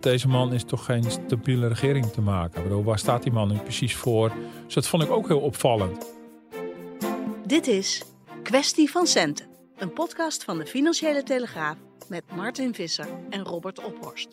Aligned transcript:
Deze 0.00 0.28
man 0.28 0.52
is 0.52 0.64
toch 0.64 0.84
geen 0.84 1.10
stabiele 1.10 1.68
regering 1.68 2.12
te 2.12 2.20
maken. 2.20 2.58
Ik 2.58 2.68
bedoel, 2.68 2.84
waar 2.84 2.98
staat 2.98 3.22
die 3.22 3.32
man 3.32 3.48
nu 3.48 3.58
precies 3.58 3.94
voor? 3.94 4.32
Dus 4.64 4.74
dat 4.74 4.86
vond 4.86 5.02
ik 5.02 5.10
ook 5.10 5.28
heel 5.28 5.40
opvallend. 5.40 6.06
Dit 7.46 7.66
is 7.66 8.02
Kwestie 8.42 8.90
van 8.90 9.06
Centen, 9.06 9.46
een 9.78 9.92
podcast 9.92 10.44
van 10.44 10.58
de 10.58 10.66
Financiële 10.66 11.22
Telegraaf 11.22 11.76
met 12.08 12.22
Martin 12.34 12.74
Visser 12.74 13.08
en 13.30 13.44
Robert 13.44 13.84
Ophorst. 13.84 14.28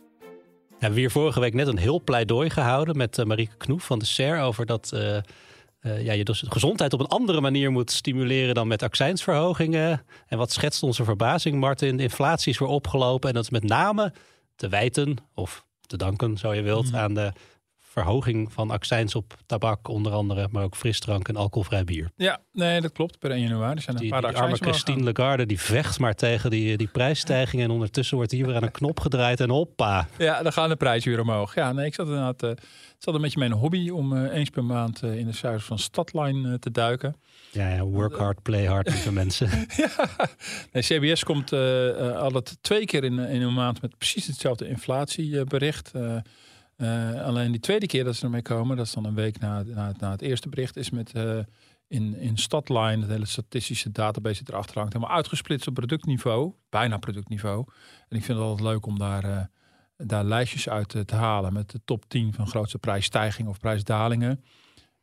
We 0.70 0.84
hebben 0.84 1.00
hier 1.00 1.12
vorige 1.12 1.40
week 1.40 1.54
net 1.54 1.68
een 1.68 1.78
heel 1.78 2.02
pleidooi 2.04 2.50
gehouden 2.50 2.98
met 2.98 3.18
uh, 3.18 3.26
Marieke 3.26 3.58
Knoef 3.58 3.84
van 3.84 4.00
de 4.00 4.06
SER 4.06 4.40
over 4.40 4.66
dat 4.66 4.92
uh, 4.94 5.18
uh, 5.82 6.04
ja, 6.04 6.14
je 6.14 6.24
dus 6.24 6.44
gezondheid 6.48 6.94
op 6.94 7.00
een 7.00 7.08
andere 7.08 7.42
manier 7.42 7.72
moet 7.72 7.92
stimuleren 7.92 8.56
dan 8.56 8.68
met 8.68 8.84
accijnsverhogingen. 8.84 10.04
En 10.28 10.38
wat 10.38 10.52
schetst 10.52 10.84
onze 10.84 11.04
verbazing, 11.04 11.60
Martin? 11.60 11.98
De 11.98 12.04
inflatie 12.04 12.52
is 12.52 12.60
weer 12.60 12.70
opgelopen 12.70 13.30
en 13.30 13.36
dat 13.36 13.44
is 13.44 13.50
met 13.50 13.64
name 13.64 14.14
te 14.58 14.68
wijten 14.68 15.16
of 15.34 15.66
te 15.88 15.98
danken, 15.98 16.38
zo 16.38 16.54
je 16.54 16.62
wilt, 16.62 16.94
aan 16.94 17.14
de 17.14 17.32
verhoging 17.98 18.54
van 18.54 18.72
accijns 18.72 19.16
op 19.16 19.36
tabak, 19.46 19.88
onder 19.88 20.12
andere, 20.12 20.48
maar 20.52 20.64
ook 20.64 20.76
frisdrank 20.76 21.28
en 21.28 21.36
alcoholvrij 21.36 21.84
bier. 21.84 22.12
Ja, 22.16 22.40
nee, 22.52 22.82
dat 22.82 22.92
klopt. 22.92 23.20
Per 23.20 23.32
1 23.32 23.42
januari 23.42 23.82
zijn 23.82 23.96
er 23.96 24.02
Die, 24.02 24.14
een 24.14 24.22
paar 24.22 24.32
die 24.32 24.42
arme 24.42 24.56
Christine 24.56 25.04
Lagarde 25.04 25.46
die 25.46 25.60
vecht 25.60 26.00
maar 26.00 26.14
tegen 26.14 26.50
die, 26.50 26.78
die 26.78 26.88
prijsstijgingen 26.88 27.66
en 27.66 27.72
ondertussen 27.72 28.18
wordt 28.18 28.32
hier 28.32 28.46
weer 28.46 28.56
aan 28.56 28.64
een 28.64 28.72
knop 28.72 29.00
gedraaid 29.00 29.40
en 29.40 29.50
hoppa. 29.50 30.08
Ja, 30.18 30.44
dan 30.44 30.54
gaan 30.54 30.70
de 30.70 30.76
prijzen 30.76 31.12
weer 31.12 31.20
omhoog. 31.20 31.56
Ja, 31.56 31.72
nee, 31.72 31.86
ik 31.86 31.94
zat 31.94 32.08
inderdaad, 32.08 32.44
uh, 32.44 32.50
het 32.50 32.64
zat 32.98 33.14
een 33.14 33.22
beetje 33.22 33.40
mijn 33.40 33.52
hobby 33.52 33.90
om 33.90 34.14
uh, 34.14 34.34
eens 34.34 34.50
per 34.50 34.66
maand 34.66 35.04
uh, 35.04 35.18
in 35.18 35.26
de 35.26 35.34
cijfers 35.34 35.66
van 35.66 35.80
Stadline 35.80 36.60
te 36.60 36.72
duiken. 36.72 37.16
Ja, 37.58 37.70
ja, 37.70 37.84
work 37.84 38.16
hard, 38.16 38.42
play 38.42 38.66
hard, 38.66 38.90
lieve 38.90 39.12
mensen. 39.22 39.50
ja, 39.76 39.90
nee, 40.72 40.84
CBS 40.84 41.24
komt 41.24 41.52
uh, 41.52 42.18
altijd 42.18 42.58
twee 42.62 42.86
keer 42.86 43.04
in, 43.04 43.20
in 43.20 43.42
een 43.42 43.54
maand 43.54 43.82
met 43.82 43.98
precies 43.98 44.28
hetzelfde 44.28 44.68
inflatiebericht. 44.68 45.92
Uh, 45.96 47.24
alleen 47.24 47.52
die 47.52 47.60
tweede 47.60 47.86
keer 47.86 48.04
dat 48.04 48.16
ze 48.16 48.24
ermee 48.24 48.42
komen, 48.42 48.78
dat 48.78 48.86
is 48.86 48.92
dan 48.92 49.06
een 49.06 49.16
week 49.16 49.40
na, 49.40 49.64
na, 49.64 49.94
na 50.00 50.12
het 50.12 50.22
eerste 50.22 50.50
bericht, 50.50 50.76
is 50.76 50.90
met 50.90 51.14
in, 51.88 52.16
in 52.16 52.38
Stadline, 52.38 53.02
het 53.02 53.10
hele 53.10 53.26
statistische 53.26 53.92
database 53.92 54.44
die 54.44 54.54
erachter 54.54 54.78
hangt, 54.78 54.94
helemaal 54.94 55.16
uitgesplitst 55.16 55.68
op 55.68 55.74
productniveau, 55.74 56.54
bijna 56.70 56.98
productniveau. 56.98 57.66
En 58.10 58.18
ik 58.18 58.24
vind 58.24 58.38
het 58.38 58.48
altijd 58.48 58.68
leuk 58.68 58.86
om 58.86 59.00
daar, 59.00 59.50
daar 59.98 60.24
lijstjes 60.24 60.70
uit 60.70 60.90
te 61.06 61.16
halen 61.16 61.54
met 61.54 61.70
de 61.70 61.80
top 61.86 62.10
10 62.10 62.34
van 62.34 62.48
grootste 62.48 62.78
prijsstijgingen 62.78 63.52
of 63.52 63.60
prijsdalingen. 63.60 64.44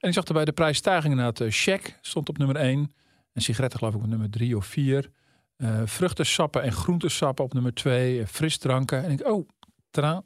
En 0.04 0.10
ik 0.10 0.16
zag 0.16 0.24
erbij 0.24 0.44
de 0.44 0.52
prijsstijgingen 0.52 1.16
naar 1.16 1.26
het 1.26 1.42
check 1.48 1.98
stond 2.00 2.28
op 2.28 2.38
nummer 2.38 2.56
1 2.56 2.92
en 3.32 3.42
sigaretten 3.42 3.78
geloof 3.78 3.94
ik 3.94 4.02
op 4.02 4.06
nummer 4.06 4.30
3 4.30 4.56
of 4.56 4.66
4. 4.66 5.10
vruchtensappen 5.84 6.62
en 6.62 6.72
groentesappen 6.72 7.44
op 7.44 7.52
nummer 7.52 7.74
2, 7.74 8.26
frisdranken. 8.26 9.04
En 9.04 9.10
ik, 9.10 9.26
oh, 9.26 9.48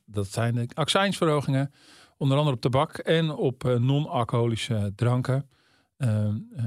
dat 0.07 0.27
zijn 0.27 0.55
de 0.55 0.69
accijnsverhogingen. 0.75 1.73
Onder 2.17 2.37
andere 2.37 2.57
op 2.57 2.63
tabak 2.63 2.99
en 2.99 3.31
op 3.31 3.65
uh, 3.65 3.77
non-alcoholische 3.77 4.93
dranken. 4.97 5.49
Uh, 5.99 6.29
uh, 6.57 6.65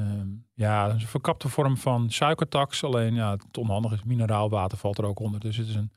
ja, 0.53 0.89
een 0.89 0.99
verkapte 1.01 1.49
vorm 1.49 1.77
van 1.77 2.11
suikertax. 2.11 2.83
Alleen 2.83 3.13
ja, 3.13 3.31
het 3.31 3.57
onhandig 3.57 3.91
is, 3.91 4.03
mineraalwater 4.03 4.77
valt 4.77 4.97
er 4.97 5.05
ook 5.05 5.19
onder. 5.19 5.39
Dus 5.39 5.57
het 5.57 5.67
is 5.67 5.75
een, 5.75 5.91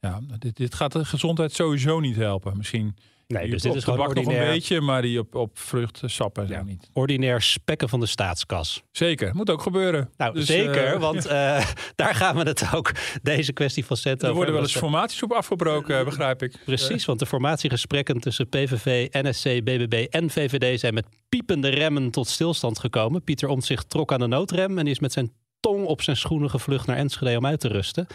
ja, 0.00 0.20
dit, 0.38 0.56
dit 0.56 0.74
gaat 0.74 0.92
de 0.92 1.04
gezondheid 1.04 1.52
sowieso 1.52 2.00
niet 2.00 2.16
helpen. 2.16 2.56
Misschien 2.56 2.96
Nee, 3.30 3.42
die 3.42 3.52
dus 3.52 3.62
dit 3.62 3.74
is 3.74 3.84
gewoon 3.84 4.14
nog 4.14 4.26
een 4.26 4.44
beetje, 4.44 4.80
maar 4.80 5.02
die 5.02 5.18
op, 5.18 5.34
op 5.34 5.58
sappen 5.92 6.42
ja, 6.42 6.48
zijn 6.48 6.66
niet. 6.66 6.90
ordinair 6.92 7.42
spekken 7.42 7.88
van 7.88 8.00
de 8.00 8.06
staatskas. 8.06 8.82
Zeker, 8.90 9.34
moet 9.34 9.50
ook 9.50 9.62
gebeuren. 9.62 10.10
Nou, 10.16 10.34
Dus, 10.34 10.46
zeker, 10.46 10.84
eh, 10.84 11.00
want 11.00 11.26
eh, 11.36 11.66
daar 11.94 12.14
gaan 12.14 12.36
we 12.36 12.42
het 12.42 12.74
ook, 12.74 12.92
deze 13.22 13.52
kwestie 13.52 13.84
van 13.84 13.96
centen 13.96 14.28
Er 14.28 14.34
worden 14.34 14.54
wel 14.54 14.62
eens 14.62 14.76
formaties 14.76 15.22
op 15.22 15.32
afgebroken, 15.32 16.04
begrijp 16.04 16.42
ik. 16.42 16.54
Precies, 16.64 17.04
want 17.04 17.18
de 17.18 17.26
formatiegesprekken 17.26 18.20
tussen 18.20 18.48
PVV, 18.48 19.08
NSC, 19.10 19.44
BBB 19.44 20.06
en 20.10 20.30
VVD 20.30 20.80
zijn 20.80 20.94
met 20.94 21.06
piepende 21.28 21.68
remmen 21.68 22.10
tot 22.10 22.28
stilstand 22.28 22.78
gekomen. 22.78 23.24
Pieter 23.24 23.48
Omtzigt 23.48 23.90
trok 23.90 24.12
aan 24.12 24.18
de 24.18 24.26
noodrem 24.26 24.78
en 24.78 24.86
is 24.86 24.98
met 24.98 25.12
zijn 25.12 25.32
tong 25.60 25.86
op 25.86 26.02
zijn 26.02 26.16
schoenen 26.16 26.50
gevlucht 26.50 26.86
naar 26.86 26.96
Enschede 26.96 27.36
om 27.36 27.46
uit 27.46 27.60
te 27.60 27.68
rusten. 27.68 28.06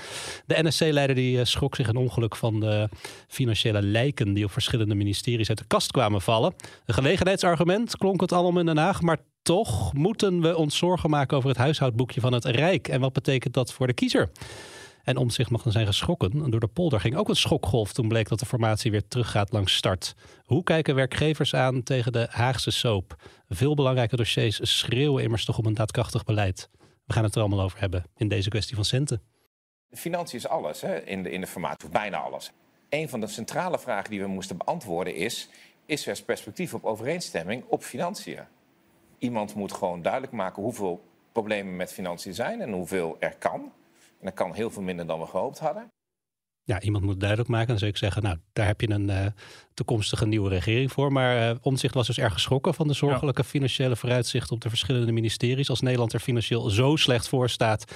De 0.45 0.63
NSC-leider 0.63 1.15
die 1.15 1.39
eh, 1.39 1.45
schrok 1.45 1.75
zich 1.75 1.87
een 1.87 1.95
ongeluk 1.95 2.35
van 2.35 2.59
de 2.59 2.89
financiële 3.27 3.81
lijken 3.81 4.33
die 4.33 4.45
op 4.45 4.51
verschillende 4.51 4.95
ministeries 4.95 5.49
uit 5.49 5.57
de 5.57 5.67
kast 5.67 5.91
kwamen 5.91 6.21
vallen. 6.21 6.53
Een 6.85 6.93
gelegenheidsargument 6.93 7.97
klonk 7.97 8.21
het 8.21 8.31
allemaal 8.31 8.59
in 8.59 8.65
Den 8.65 8.77
Haag, 8.77 9.01
maar 9.01 9.17
toch 9.41 9.93
moeten 9.93 10.41
we 10.41 10.57
ons 10.57 10.77
zorgen 10.77 11.09
maken 11.09 11.37
over 11.37 11.49
het 11.49 11.57
huishoudboekje 11.57 12.21
van 12.21 12.33
het 12.33 12.45
Rijk. 12.45 12.87
En 12.87 12.99
wat 12.99 13.13
betekent 13.13 13.53
dat 13.53 13.73
voor 13.73 13.87
de 13.87 13.93
kiezer? 13.93 14.29
En 15.03 15.17
om 15.17 15.29
zich 15.29 15.49
mag 15.49 15.61
dan 15.61 15.71
zijn 15.71 15.85
geschrokken. 15.85 16.51
Door 16.51 16.59
de 16.59 16.67
polder 16.67 16.99
ging 16.99 17.15
ook 17.15 17.29
een 17.29 17.35
schokgolf 17.35 17.93
toen 17.93 18.07
bleek 18.07 18.29
dat 18.29 18.39
de 18.39 18.45
formatie 18.45 18.91
weer 18.91 19.07
teruggaat 19.07 19.51
langs 19.51 19.75
start. 19.75 20.15
Hoe 20.43 20.63
kijken 20.63 20.95
werkgevers 20.95 21.53
aan 21.53 21.83
tegen 21.83 22.11
de 22.11 22.27
Haagse 22.29 22.71
soap? 22.71 23.15
Veel 23.49 23.73
belangrijke 23.73 24.15
dossiers 24.15 24.77
schreeuwen 24.77 25.23
immers 25.23 25.45
toch 25.45 25.57
om 25.57 25.65
een 25.65 25.73
daadkrachtig 25.73 26.23
beleid. 26.23 26.69
We 27.05 27.13
gaan 27.13 27.23
het 27.23 27.35
er 27.35 27.41
allemaal 27.41 27.61
over 27.61 27.79
hebben 27.79 28.03
in 28.15 28.27
deze 28.27 28.49
kwestie 28.49 28.75
van 28.75 28.85
centen. 28.85 29.21
Financiën 29.91 30.37
is 30.37 30.47
alles 30.47 30.81
hè, 30.81 30.99
in, 30.99 31.23
de, 31.23 31.31
in 31.31 31.41
de 31.41 31.47
formatie, 31.47 31.87
of 31.87 31.93
bijna 31.93 32.17
alles. 32.17 32.51
Een 32.89 33.09
van 33.09 33.19
de 33.19 33.27
centrale 33.27 33.79
vragen 33.79 34.09
die 34.09 34.21
we 34.21 34.27
moesten 34.27 34.57
beantwoorden 34.57 35.15
is... 35.15 35.49
is 35.85 36.07
er 36.07 36.23
perspectief 36.23 36.73
op 36.73 36.85
overeenstemming 36.85 37.63
op 37.67 37.83
financiën? 37.83 38.43
Iemand 39.17 39.55
moet 39.55 39.73
gewoon 39.73 40.01
duidelijk 40.01 40.33
maken 40.33 40.63
hoeveel 40.63 41.03
problemen 41.31 41.75
met 41.75 41.93
financiën 41.93 42.33
zijn... 42.33 42.61
en 42.61 42.71
hoeveel 42.71 43.15
er 43.19 43.35
kan. 43.35 43.61
En 44.19 44.25
dat 44.25 44.33
kan 44.33 44.53
heel 44.53 44.71
veel 44.71 44.81
minder 44.81 45.07
dan 45.07 45.19
we 45.19 45.25
gehoopt 45.25 45.59
hadden. 45.59 45.87
Ja, 46.67 46.81
iemand 46.81 47.03
moet 47.03 47.19
duidelijk 47.19 47.49
maken. 47.49 47.67
Dan 47.67 47.77
zou 47.77 47.91
ik 47.91 47.97
zeggen, 47.97 48.23
nou, 48.23 48.37
daar 48.53 48.65
heb 48.65 48.81
je 48.81 48.89
een 48.89 49.09
uh, 49.09 49.25
toekomstige 49.73 50.25
nieuwe 50.25 50.49
regering 50.49 50.91
voor. 50.91 51.11
Maar 51.11 51.49
uh, 51.49 51.57
Omzicht 51.61 51.93
was 51.93 52.07
dus 52.07 52.17
erg 52.17 52.33
geschrokken 52.33 52.73
van 52.73 52.87
de 52.87 52.93
zorgelijke 52.93 53.41
ja. 53.41 53.47
financiële 53.47 53.95
vooruitzichten 53.95 54.55
op 54.55 54.61
de 54.61 54.69
verschillende 54.69 55.11
ministeries. 55.11 55.69
Als 55.69 55.81
Nederland 55.81 56.13
er 56.13 56.19
financieel 56.19 56.69
zo 56.69 56.95
slecht 56.95 57.27
voor 57.27 57.49
staat, 57.49 57.95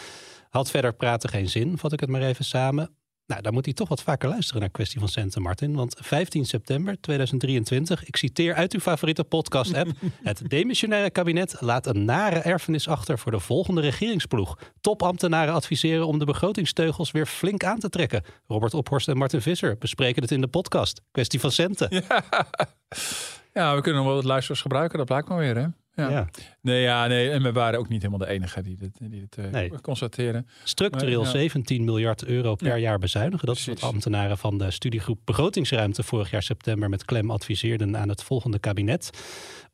had 0.50 0.69
verder 0.69 0.94
praten 0.94 1.30
geen 1.30 1.50
zin, 1.50 1.78
vat 1.78 1.94
ik 1.94 2.00
het 2.00 2.09
maar 2.09 2.22
even 2.22 2.46
samen. 2.46 2.99
Nou, 3.30 3.42
dan 3.42 3.54
moet 3.54 3.66
hij 3.66 3.74
toch 3.74 3.90
wat 3.90 4.02
vaker 4.02 4.30
luisteren 4.30 4.62
naar 4.62 4.70
kwestie 4.70 5.00
van 5.00 5.08
centen, 5.08 5.42
Martin. 5.42 5.76
Want 5.76 5.96
15 6.00 6.46
september 6.46 7.02
2023, 7.02 8.06
ik 8.06 8.16
citeer 8.16 8.54
uit 8.54 8.74
uw 8.74 8.80
favoriete 8.80 9.24
podcast-app... 9.24 9.92
het 10.24 10.50
demissionaire 10.50 11.10
kabinet 11.10 11.56
laat 11.60 11.86
een 11.88 12.06
nare 12.06 12.40
erfenis 12.40 12.88
achter 12.88 13.20
voor 13.20 13.31
de 13.31 13.40
volgende 13.40 13.81
regeringsploeg. 13.81 14.60
Topambtenaren 14.81 15.54
adviseren 15.54 16.08
om 16.08 16.20
de 16.20 16.26
begrotingsteugels 16.26 17.12
weer 17.12 17.26
flink 17.26 17.64
aan 17.64 17.80
te 17.80 17.90
trekken. 17.90 18.24
Robert 18.48 18.74
Ophorst 18.74 19.08
en 19.08 19.18
Martin 19.18 19.42
Visser 19.42 19.78
bespreken 19.78 20.22
het 20.22 20.32
in 20.32 20.42
de 20.42 20.48
podcast. 20.48 21.02
Kwestie 21.12 21.40
van 21.40 21.52
centen. 21.52 22.04
Ja, 22.10 22.24
ja 23.54 23.75
we 23.75 23.82
kunnen 23.82 24.02
nog 24.02 24.06
wel 24.06 24.20
wat 24.20 24.30
luisteraars 24.30 24.62
gebruiken, 24.62 24.98
dat 24.98 25.08
blijkt 25.08 25.28
maar 25.28 25.38
weer, 25.38 25.58
hè? 25.58 25.68
Ja. 26.00 26.30
Nee, 26.62 26.81
ja, 26.81 27.07
nee, 27.07 27.30
en 27.30 27.44
we 27.44 27.51
waren 27.51 27.80
ook 27.80 27.90
niet 27.90 28.01
helemaal 28.01 28.28
de 28.28 28.34
enige 28.34 28.62
die 28.62 28.78
dit, 28.78 28.98
die 29.00 29.10
dit 29.10 29.38
uh, 29.38 29.51
nee. 29.51 29.81
constateren. 29.81 30.48
Structureel 30.63 31.22
Maar, 31.22 31.34
ja. 31.34 31.40
17 31.40 31.84
miljard 31.84 32.24
euro 32.24 32.56
per 32.56 32.68
Ja. 32.68 32.78
jaar 32.78 33.00
bezuinigen. 33.00 33.48
Dat 33.48 33.56
is 33.56 33.63
Precies. 33.63 33.81
wat 33.81 33.92
ambtenaren 33.92 34.38
van 34.38 34.57
de 34.57 34.72
studiegroep 34.72 35.19
Begrotingsruimte 35.25 36.04
vorig 36.04 36.31
jaar 36.31 36.44
september 36.44 36.90
met 36.90 37.06
klem 37.06 37.31
adviseerden 37.31 37.98
aan 37.98 38.10
het 38.10 38.24
volgende 38.24 38.60
kabinet. 38.60 39.10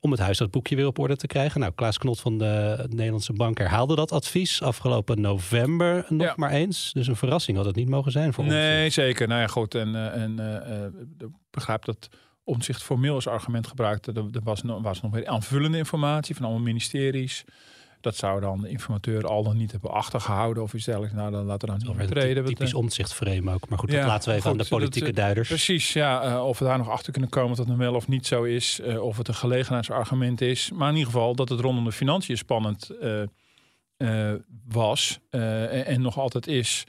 Om 0.00 0.10
het 0.10 0.20
huishoudboekje 0.20 0.76
weer 0.76 0.86
op 0.86 0.98
orde 0.98 1.16
te 1.16 1.26
krijgen. 1.26 1.60
Nou, 1.60 1.72
Klaas 1.74 1.98
Knot 1.98 2.20
van 2.20 2.38
de 2.38 2.84
Nederlandse 2.88 3.32
Bank 3.32 3.58
herhaalde 3.58 3.94
dat 3.94 4.12
advies 4.12 4.62
afgelopen 4.62 5.20
november 5.20 6.06
nog 6.08 6.36
maar 6.36 6.50
eens. 6.50 6.92
Dus 6.92 7.06
een 7.06 7.16
verrassing 7.16 7.56
had 7.56 7.66
het 7.66 7.76
niet 7.76 7.88
mogen 7.88 8.12
zijn 8.12 8.32
voor 8.32 8.44
ons. 8.44 8.52
Nee, 8.52 8.90
zeker. 8.90 9.28
Nou 9.28 9.40
ja, 9.40 9.46
goed. 9.46 9.74
En, 9.74 9.94
eh, 9.94 10.22
en 10.22 10.38
eh, 10.38 10.84
eh, 10.84 10.92
ik 11.18 11.26
begrijp 11.50 11.84
dat 11.84 12.08
omzicht 12.46 12.82
formeel 12.82 13.14
als 13.14 13.26
argument 13.28 13.66
gebruikte. 13.66 14.12
Er, 14.12 14.24
er 14.32 14.40
was, 14.44 14.62
nog, 14.62 14.82
was 14.82 15.00
nog 15.02 15.12
weer 15.12 15.26
aanvullende 15.26 15.78
informatie 15.78 16.34
van 16.36 16.44
alle 16.46 16.58
ministeries. 16.58 17.44
Dat 18.00 18.16
zou 18.16 18.40
dan 18.40 18.60
de 18.60 18.68
informateur 18.68 19.26
al 19.26 19.42
dan 19.42 19.56
niet 19.56 19.70
hebben 19.72 19.90
achtergehouden 19.90 20.62
of 20.62 20.74
iets 20.74 20.84
dergelijks. 20.84 21.14
Nou, 21.16 21.30
dan 21.30 21.44
laten 21.44 21.60
we 21.60 21.66
dan 21.66 21.76
niet 21.76 21.86
Alweer 21.88 22.04
meer 22.08 22.14
treden. 22.22 22.42
een 22.42 22.48
typisch 22.48 22.74
omzichtframe 22.74 23.52
ook. 23.54 23.68
Maar 23.68 23.78
goed, 23.78 23.90
Ja, 23.90 23.98
dat 23.98 24.06
laten 24.06 24.30
we 24.30 24.36
even 24.36 24.50
aan 24.50 24.56
de 24.56 24.66
politieke 24.68 25.06
dat, 25.06 25.16
duiders. 25.16 25.48
Precies, 25.48 25.92
ja. 25.92 26.22
eh, 26.22 26.44
of 26.46 26.58
we 26.58 26.64
daar 26.64 26.78
nog 26.78 26.88
achter 26.88 27.12
kunnen 27.12 27.30
komen 27.30 27.48
dat 27.48 27.58
het 27.58 27.66
nou 27.66 27.78
wel 27.78 27.94
of 27.94 28.08
niet 28.08 28.26
zo 28.26 28.42
is. 28.42 28.80
eh, 28.80 29.02
of 29.02 29.16
het 29.16 29.28
een 29.28 29.34
gelegenheidsargument 29.34 30.40
is. 30.40 30.70
Maar 30.74 30.88
in 30.88 30.96
ieder 30.96 31.12
geval 31.12 31.34
dat 31.34 31.48
het 31.48 31.60
rondom 31.60 31.84
de 31.84 31.92
financiën 31.92 32.36
spannend 32.36 32.90
eh, 33.00 34.32
was. 34.68 35.18
en, 35.30 35.86
en 35.86 36.00
nog 36.02 36.18
altijd 36.18 36.46
is. 36.46 36.84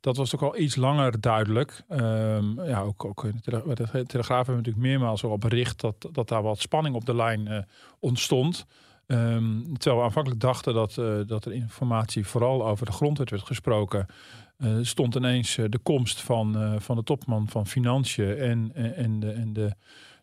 Dat 0.00 0.16
was 0.16 0.34
ook 0.34 0.42
al 0.42 0.58
iets 0.58 0.76
langer 0.76 1.20
duidelijk. 1.20 1.82
Ehm, 1.88 2.62
ja, 2.62 2.80
ook, 2.80 3.04
ook 3.04 3.22
de, 3.22 3.40
Tele- 3.74 4.04
Telegraaf 4.06 4.46
hebben 4.46 4.56
natuurlijk 4.56 4.86
meermaals 4.86 5.24
al 5.24 5.38
bericht 5.38 5.80
dat, 5.80 6.08
dat 6.12 6.28
daar 6.28 6.42
wat 6.42 6.60
spanning 6.60 6.94
op 6.94 7.04
de 7.04 7.14
lijn 7.14 7.48
eh, 7.48 7.62
ontstond. 7.98 8.66
Ehm, 9.06 9.62
terwijl 9.72 9.96
we 9.96 10.06
aanvankelijk 10.06 10.40
dachten 10.40 10.74
dat, 10.74 10.98
eh, 10.98 11.18
dat 11.26 11.44
er 11.44 11.52
informatie 11.52 12.26
vooral 12.26 12.66
over 12.66 12.86
de 12.86 12.92
grondwet 12.92 13.30
werd 13.30 13.42
gesproken. 13.42 14.06
eh, 14.56 14.78
stond 14.82 15.14
ineens 15.14 15.54
de 15.54 15.78
komst 15.82 16.20
van, 16.20 16.76
van 16.80 16.96
de 16.96 17.02
topman 17.02 17.48
van 17.48 17.66
Financiën 17.66 18.36
en, 18.36 18.70
en, 18.96 19.20
de, 19.20 19.30
en 19.30 19.52
de, 19.52 19.72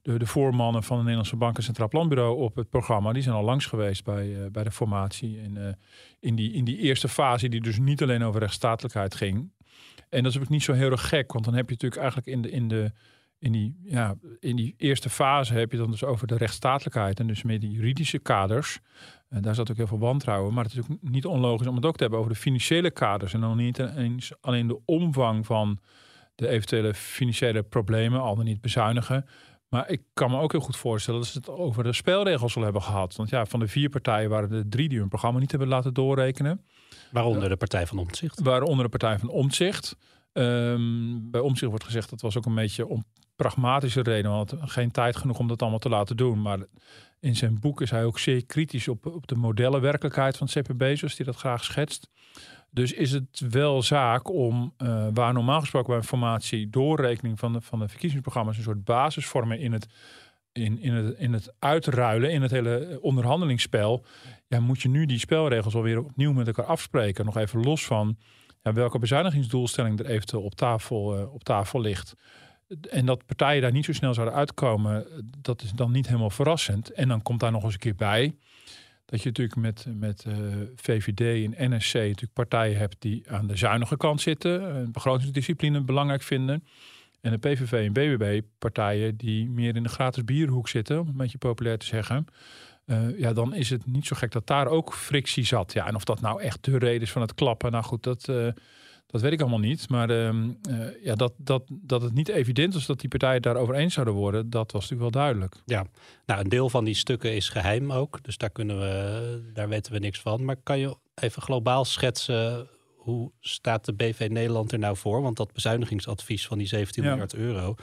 de, 0.02 0.26
voormannen 0.26 0.84
van 0.84 0.96
de 0.96 1.02
Nederlandse 1.02 1.36
Bank 1.36 1.58
en 1.58 1.64
Centraal 1.64 1.88
Planbureau 1.88 2.38
op 2.38 2.56
het 2.56 2.70
programma. 2.70 3.14
Die 3.14 3.24
zijn 3.24 3.36
al 3.36 3.44
langs 3.44 3.66
geweest 3.66 4.04
bij, 4.04 4.52
bij 4.52 4.64
de 4.64 4.72
formatie. 4.72 5.40
En, 5.40 5.78
in, 6.20 6.36
die, 6.36 6.54
in 6.54 6.64
die 6.66 6.78
eerste 6.78 7.08
fase, 7.08 7.50
die 7.50 7.62
dus 7.62 7.80
niet 7.80 8.02
alleen 8.02 8.24
over 8.24 8.40
rechtsstatelijkheid 8.40 9.16
ging. 9.16 9.52
En 10.10 10.24
dat 10.24 10.36
is 10.36 10.40
ook 10.40 10.50
niet 10.50 10.64
zo 10.64 10.74
heel 10.74 10.92
erg 10.92 11.08
gek, 11.08 11.32
want 11.34 11.46
dan 11.46 11.54
heb 11.54 11.66
je 11.66 11.72
natuurlijk 11.72 12.02
eigenlijk 12.02 12.28
in 12.28 12.42
de, 12.42 12.52
in 12.52 12.68
de, 12.68 12.92
in 13.40 13.52
die, 13.52 13.80
ja, 13.84 14.16
in 14.40 14.56
die 14.56 14.74
eerste 14.78 15.10
fase 15.10 15.54
heb 15.54 15.72
je 15.72 15.78
dan 15.78 15.92
dus 15.92 16.04
over 16.04 16.28
de 16.28 16.38
rechtsstatelijkheid 16.38 17.20
en 17.20 17.28
dus 17.28 17.44
meer 17.44 17.60
die 17.60 17.72
juridische 17.72 18.20
kaders. 18.20 18.80
En 19.30 19.42
daar 19.42 19.56
zat 19.56 19.72
ook 19.72 19.78
heel 19.78 19.88
veel 19.88 20.00
wantrouwen. 20.00 20.54
Maar 20.54 20.64
het 20.64 20.74
is 20.74 20.80
ook 20.80 20.98
niet 21.02 21.26
onlogisch 21.26 21.68
om 21.68 21.76
het 21.76 21.86
ook 21.86 21.96
te 21.96 22.02
hebben 22.02 22.20
over 22.20 22.32
de 22.32 22.40
financiële 22.40 22.92
kaders. 22.92 23.34
En 23.34 23.42
dan 23.42 23.58
niet 23.58 23.80
eens 23.80 24.32
alleen 24.42 24.68
de 24.68 24.80
omvang 24.86 25.46
van 25.46 25.80
de 26.36 26.48
eventuele 26.48 26.94
financiële 26.94 27.64
problemen, 27.64 28.22
al 28.22 28.36
dan 28.36 28.46
niet 28.46 28.62
bezuinigen. 28.62 29.26
Maar 29.70 29.90
ik 29.90 30.02
kan 30.14 30.32
me 30.32 30.40
ook 30.40 30.52
heel 30.52 30.62
goed 30.62 30.78
voorstellen 30.78 31.20
dat 31.20 31.30
ze 31.30 31.38
het 31.38 31.50
over 31.50 31.84
de 31.84 31.94
spelregels 31.94 32.56
al 32.56 32.64
hebben 32.64 32.82
gehad. 32.82 33.16
Want 33.16 33.30
ja, 33.30 33.46
van 33.46 33.60
de 33.60 33.68
vier 33.68 33.90
partijen 33.90 34.30
waren 34.30 34.52
er 34.52 34.70
drie 34.70 34.90
die 34.90 35.00
hun 35.00 35.08
programma 35.08 35.40
niet 35.40 35.52
hebben 35.52 35.70
laten 35.70 35.94
doorrekenen. 35.94 36.66
Waaronder 37.12 37.50
de 37.50 37.58
Partij 37.58 37.88
van 37.88 37.98
Omtzigt. 37.98 38.40
Waaronder 38.42 38.84
de 38.84 38.98
Partij 38.98 39.20
van 39.20 39.30
Omtzigt. 39.30 39.96
Ehm, 40.34 41.30
bij 41.32 41.42
Omtzigt 41.42 41.70
wordt 41.70 41.86
gezegd 41.86 42.10
dat 42.10 42.22
was 42.22 42.38
ook 42.38 42.46
een 42.46 42.56
beetje 42.56 42.88
om 42.88 43.04
pragmatische 43.36 44.02
reden. 44.02 44.32
Want 44.32 44.54
geen 44.60 44.92
tijd 44.92 45.16
genoeg 45.16 45.40
om 45.40 45.48
dat 45.48 45.62
allemaal 45.62 45.80
te 45.80 45.90
laten 45.90 46.18
doen. 46.18 46.42
Maar 46.42 46.60
in 47.20 47.36
zijn 47.36 47.60
boek 47.60 47.82
is 47.82 47.92
hij 47.92 48.06
ook 48.06 48.20
zeer 48.20 48.46
kritisch 48.46 48.88
op, 48.88 49.06
op 49.06 49.28
de 49.28 49.36
modellenwerkelijkheid 49.36 50.38
van 50.38 50.48
CPB, 50.48 50.98
zoals 50.98 51.18
hij 51.18 51.26
dat 51.26 51.36
graag 51.36 51.64
schetst. 51.64 52.10
Dus 52.72 52.94
is 52.94 53.12
het 53.12 53.42
wel 53.50 53.82
zaak 53.82 54.30
om, 54.30 54.74
eh, 54.78 55.08
waar 55.14 55.34
normaal 55.34 55.60
gesproken 55.60 55.90
bij 55.90 55.98
een 55.98 56.04
formatie 56.04 56.70
doorrekening 56.70 57.40
van 57.40 57.62
van 57.62 57.80
de 57.80 57.88
verkiezingsprogramma's 57.88 58.58
een 58.58 58.64
soort 58.64 58.84
basis 58.84 59.26
vormen 59.26 59.60
in 59.60 59.74
het, 59.74 59.88
in, 60.58 60.82
in, 60.82 60.94
het, 60.94 61.18
in 61.18 61.34
het 61.34 61.54
uitruilen, 61.60 62.32
in 62.32 62.42
het 62.42 62.52
hele 62.52 62.98
onderhandelingsspel. 63.02 64.06
Ja, 64.48 64.60
moet 64.60 64.82
je 64.82 64.90
nu 64.90 65.06
die 65.06 65.20
spelregels 65.20 65.76
alweer 65.76 66.04
opnieuw 66.04 66.34
met 66.34 66.48
elkaar 66.48 66.66
afspreken. 66.66 67.26
Nog 67.26 67.38
even 67.38 67.64
los 67.64 67.86
van 67.86 68.18
ja, 68.62 68.74
welke 68.74 69.00
bezuinigingsdoelstelling 69.00 70.00
er 70.00 70.06
eventueel 70.06 70.44
op 70.44 70.56
tafel, 70.56 71.18
eh, 71.18 71.34
op 71.34 71.44
tafel 71.44 71.82
ligt. 71.82 72.14
En 72.90 73.06
dat 73.06 73.26
partijen 73.26 73.62
daar 73.62 73.72
niet 73.72 73.86
zo 73.86 73.94
snel 73.94 74.14
zouden 74.14 74.36
uitkomen, 74.36 75.08
dat 75.42 75.62
is 75.62 75.72
dan 75.72 75.92
niet 75.92 76.08
helemaal 76.08 76.30
verrassend. 76.30 76.92
En 76.92 77.08
dan 77.08 77.22
komt 77.22 77.40
daar 77.40 77.52
nog 77.52 77.64
eens 77.64 77.74
een 77.74 77.80
keer 77.80 77.96
bij 77.96 78.36
dat 79.08 79.22
je 79.22 79.28
natuurlijk 79.28 79.56
met, 79.56 79.86
met 79.94 80.26
eh, 80.28 80.36
VVD 80.76 81.54
en 81.54 81.76
NSC 81.76 81.94
natuurlijk 81.94 82.34
partijen 82.34 82.78
hebt 82.78 82.96
die 83.00 83.32
aan 83.32 83.48
de 83.48 83.58
zuinige 83.58 83.98
kant 83.98 84.22
zitten, 84.22 84.76
eh, 84.76 84.84
begrotingsdiscipline 84.92 85.82
belangrijk 85.82 86.22
vinden. 86.22 86.64
En 87.28 87.40
de 87.40 87.50
PVV 87.50 87.72
en 87.72 87.94
BBB 87.94 88.42
partijen 88.60 89.18
die 89.18 89.50
meer 89.50 89.76
in 89.76 89.84
de 89.84 89.90
gratis 89.90 90.24
bierhoek 90.24 90.70
zitten, 90.70 90.96
om 90.96 91.02
het 91.02 91.12
een 91.12 91.18
beetje 91.18 91.38
populair 91.38 91.78
te 91.78 91.86
zeggen. 91.86 92.26
Eh, 92.86 93.20
ja, 93.20 93.34
dan 93.34 93.54
is 93.54 93.70
het 93.70 93.86
niet 93.86 94.06
zo 94.06 94.16
gek 94.16 94.32
dat 94.32 94.48
daar 94.48 94.68
ook 94.68 94.94
frictie 94.94 95.46
zat. 95.46 95.74
Ja, 95.74 95.88
en 95.88 95.96
of 95.96 96.04
dat 96.04 96.22
nou 96.22 96.42
echt 96.42 96.64
de 96.64 96.78
reden 96.78 97.02
is 97.02 97.12
van 97.12 97.22
het 97.22 97.34
klappen, 97.34 97.72
nou 97.72 97.84
goed, 97.84 98.04
dat, 98.04 98.30
eh, 98.30 98.48
dat 99.08 99.22
weet 99.22 99.32
ik 99.32 99.42
allemaal 99.42 99.60
niet. 99.60 99.90
Maar 99.90 100.10
ehm, 100.10 100.50
eh, 100.70 101.04
ja, 101.04 101.16
dat, 101.16 101.34
dat, 101.38 101.64
dat 101.70 102.02
het 102.02 102.14
niet 102.14 102.28
evident 102.28 102.74
was 102.74 102.86
dat 102.86 103.00
die 103.00 103.10
partijen 103.10 103.42
daarover 103.42 103.76
eens 103.76 103.94
zouden 103.94 104.16
worden, 104.16 104.50
dat 104.50 104.72
was 104.72 104.82
natuurlijk 104.82 105.12
wel 105.12 105.24
duidelijk. 105.24 105.56
Ja, 105.66 105.86
nou 106.26 106.42
een 106.42 106.50
deel 106.50 106.70
van 106.70 106.84
die 106.84 106.96
stukken 106.96 107.36
is 107.36 107.50
geheim 107.50 107.92
ook. 107.92 108.24
Dus 108.24 108.38
daar, 108.38 108.50
kunnen 108.50 108.80
we, 108.80 109.52
daar 109.54 109.70
weten 109.70 109.92
we 109.92 110.00
niks 110.00 110.20
van. 110.20 110.46
Maar 110.46 110.56
kan 110.64 110.80
je 110.80 110.96
even 111.16 111.42
globaal 111.42 111.86
schetsen 111.86 112.68
hoe 113.12 113.32
staat 113.40 113.86
de 113.86 113.94
BV 113.94 114.28
Nederland 114.32 114.72
er 114.72 114.80
nou 114.80 114.98
voor? 114.98 115.22
Want 115.22 115.38
dat 115.38 115.54
bezuinigingsadvies 115.54 116.48
van 116.48 116.58
die 116.58 116.68
17 116.68 117.04
Ja. 117.04 117.10
miljard 117.10 117.34
euro, 117.34 117.76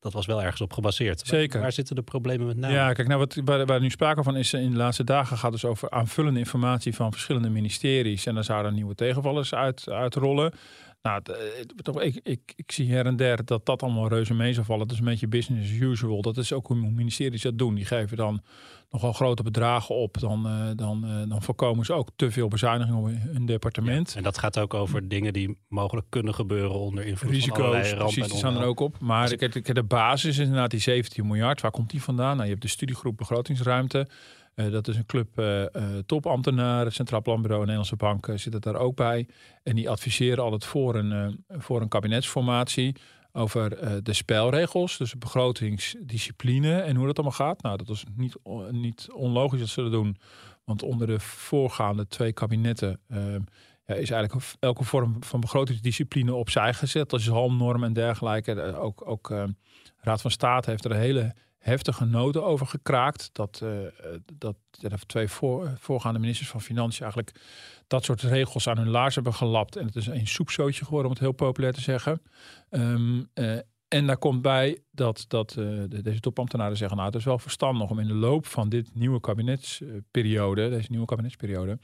dat 0.00 0.12
was 0.12 0.26
wel 0.26 0.42
ergens 0.42 0.60
op 0.60 0.72
gebaseerd. 0.72 1.16
Waar- 1.30 1.40
Zeker. 1.40 1.60
Waar, 1.60 1.72
zitten 1.72 1.94
de 1.96 2.02
problemen 2.02 2.46
met 2.46 2.56
name? 2.56 2.74
Ja, 2.74 2.92
kijk, 2.92 3.08
nou 3.08 3.20
wat 3.20 3.40
waar, 3.44 3.66
waar 3.66 3.80
nu 3.80 3.90
sprake 3.90 4.22
van 4.22 4.36
is 4.36 4.52
eh, 4.52 4.62
in 4.62 4.70
de 4.70 4.76
laatste 4.76 5.04
dagen 5.04 5.38
gaat 5.38 5.52
dus 5.52 5.64
over 5.64 5.90
aanvullende 5.90 6.38
informatie 6.38 6.94
van 6.94 7.12
verschillende 7.12 7.48
ministeries. 7.50 8.26
En 8.26 8.34
dan 8.34 8.44
zouden 8.44 8.74
nieuwe 8.74 8.94
tegenvallers 8.94 9.54
uit, 9.54 9.88
uitrollen. 9.88 10.52
Nou, 11.04 11.20
eh, 11.24 11.60
toch, 11.82 12.00
ik, 12.00 12.20
ik, 12.22 12.52
ik 12.56 12.72
zie 12.72 12.92
her 12.92 13.06
en 13.06 13.16
der 13.16 13.44
dat 13.44 13.66
dat 13.66 13.82
allemaal 13.82 14.08
reuze 14.08 14.34
mee 14.34 14.52
zou 14.52 14.66
vallen. 14.66 14.86
Dat 14.86 14.96
is 14.96 15.02
een 15.02 15.08
beetje 15.08 15.28
business 15.28 15.70
as 15.70 15.78
usual. 15.78 16.22
Dat 16.22 16.36
is 16.36 16.52
ook 16.52 16.66
hoe 16.66 16.76
ministeries 16.76 17.42
dat 17.42 17.58
doen. 17.58 17.74
Die 17.74 17.84
geven 17.84 18.16
dan 18.16 18.42
nogal 18.90 19.12
grote 19.12 19.42
bedragen 19.42 19.94
op. 19.94 20.18
Dan, 20.20 20.46
eh, 20.46 20.70
dan, 20.74 21.04
eh, 21.04 21.28
dan 21.28 21.42
voorkomen 21.42 21.84
ze 21.84 21.92
ook 21.92 22.08
te 22.16 22.30
veel 22.30 22.48
bezuinigingen 22.48 23.00
op 23.00 23.10
hun 23.32 23.46
departement. 23.46 24.14
En 24.16 24.22
dat 24.22 24.38
gaat 24.38 24.58
ook 24.58 24.74
over 24.74 25.08
dingen 25.08 25.32
die 25.32 25.58
mogelijk 25.68 26.06
kunnen 26.08 26.34
gebeuren 26.34 26.78
onder 26.78 27.04
invloed 27.04 27.18
van 27.18 27.28
Risico's, 27.28 27.58
allerlei 27.58 27.88
rampen 27.88 28.04
precies, 28.04 28.28
die 28.28 28.38
staan 28.38 28.56
er 28.56 28.66
ook 28.66 28.80
op. 28.80 28.98
Maar 29.00 29.32
ik, 29.32 29.54
ik, 29.54 29.74
de 29.74 29.82
basis 29.82 30.30
is 30.30 30.38
inderdaad 30.38 30.70
die 30.70 30.80
17 30.80 31.26
miljard. 31.26 31.60
Waar 31.60 31.70
komt 31.70 31.90
die 31.90 32.02
vandaan? 32.02 32.32
Nou, 32.32 32.42
je 32.42 32.50
hebt 32.50 32.62
de 32.62 32.68
studiegroep 32.68 33.16
Begrotingsruimte. 33.16 34.08
Eh, 34.54 34.70
dat 34.70 34.88
is 34.88 34.96
een 34.96 35.06
club 35.06 35.38
eh, 35.38 35.64
topambtenaren. 36.06 36.92
Centraal 36.92 37.22
Planbureau 37.22 37.60
en 37.60 37.68
Nederlandse 37.68 37.96
Bank 37.96 38.28
eh, 38.28 38.36
zitten 38.36 38.60
daar 38.60 38.76
ook 38.76 38.96
bij. 38.96 39.28
En 39.62 39.74
die 39.74 39.90
adviseren 39.90 40.44
altijd 40.44 40.64
voor 40.64 40.94
een, 40.94 41.44
voor 41.48 41.80
een 41.80 41.88
kabinetsformatie 41.88 42.96
over 43.32 44.02
de 44.04 44.12
spelregels. 44.12 44.96
Dus 44.98 45.10
de 45.10 45.18
begrotingsdiscipline 45.18 46.80
en 46.80 46.96
hoe 46.96 47.06
dat 47.06 47.16
allemaal 47.16 47.36
gaat. 47.36 47.62
Nou, 47.62 47.76
dat 47.76 47.88
is 47.88 48.04
niet, 48.16 48.36
niet 48.70 49.08
onlogisch 49.12 49.60
dat 49.60 49.68
ze 49.68 49.82
dat 49.82 49.92
doen. 49.92 50.16
Want 50.64 50.82
onder 50.82 51.06
de 51.06 51.20
voorgaande 51.20 52.06
twee 52.06 52.32
kabinetten... 52.32 53.00
eh, 53.06 53.34
ja, 53.86 53.94
is 53.94 54.10
eigenlijk 54.10 54.56
elke 54.60 54.84
vorm 54.84 55.16
van 55.20 55.40
begrotingsdiscipline 55.40 56.34
opzij 56.34 56.74
gezet. 56.74 57.10
Dat 57.10 57.20
is 57.20 57.28
halmnorm 57.28 57.84
en 57.84 57.92
dergelijke. 57.92 58.76
Ook, 58.76 59.08
ook 59.08 59.30
eh, 59.30 59.44
Raad 59.96 60.20
van 60.20 60.30
State 60.30 60.70
heeft 60.70 60.84
er 60.84 60.90
een 60.90 60.96
hele 60.96 61.34
heftige 61.64 62.04
noten 62.04 62.44
over 62.44 62.66
gekraakt. 62.66 63.30
Dat, 63.32 63.60
eh, 63.62 63.68
dat 64.38 64.56
de 64.70 64.98
twee 65.06 65.28
voor, 65.28 65.70
voorgaande 65.78 66.18
ministers 66.18 66.48
van 66.48 66.60
Financiën 66.60 67.02
eigenlijk 67.02 67.40
dat 67.86 68.04
soort 68.04 68.22
regels 68.22 68.68
aan 68.68 68.78
hun 68.78 68.88
laars 68.88 69.14
hebben 69.14 69.34
gelapt. 69.34 69.76
En 69.76 69.86
het 69.86 69.96
is 69.96 70.06
een 70.06 70.26
soepzootje 70.26 70.84
geworden, 70.84 71.06
om 71.06 71.12
het 71.12 71.22
heel 71.22 71.32
populair 71.32 71.72
te 71.72 71.80
zeggen. 71.80 72.22
Ehm, 72.70 73.22
eh, 73.34 73.56
en 73.88 74.06
daar 74.06 74.16
komt 74.16 74.42
bij 74.42 74.78
dat, 74.90 75.24
dat 75.28 75.50
eh, 75.50 75.56
de- 75.88 76.02
deze 76.02 76.20
topambtenaren 76.20 76.76
zeggen... 76.76 76.96
nou, 76.96 77.08
het 77.10 77.18
is 77.18 77.24
wel 77.24 77.38
verstandig 77.38 77.90
om 77.90 77.98
in 77.98 78.06
de 78.06 78.14
loop 78.14 78.46
van 78.46 78.68
dit 78.68 78.94
nieuwe 78.94 79.20
kabinetsperiode... 79.20 80.68
deze 80.68 80.90
nieuwe 80.90 81.06
kabinetsperiode... 81.06 81.78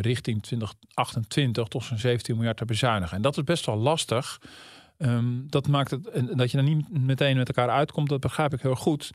richting 0.00 0.42
2028 0.42 1.68
tot 1.68 1.84
zo'n 1.84 1.98
17 1.98 2.34
miljard 2.34 2.56
te 2.56 2.64
bezuinigen. 2.64 3.16
En 3.16 3.22
dat 3.22 3.36
is 3.36 3.44
best 3.44 3.66
wel 3.66 3.76
lastig. 3.76 4.38
Ehm, 5.02 5.46
dat 5.46 5.68
maakt 5.68 5.90
het, 5.90 6.08
en 6.08 6.26
dat 6.26 6.50
je 6.50 6.56
dan 6.56 6.66
niet 6.66 6.98
meteen 6.98 7.36
met 7.36 7.48
elkaar 7.48 7.70
uitkomt, 7.70 8.08
dat 8.08 8.20
begrijp 8.20 8.52
ik 8.52 8.60
heel 8.60 8.74
goed. 8.74 9.10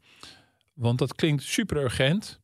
Want 0.74 1.00
dat 1.00 1.16
klinkt 1.16 1.44
super 1.44 1.78
urgent. 1.78 2.40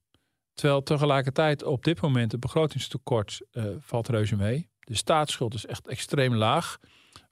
Terwijl 0.53 0.83
tegelijkertijd 0.83 1.63
op 1.63 1.83
dit 1.83 2.01
moment 2.01 2.31
het 2.31 2.41
begrotingstekort 2.41 3.41
eh, 3.51 3.63
valt 3.79 4.07
reuze 4.07 4.35
mee. 4.35 4.69
De 4.79 4.95
staatsschuld 4.95 5.53
is 5.53 5.65
echt 5.65 5.87
extreem 5.87 6.35
laag. 6.35 6.77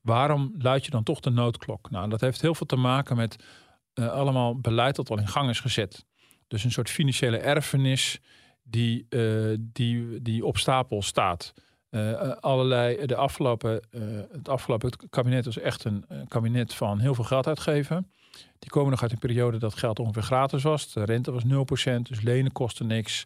Waarom 0.01 0.56
luid 0.58 0.86
je 0.86 0.91
dan 0.91 1.03
toch 1.03 1.20
de 1.20 1.30
noodklok? 1.30 1.89
Nou, 1.89 2.10
dat 2.10 2.22
heeft 2.22 2.41
heel 2.41 2.56
veel 2.56 2.65
te 2.65 2.75
maken 2.75 3.15
met 3.15 3.44
eh, 3.94 4.08
allemaal 4.08 4.60
beleid 4.60 4.96
dat 4.96 5.10
al 5.10 5.20
in 5.20 5.27
gang 5.27 5.50
is 5.50 5.60
gezet. 5.60 6.06
Dus 6.48 6.63
een 6.63 6.72
soort 6.72 6.89
financiële 6.89 7.38
erfenis 7.38 8.20
die, 8.63 9.06
uh, 9.10 9.58
die, 9.60 10.22
die 10.22 10.46
op 10.46 10.58
stapel 10.58 11.01
staat. 11.01 11.53
Uh, 11.92 12.30
allerlei, 12.40 13.06
de 13.06 13.16
afgelopen, 13.16 13.82
het 14.32 14.50
afgelopen 14.50 14.92
kabinet 15.10 15.46
was 15.46 15.58
echt 15.58 15.84
een 15.84 16.06
kabinet 16.28 16.74
van 16.74 17.00
heel 17.00 17.16
veel 17.16 17.24
geld 17.24 17.48
uitgeven. 17.48 18.12
Die 18.60 18.70
komen 18.70 18.92
nog 18.92 19.02
uit 19.02 19.12
een 19.12 19.18
periode 19.18 19.58
dat 19.58 19.76
geld 19.76 20.00
ongeveer 20.00 20.22
gratis 20.24 20.64
was. 20.64 20.94
De 20.94 21.04
rente 21.04 21.32
was 21.32 21.44
0%, 21.44 21.48
dus 22.02 22.22
lenen 22.22 22.52
kostte 22.52 22.84
niks. 22.84 23.24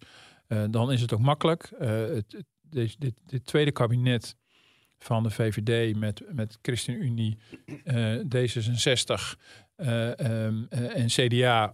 dan 0.70 0.92
is 0.92 1.02
het 1.02 1.14
ook 1.14 1.20
makkelijk. 1.20 1.72
Het, 1.78 2.44
dit, 2.62 2.96
dit, 3.00 3.14
dit, 3.26 3.46
tweede 3.46 3.72
kabinet 3.72 4.36
van 4.98 5.24
de 5.24 5.30
VVD 5.30 5.96
met, 5.96 6.22
met 6.32 6.58
ChristenUnie, 6.62 7.38
D66 8.36 9.36
um, 9.76 10.68
en 10.70 11.06
CDA 11.06 11.74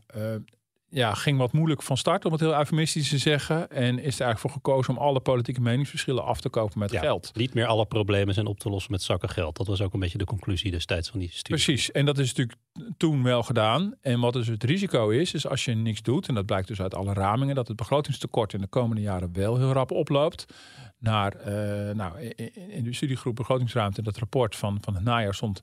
ja, 0.94 1.14
ging 1.14 1.38
wat 1.38 1.52
moeilijk 1.52 1.84
van 1.84 1.98
start, 1.98 2.26
om 2.26 2.32
het 2.32 2.42
heel 2.42 2.56
eufemistisch 2.56 3.10
te 3.10 3.18
zeggen. 3.18 3.70
En 3.70 4.00
is 4.00 4.20
er 4.20 4.26
eigenlijk 4.26 4.40
voor 4.40 4.50
gekozen 4.50 4.98
om 4.98 5.00
alle 5.04 5.20
politieke 5.20 5.62
meningsverschillen 5.62 6.24
af 6.24 6.42
te 6.42 6.50
kopen 6.50 6.80
met 6.80 6.92
geld. 6.98 7.32
Niet 7.34 7.54
meer 7.54 7.66
alle 7.66 7.86
problemen 7.86 8.34
zijn 8.34 8.46
op 8.46 8.60
te 8.60 8.70
lossen 8.70 8.92
met 8.92 9.02
zakken 9.02 9.30
geld. 9.30 9.58
Dat 9.58 9.68
was 9.68 9.82
ook 9.82 9.94
een 9.94 10.00
beetje 10.00 10.18
de 10.18 10.26
conclusie 10.26 10.72
destijds 10.72 11.10
van 11.10 11.20
die 11.20 11.30
studie. 11.30 11.64
Precies, 11.64 11.92
en 11.92 12.06
dat 12.06 12.18
is 12.18 12.28
natuurlijk 12.28 12.58
toen 12.98 13.24
wel 13.24 13.44
gedaan. 13.44 13.96
En 14.02 14.20
wat 14.20 14.34
dus 14.34 14.48
het 14.48 14.64
risico 14.64 15.10
is, 15.10 15.34
is 15.34 15.48
als 15.48 15.66
je 15.66 15.74
niks 15.74 16.02
doet, 16.02 16.28
en 16.28 16.36
dat 16.36 16.46
blijkt 16.46 16.68
dus 16.68 16.82
uit 16.82 16.96
alle 16.96 17.14
ramingen, 17.14 17.56
dat 17.56 17.68
het 17.68 17.78
begrotingstekort 17.78 18.54
in 18.54 18.62
de 18.62 18.68
komende 18.68 19.02
jaren 19.02 19.34
wel 19.34 19.58
heel 19.58 19.72
rap 19.72 19.92
oploopt. 19.92 20.46
Naar, 20.98 21.36
uh, 21.38 21.96
nou, 21.96 22.20
in 22.70 22.84
de 22.84 22.94
studiegroep 22.94 23.36
Begrotingsruimte, 23.36 24.02
dat 24.02 24.18
rapport 24.18 24.56
van, 24.56 24.78
van 24.82 24.96
het 24.96 25.04
najaar 25.04 25.34
stond 25.34 25.62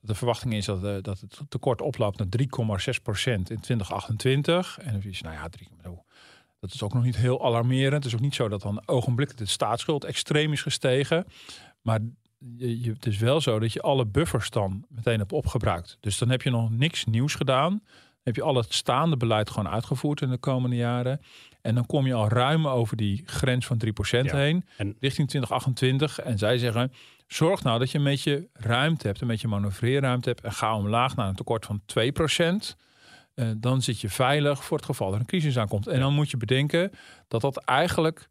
de 0.00 0.14
verwachting 0.14 0.54
is 0.54 0.64
dat, 0.64 0.84
uh, 0.84 0.96
dat 1.02 1.20
het 1.20 1.40
tekort 1.48 1.80
oploopt 1.80 2.18
naar 2.18 2.28
3,6 2.28 3.02
procent 3.02 3.50
in 3.50 3.60
2028. 3.60 4.78
En 4.78 4.92
dan 4.92 5.02
is 5.02 5.22
nou 5.22 5.34
ja, 5.34 5.48
3, 5.48 5.68
dat 6.60 6.74
is 6.74 6.82
ook 6.82 6.94
nog 6.94 7.04
niet 7.04 7.16
heel 7.16 7.44
alarmerend. 7.44 8.04
Het 8.04 8.04
is 8.04 8.14
ook 8.14 8.20
niet 8.20 8.34
zo 8.34 8.48
dat 8.48 8.62
dan 8.62 8.82
ogenblikkelijk 8.86 9.46
de 9.46 9.52
staatsschuld 9.52 10.04
extreem 10.04 10.52
is 10.52 10.62
gestegen. 10.62 11.26
Maar 11.82 12.00
je, 12.38 12.80
je, 12.80 12.92
het 12.92 13.06
is 13.06 13.18
wel 13.18 13.40
zo 13.40 13.58
dat 13.58 13.72
je 13.72 13.82
alle 13.82 14.06
buffers 14.06 14.50
dan 14.50 14.84
meteen 14.88 15.18
hebt 15.18 15.32
opgebruikt. 15.32 15.96
Dus 16.00 16.18
dan 16.18 16.28
heb 16.28 16.42
je 16.42 16.50
nog 16.50 16.70
niks 16.70 17.04
nieuws 17.04 17.34
gedaan. 17.34 17.70
Dan 17.70 18.36
heb 18.36 18.36
je 18.36 18.42
al 18.42 18.54
het 18.54 18.74
staande 18.74 19.16
beleid 19.16 19.50
gewoon 19.50 19.68
uitgevoerd 19.68 20.20
in 20.20 20.30
de 20.30 20.38
komende 20.38 20.76
jaren. 20.76 21.20
En 21.60 21.74
dan 21.74 21.86
kom 21.86 22.06
je 22.06 22.14
al 22.14 22.28
ruim 22.28 22.68
over 22.68 22.96
die 22.96 23.22
grens 23.24 23.66
van 23.66 23.80
3% 23.86 23.88
heen, 24.10 24.64
en... 24.76 24.96
richting 25.00 25.28
2028. 25.28 26.20
En 26.20 26.38
zij 26.38 26.58
zeggen, 26.58 26.92
Zorg 27.28 27.62
nou 27.62 27.78
dat 27.78 27.90
je 27.90 27.98
een 27.98 28.04
beetje 28.04 28.48
ruimte 28.52 29.06
hebt, 29.06 29.20
een 29.20 29.26
beetje 29.26 29.48
manoeuvreerruimte 29.48 30.28
hebt. 30.28 30.40
En 30.40 30.52
ga 30.52 30.76
omlaag 30.76 31.16
naar 31.16 31.28
een 31.28 31.34
tekort 31.34 31.66
van 31.66 31.80
2%. 31.80 32.76
Uh, 33.34 33.50
dan 33.56 33.82
zit 33.82 34.00
je 34.00 34.08
veilig 34.08 34.64
voor 34.64 34.76
het 34.76 34.86
geval 34.86 35.12
er 35.12 35.20
een 35.20 35.26
crisis 35.26 35.58
aankomt. 35.58 35.86
En 35.86 36.00
dan 36.00 36.14
moet 36.14 36.30
je 36.30 36.36
bedenken 36.36 36.90
dat 37.28 37.40
dat 37.40 37.56
eigenlijk 37.56 38.28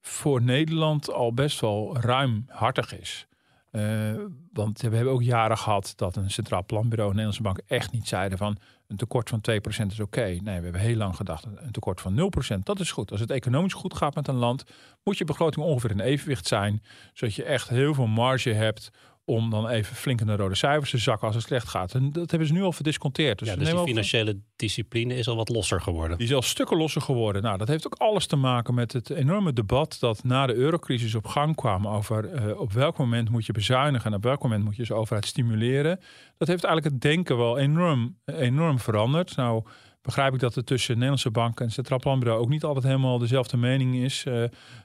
voor 0.00 0.42
Nederland 0.42 1.12
al 1.12 1.34
best 1.34 1.60
wel 1.60 1.96
ruimhartig 1.98 2.98
is. 2.98 3.26
Uh, 3.72 4.14
want 4.52 4.80
we 4.80 4.96
hebben 4.96 5.12
ook 5.12 5.22
jaren 5.22 5.58
gehad 5.58 5.92
dat 5.96 6.16
een 6.16 6.30
Centraal 6.30 6.64
Planbureau 6.64 7.10
en 7.10 7.16
Nederlandse 7.16 7.42
Bank 7.42 7.60
echt 7.66 7.92
niet 7.92 8.08
zeiden 8.08 8.38
van 8.38 8.58
een 8.90 8.96
tekort 8.96 9.28
van 9.28 9.40
2% 9.50 9.86
is 9.86 10.00
oké. 10.00 10.20
Nee, 10.20 10.40
we 10.42 10.50
hebben 10.50 10.80
heel 10.80 10.96
lang 10.96 11.16
gedacht 11.16 11.44
een 11.44 11.72
tekort 11.72 12.00
van 12.00 12.32
0%. 12.54 12.58
Dat 12.62 12.80
is 12.80 12.92
goed. 12.92 13.10
Als 13.10 13.20
het 13.20 13.30
economisch 13.30 13.72
goed 13.72 13.94
gaat 13.94 14.14
met 14.14 14.28
een 14.28 14.34
land, 14.34 14.64
moet 15.02 15.18
je 15.18 15.24
begroting 15.24 15.66
ongeveer 15.66 15.90
in 15.90 16.00
evenwicht 16.00 16.46
zijn. 16.46 16.82
Zodat 17.12 17.34
je 17.34 17.44
echt 17.44 17.68
heel 17.68 17.94
veel 17.94 18.06
marge 18.06 18.50
hebt 18.50 18.90
om 19.30 19.50
dan 19.50 19.68
even 19.68 19.96
flink 19.96 20.20
in 20.20 20.26
de 20.26 20.36
rode 20.36 20.54
cijfers 20.54 20.90
te 20.90 20.98
zakken 20.98 21.26
als 21.26 21.36
het 21.36 21.44
slecht 21.44 21.68
gaat. 21.68 21.94
En 21.94 22.12
dat 22.12 22.30
hebben 22.30 22.48
ze 22.48 22.54
nu 22.54 22.62
al 22.62 22.72
verdisconteerd. 22.72 23.38
Dus, 23.38 23.48
ja, 23.48 23.56
dus 23.56 23.70
de 23.70 23.78
financiële 23.78 24.38
discipline 24.56 25.14
is 25.14 25.28
al 25.28 25.36
wat 25.36 25.48
losser 25.48 25.80
geworden. 25.80 26.18
Die 26.18 26.26
is 26.26 26.34
al 26.34 26.42
stukken 26.42 26.76
losser 26.76 27.02
geworden. 27.02 27.42
Nou, 27.42 27.58
dat 27.58 27.68
heeft 27.68 27.86
ook 27.86 27.94
alles 27.94 28.26
te 28.26 28.36
maken 28.36 28.74
met 28.74 28.92
het 28.92 29.10
enorme 29.10 29.52
debat 29.52 29.96
dat 30.00 30.24
na 30.24 30.46
de 30.46 30.54
eurocrisis 30.54 31.14
op 31.14 31.26
gang 31.26 31.56
kwam 31.56 31.88
over 31.88 32.32
uh, 32.32 32.60
op 32.60 32.72
welk 32.72 32.96
moment 32.96 33.30
moet 33.30 33.46
je 33.46 33.52
bezuinigen 33.52 34.10
en 34.10 34.16
op 34.16 34.22
welk 34.22 34.42
moment 34.42 34.64
moet 34.64 34.76
je 34.76 34.84
de 34.84 34.94
overheid 34.94 35.26
stimuleren. 35.26 36.00
Dat 36.38 36.48
heeft 36.48 36.64
eigenlijk 36.64 36.94
het 36.94 37.02
denken 37.02 37.36
wel 37.36 37.58
enorm, 37.58 38.16
enorm 38.24 38.78
veranderd. 38.78 39.36
Nou 39.36 39.64
begrijp 40.02 40.34
ik 40.34 40.40
dat 40.40 40.56
er 40.56 40.64
tussen 40.64 40.94
Nederlandse 40.94 41.30
banken 41.30 41.64
en 41.64 41.72
Centraal 41.72 41.98
Planbureau 41.98 42.40
ook 42.40 42.48
niet 42.48 42.64
altijd 42.64 42.84
helemaal 42.84 43.18
dezelfde 43.18 43.56
mening 43.56 43.96
is 43.96 44.24
uh, 44.24 44.42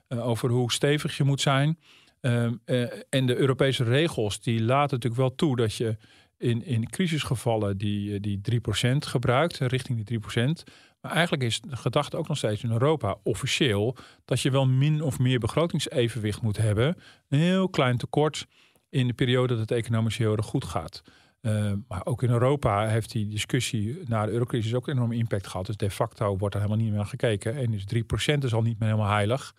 uh, 0.10 0.28
over 0.28 0.50
hoe 0.50 0.72
stevig 0.72 1.18
je 1.18 1.24
moet 1.24 1.42
zijn. 1.42 1.78
Ehm, 2.26 2.54
eh, 2.66 2.82
en 3.10 3.26
de 3.26 3.36
Europese 3.36 3.84
regels 3.84 4.40
die 4.40 4.64
laten 4.64 4.96
natuurlijk 4.96 5.22
wel 5.22 5.36
toe 5.36 5.56
dat 5.56 5.76
je 5.76 5.98
in, 6.38 6.66
in 6.66 6.90
crisisgevallen 6.90 7.78
die, 7.78 8.14
eh, 8.14 8.22
die 8.22 8.42
3% 8.42 9.06
gebruikt, 9.06 9.58
richting 9.58 9.96
die 9.98 10.06
3%. 10.06 10.64
Maar 11.02 11.12
eigenlijk 11.12 11.44
is 11.44 11.62
de 11.62 11.76
gedachte 11.76 12.18
ook 12.18 12.28
nog 12.28 12.38
steeds 12.38 12.64
in 12.64 12.72
Europa 12.72 13.18
officieel 13.24 13.98
dat 14.26 14.42
je 14.42 14.52
wel 14.52 14.68
min 14.68 15.02
of 15.02 15.20
meer 15.20 15.40
begrotingsevenwicht 15.40 16.42
moet 16.42 16.58
hebben. 16.58 16.98
Een 17.30 17.40
heel 17.40 17.70
klein 17.70 17.98
tekort 17.98 18.48
in 18.90 19.08
de 19.08 19.14
periode 19.14 19.48
dat 19.48 19.70
het 19.70 19.72
economisch 19.72 20.18
heel 20.18 20.36
erg 20.36 20.46
goed 20.46 20.66
gaat. 20.66 21.02
Ehm, 21.42 21.78
maar 21.88 22.06
ook 22.06 22.24
in 22.24 22.30
Europa 22.30 22.88
heeft 22.88 23.12
die 23.12 23.28
discussie 23.28 24.00
na 24.06 24.26
de 24.26 24.32
eurocrisis 24.32 24.74
ook 24.74 24.88
een 24.88 24.96
enorme 24.96 25.16
impact 25.16 25.48
gehad. 25.48 25.66
Dus 25.66 25.78
de 25.78 25.92
facto 25.92 26.38
wordt 26.38 26.56
er 26.56 26.62
helemaal 26.62 26.82
niet 26.84 26.92
meer 26.92 27.00
naar 27.00 27.10
gekeken. 27.10 27.56
En 27.56 27.72
dus 27.72 27.86
3% 27.86 28.44
is 28.44 28.54
al 28.54 28.62
niet 28.62 28.80
meer 28.80 28.90
helemaal 28.90 29.12
heilig. 29.12 29.54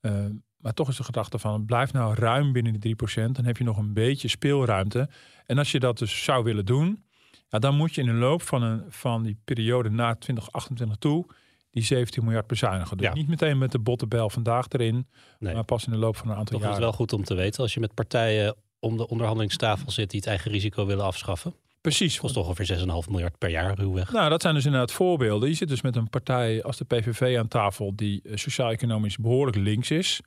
Ehm, 0.00 0.32
maar 0.58 0.74
toch 0.74 0.88
is 0.88 0.96
de 0.96 1.04
gedachte 1.04 1.38
van 1.38 1.64
blijf 1.64 1.92
nou 1.92 2.14
ruim 2.14 2.52
binnen 2.52 2.80
die 2.80 2.96
3%. 3.20 3.30
Dan 3.32 3.44
heb 3.44 3.56
je 3.56 3.64
nog 3.64 3.76
een 3.76 3.92
beetje 3.92 4.28
speelruimte. 4.28 5.08
En 5.46 5.58
als 5.58 5.72
je 5.72 5.78
dat 5.78 5.98
dus 5.98 6.24
zou 6.24 6.44
willen 6.44 6.66
doen, 6.66 7.04
ja, 7.48 7.58
dan 7.58 7.76
moet 7.76 7.94
je 7.94 8.00
in 8.00 8.06
de 8.06 8.12
loop 8.12 8.42
van, 8.42 8.62
een, 8.62 8.84
van 8.88 9.22
die 9.22 9.38
periode 9.44 9.90
na 9.90 10.14
2028 10.14 10.96
toe 10.96 11.26
die 11.70 11.82
17 11.82 12.24
miljard 12.24 12.46
bezuinigen. 12.46 12.96
Dus 12.96 13.12
niet 13.12 13.28
meteen 13.28 13.58
met 13.58 13.72
de 13.72 13.78
bottenbel 13.78 14.30
vandaag 14.30 14.68
erin, 14.68 15.06
maar 15.38 15.64
pas 15.64 15.86
in 15.86 15.92
de 15.92 15.98
loop 15.98 16.16
van 16.16 16.28
een 16.28 16.36
aantal 16.36 16.58
toch 16.58 16.60
jaren. 16.60 16.74
Het 16.74 16.82
is 16.82 16.88
wel 16.88 16.98
goed 16.98 17.12
om 17.12 17.24
te 17.24 17.34
weten 17.34 17.62
als 17.62 17.74
je 17.74 17.80
met 17.80 17.94
partijen 17.94 18.56
om 18.78 18.96
de 18.96 19.08
onderhandelingstafel 19.08 19.90
zit 19.90 20.10
die 20.10 20.20
het 20.20 20.28
eigen 20.28 20.50
risico 20.50 20.86
willen 20.86 21.04
afschaffen. 21.04 21.54
Precies. 21.88 22.18
Kost 22.18 22.36
ongeveer 22.36 22.78
6,5 22.78 23.10
miljard 23.10 23.38
per 23.38 23.50
jaar 23.50 23.74
ruwweg. 23.74 24.12
Nou, 24.12 24.30
dat 24.30 24.42
zijn 24.42 24.54
dus 24.54 24.64
inderdaad 24.64 24.92
voorbeelden. 24.92 25.48
Je 25.48 25.54
zit 25.54 25.68
dus 25.68 25.82
met 25.82 25.96
een 25.96 26.10
partij 26.10 26.62
als 26.62 26.76
de 26.76 26.84
PVV 26.84 27.36
aan 27.38 27.48
tafel 27.48 27.96
die 27.96 28.20
eh, 28.24 28.36
sociaal-economisch 28.36 29.16
behoorlijk 29.16 29.56
links 29.56 29.90
is. 29.90 30.20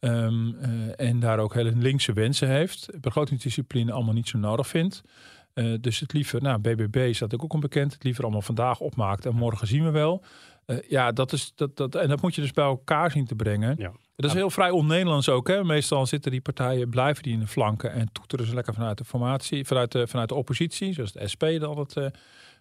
Um, 0.00 0.56
uh, 0.60 1.08
en 1.08 1.20
daar 1.20 1.38
ook 1.38 1.54
hele 1.54 1.72
linkse 1.76 2.12
wensen 2.12 2.48
heeft. 2.48 2.88
Begrotingsdiscipline 3.00 3.92
allemaal 3.92 4.14
niet 4.14 4.28
zo 4.28 4.38
nodig 4.38 4.66
vindt. 4.68 5.02
Uh, 5.54 5.74
dus 5.80 6.00
het 6.00 6.12
liever, 6.12 6.42
nou, 6.42 6.58
BBB 6.58 7.14
staat 7.14 7.34
ook 7.34 7.52
onbekend. 7.52 7.92
Het 7.92 8.04
liever 8.04 8.22
allemaal 8.22 8.42
vandaag 8.42 8.80
opmaakt 8.80 9.26
en 9.26 9.34
morgen 9.34 9.66
zien 9.66 9.84
we 9.84 9.90
wel. 9.90 10.24
Uh, 10.66 10.76
ja, 10.88 11.12
dat 11.12 11.32
is, 11.32 11.52
dat, 11.54 11.76
dat, 11.76 11.94
en 11.94 12.08
dat 12.08 12.22
moet 12.22 12.34
je 12.34 12.40
dus 12.40 12.52
bij 12.52 12.64
elkaar 12.64 13.10
zien 13.10 13.26
te 13.26 13.34
brengen. 13.34 13.74
Ja. 13.78 13.92
Dat 14.16 14.30
is 14.30 14.36
heel 14.36 14.50
vrij 14.50 14.70
on-Nederlands 14.70 15.28
ook. 15.28 15.48
Hè? 15.48 15.64
Meestal 15.64 16.06
zitten 16.06 16.30
die 16.30 16.40
partijen, 16.40 16.90
blijven 16.90 17.22
die 17.22 17.32
in 17.32 17.40
de 17.40 17.46
flanken 17.46 17.92
en 17.92 18.12
toeteren 18.12 18.46
ze 18.46 18.54
lekker 18.54 18.74
vanuit 18.74 18.98
de 18.98 19.04
formatie, 19.04 19.64
vanuit 19.64 19.92
de, 19.92 20.06
vanuit 20.06 20.28
de 20.28 20.34
oppositie, 20.34 20.92
zoals 20.92 21.12
de 21.12 21.28
SP 21.32 21.42
dat 21.42 21.76
altijd 21.76 22.14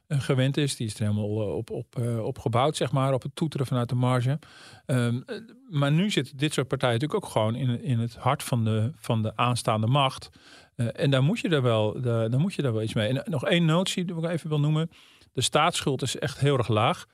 uh, 0.08 0.22
gewend 0.22 0.58
is. 0.58 0.76
Die 0.76 0.88
is 0.88 0.94
er 0.94 1.00
helemaal 1.00 1.56
op, 1.56 1.70
op, 1.70 1.96
uh, 2.00 2.24
op 2.24 2.40
gebouwd, 2.40 2.76
zeg 2.76 2.92
maar, 2.92 3.14
op 3.14 3.22
het 3.22 3.36
toeteren 3.36 3.66
vanuit 3.66 3.90
de 3.90 3.96
marge. 3.96 4.40
Um, 4.86 5.26
maar 5.70 5.92
nu 5.92 6.10
zitten 6.10 6.38
dit 6.38 6.54
soort 6.54 6.68
partijen 6.68 6.94
natuurlijk 6.94 7.26
ook 7.26 7.32
gewoon 7.32 7.56
in, 7.56 7.84
in 7.84 8.00
het 8.00 8.16
hart 8.16 8.44
van 8.44 8.64
de, 8.64 8.92
van 8.96 9.22
de 9.22 9.36
aanstaande 9.36 9.88
macht. 9.88 10.30
Uh, 10.76 10.88
en 10.94 11.12
daar 11.12 11.24
moet 11.24 11.40
je 11.40 11.50
er 11.50 11.62
wel, 11.62 12.02
daar, 12.02 12.30
daar 12.30 12.40
moet 12.40 12.54
je 12.54 12.62
daar 12.62 12.74
wel 12.74 12.82
iets 12.82 12.94
mee. 12.94 13.08
En 13.08 13.32
nog 13.32 13.46
één 13.46 13.66
notie 13.66 14.06
die 14.06 14.16
ik 14.16 14.24
even 14.24 14.50
wil 14.50 14.60
noemen. 14.60 14.90
De 15.34 15.42
staatsschuld 15.42 16.02
is 16.02 16.18
echt 16.18 16.40
heel 16.40 16.58
erg 16.58 16.68
laag. 16.68 17.06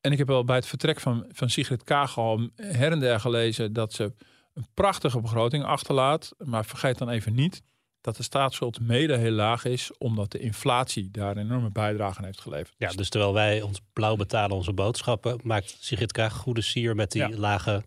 En 0.00 0.12
ik 0.12 0.18
heb 0.18 0.26
wel 0.26 0.44
bij 0.44 0.56
het 0.56 0.66
vertrek 0.66 1.00
van, 1.00 1.24
van 1.28 1.50
Sigrid 1.50 1.84
Kaag 1.84 2.18
al 2.18 2.50
her 2.56 2.92
en 2.92 3.00
der 3.00 3.20
gelezen 3.20 3.72
dat 3.72 3.92
ze 3.92 4.12
een 4.54 4.66
prachtige 4.74 5.20
begroting 5.20 5.64
achterlaat. 5.64 6.34
Maar 6.38 6.64
vergeet 6.64 6.98
dan 6.98 7.08
even 7.08 7.34
niet 7.34 7.62
dat 8.00 8.16
de 8.16 8.22
staatsschuld 8.22 8.80
mede 8.80 9.16
heel 9.16 9.30
laag 9.30 9.64
is, 9.64 9.90
omdat 9.98 10.30
de 10.30 10.38
inflatie 10.38 11.10
daar 11.10 11.36
een 11.36 11.42
enorme 11.42 11.70
bijdrage 11.70 12.18
aan 12.18 12.24
heeft 12.24 12.40
geleverd. 12.40 12.74
Ja, 12.78 12.90
dus 12.90 13.08
terwijl 13.08 13.32
wij 13.32 13.62
ons 13.62 13.80
blauw 13.92 14.16
betalen 14.16 14.56
onze 14.56 14.72
boodschappen, 14.72 15.40
maakt 15.42 15.76
Sigrid 15.80 16.12
Kaag 16.12 16.34
goede 16.34 16.60
sier 16.60 16.94
met 16.94 17.10
die 17.12 17.28
ja. 17.28 17.36
lage 17.36 17.84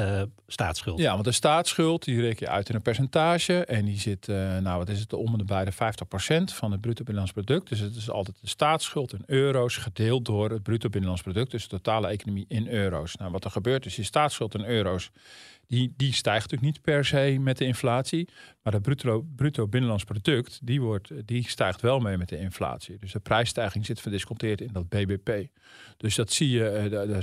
uh, 0.00 0.22
staatsschuld. 0.46 0.98
Ja, 0.98 1.12
want 1.12 1.24
de 1.24 1.32
staatsschuld 1.32 2.04
die 2.04 2.20
reken 2.20 2.46
je 2.46 2.52
uit 2.52 2.68
in 2.68 2.74
een 2.74 2.82
percentage 2.82 3.64
en 3.64 3.84
die 3.84 3.98
zit, 3.98 4.28
uh, 4.28 4.58
nou 4.58 4.78
wat 4.78 4.88
is 4.88 5.00
het, 5.00 5.12
om 5.12 5.38
de 5.38 5.44
bij 5.44 5.64
de 5.64 5.72
50% 5.72 5.76
van 6.44 6.72
het 6.72 6.80
bruto 6.80 7.04
binnenlands 7.04 7.32
product. 7.32 7.68
Dus 7.68 7.78
het 7.78 7.96
is 7.96 8.10
altijd 8.10 8.36
de 8.40 8.48
staatsschuld 8.48 9.12
in 9.12 9.22
euro's 9.26 9.76
gedeeld 9.76 10.24
door 10.24 10.50
het 10.50 10.62
bruto 10.62 10.88
binnenlands 10.88 11.22
product, 11.22 11.50
dus 11.50 11.62
de 11.62 11.68
totale 11.68 12.08
economie 12.08 12.44
in 12.48 12.68
euro's. 12.68 13.16
Nou, 13.16 13.30
wat 13.30 13.44
er 13.44 13.50
gebeurt 13.50 13.86
is, 13.86 13.96
je 13.96 14.02
staatsschuld 14.02 14.54
in 14.54 14.64
euro's 14.64 15.10
die, 15.66 15.92
die 15.96 16.12
stijgt 16.12 16.50
natuurlijk 16.50 16.72
niet 16.72 16.82
per 16.82 17.04
se 17.04 17.36
met 17.40 17.58
de 17.58 17.64
inflatie. 17.64 18.28
Maar 18.62 18.72
het 18.72 18.82
bruto, 18.82 19.26
bruto 19.36 19.68
binnenlands 19.68 20.04
product, 20.04 20.60
die, 20.62 20.80
wordt, 20.80 21.10
die 21.26 21.48
stijgt 21.48 21.80
wel 21.80 21.98
mee 21.98 22.16
met 22.16 22.28
de 22.28 22.38
inflatie. 22.38 22.98
Dus 22.98 23.12
de 23.12 23.20
prijsstijging 23.20 23.86
zit 23.86 24.00
verdisconteerd 24.00 24.60
in 24.60 24.70
dat 24.72 24.88
BBP. 24.88 25.46
Dus 25.96 26.14
dat 26.14 26.32
zie 26.32 26.50
je, 26.50 26.86
de, 26.90 27.06
de 27.06 27.22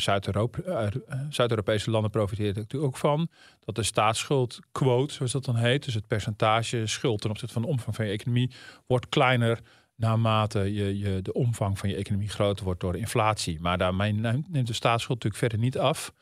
Zuid-Europese 1.29 1.91
landen 1.91 2.11
profiteren 2.11 2.55
natuurlijk 2.55 2.93
ook 2.93 2.97
van. 2.97 3.29
Dat 3.59 3.75
de 3.75 3.83
staatsschuldquote, 3.83 5.13
zoals 5.13 5.31
dat 5.31 5.45
dan 5.45 5.55
heet, 5.55 5.85
dus 5.85 5.93
het 5.93 6.07
percentage 6.07 6.87
schuld 6.87 7.21
ten 7.21 7.29
opzichte 7.29 7.53
van 7.53 7.61
de 7.61 7.67
omvang 7.67 7.95
van 7.95 8.05
je 8.05 8.11
economie, 8.11 8.51
wordt 8.87 9.09
kleiner 9.09 9.59
naarmate 9.95 10.73
je, 10.73 10.97
je, 10.97 11.21
de 11.21 11.33
omvang 11.33 11.79
van 11.79 11.89
je 11.89 11.95
economie 11.95 12.29
groter 12.29 12.65
wordt 12.65 12.79
door 12.79 12.97
inflatie. 12.97 13.59
Maar 13.59 13.77
daarmee 13.77 14.13
neemt 14.13 14.67
de 14.67 14.73
staatsschuld 14.73 15.23
natuurlijk 15.23 15.35
verder 15.35 15.59
niet 15.59 15.77
af. 15.77 16.13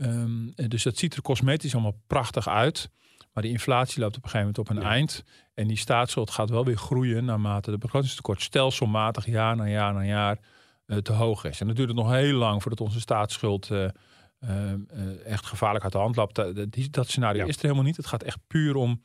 Um, 0.00 0.52
dus 0.54 0.82
dat 0.82 0.96
ziet 0.96 1.14
er 1.14 1.22
cosmetisch 1.22 1.72
allemaal 1.72 2.00
prachtig 2.06 2.48
uit. 2.48 2.90
Maar 3.32 3.42
die 3.42 3.52
inflatie 3.52 4.00
loopt 4.00 4.16
op 4.16 4.24
een 4.24 4.30
gegeven 4.30 4.52
moment 4.54 4.70
op 4.70 4.76
een 4.76 4.92
eind. 4.92 5.24
En 5.54 5.68
die 5.68 5.76
staatsschuld 5.76 6.30
gaat 6.30 6.50
wel 6.50 6.64
weer 6.64 6.76
groeien 6.76 7.24
naarmate 7.24 7.70
de 7.70 7.78
begrotingstekort 7.78 8.42
stelselmatig 8.42 9.26
jaar 9.26 9.56
na 9.56 9.68
jaar 9.68 9.94
na 9.94 10.04
jaar 10.04 10.38
uh, 10.86 10.96
te 10.96 11.12
hoog 11.12 11.44
is. 11.44 11.60
En 11.60 11.66
dat 11.66 11.76
duurt 11.76 11.88
het 11.88 11.96
nog 11.96 12.10
heel 12.10 12.38
lang 12.38 12.62
voordat 12.62 12.80
onze 12.80 13.00
staatsschuld 13.00 13.70
uh, 13.70 13.88
uh, 14.40 15.26
echt 15.26 15.46
gevaarlijk 15.46 15.84
uit 15.84 15.92
de 15.92 15.98
hand 15.98 16.16
loopt. 16.16 16.34
Dat, 16.34 16.56
dat 16.90 17.08
scenario 17.08 17.46
is 17.46 17.56
er 17.56 17.62
helemaal 17.62 17.82
niet. 17.82 17.96
Het 17.96 18.06
gaat 18.06 18.22
echt 18.22 18.38
puur 18.46 18.76
om 18.76 19.02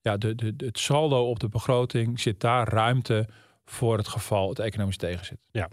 ja, 0.00 0.16
de, 0.16 0.34
de, 0.34 0.54
het 0.56 0.78
saldo 0.78 1.28
op 1.28 1.40
de 1.40 1.48
begroting. 1.48 2.20
Zit 2.20 2.40
daar 2.40 2.68
ruimte 2.68 3.28
voor 3.64 3.96
het 3.96 4.08
geval 4.08 4.48
het 4.48 4.58
economisch 4.58 4.96
tegenzit. 4.96 5.38
Ja. 5.50 5.68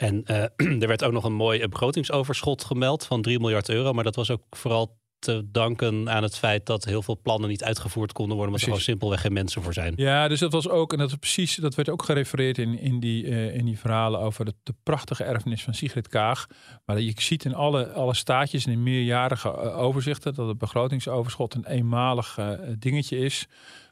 En 0.00 0.24
er 0.82 0.86
werd 0.86 1.04
ook 1.04 1.12
nog 1.12 1.24
een 1.24 1.32
mooi 1.32 1.68
begrotingsoverschot 1.68 2.64
gemeld 2.64 3.06
van 3.06 3.22
3 3.22 3.40
miljard 3.40 3.68
euro. 3.68 3.92
Maar 3.92 4.04
dat 4.04 4.16
was 4.16 4.30
ook 4.30 4.42
vooral 4.50 4.98
te 5.18 5.46
danken 5.50 6.10
aan 6.10 6.22
het 6.22 6.36
feit 6.36 6.66
dat 6.66 6.84
heel 6.84 7.02
veel 7.02 7.18
plannen 7.22 7.48
niet 7.48 7.64
uitgevoerd 7.64 8.12
konden 8.12 8.36
worden, 8.36 8.54
omdat 8.54 8.60
er 8.60 8.66
gewoon 8.66 8.84
simpelweg 8.90 9.20
geen 9.20 9.32
mensen 9.32 9.62
voor 9.62 9.72
zijn. 9.72 9.92
Ja, 9.96 10.28
dus 10.28 10.40
dat 10.40 10.52
was 10.52 10.68
ook, 10.68 10.92
en 10.92 10.98
dat, 10.98 11.08
is 11.08 11.16
precies, 11.16 11.54
dat 11.54 11.74
werd 11.74 11.88
ook 11.88 12.02
gerefereerd 12.02 12.58
in, 12.58 12.78
in, 12.78 13.00
die, 13.00 13.24
uh, 13.24 13.54
in 13.54 13.64
die 13.64 13.78
verhalen 13.78 14.20
over 14.20 14.44
de, 14.44 14.54
de, 14.62 14.74
prachtige 14.82 15.24
erfenis 15.24 15.62
van 15.62 15.74
Sigrid 15.74 16.08
Kaag. 16.08 16.46
Maar 16.84 17.00
je 17.00 17.12
ziet 17.16 17.44
in 17.44 17.54
alle, 17.54 17.92
alle 17.92 18.14
staatjes 18.14 18.66
en 18.66 18.72
in 18.72 18.82
meerjarige 18.82 19.48
uh, 19.48 19.78
overzichten 19.78 20.34
dat 20.34 20.48
het 20.48 20.58
begrotingsoverschot 20.58 21.54
een 21.54 21.66
eenmalig 21.66 22.38
dingetje 22.78 23.18
is. 23.18 23.46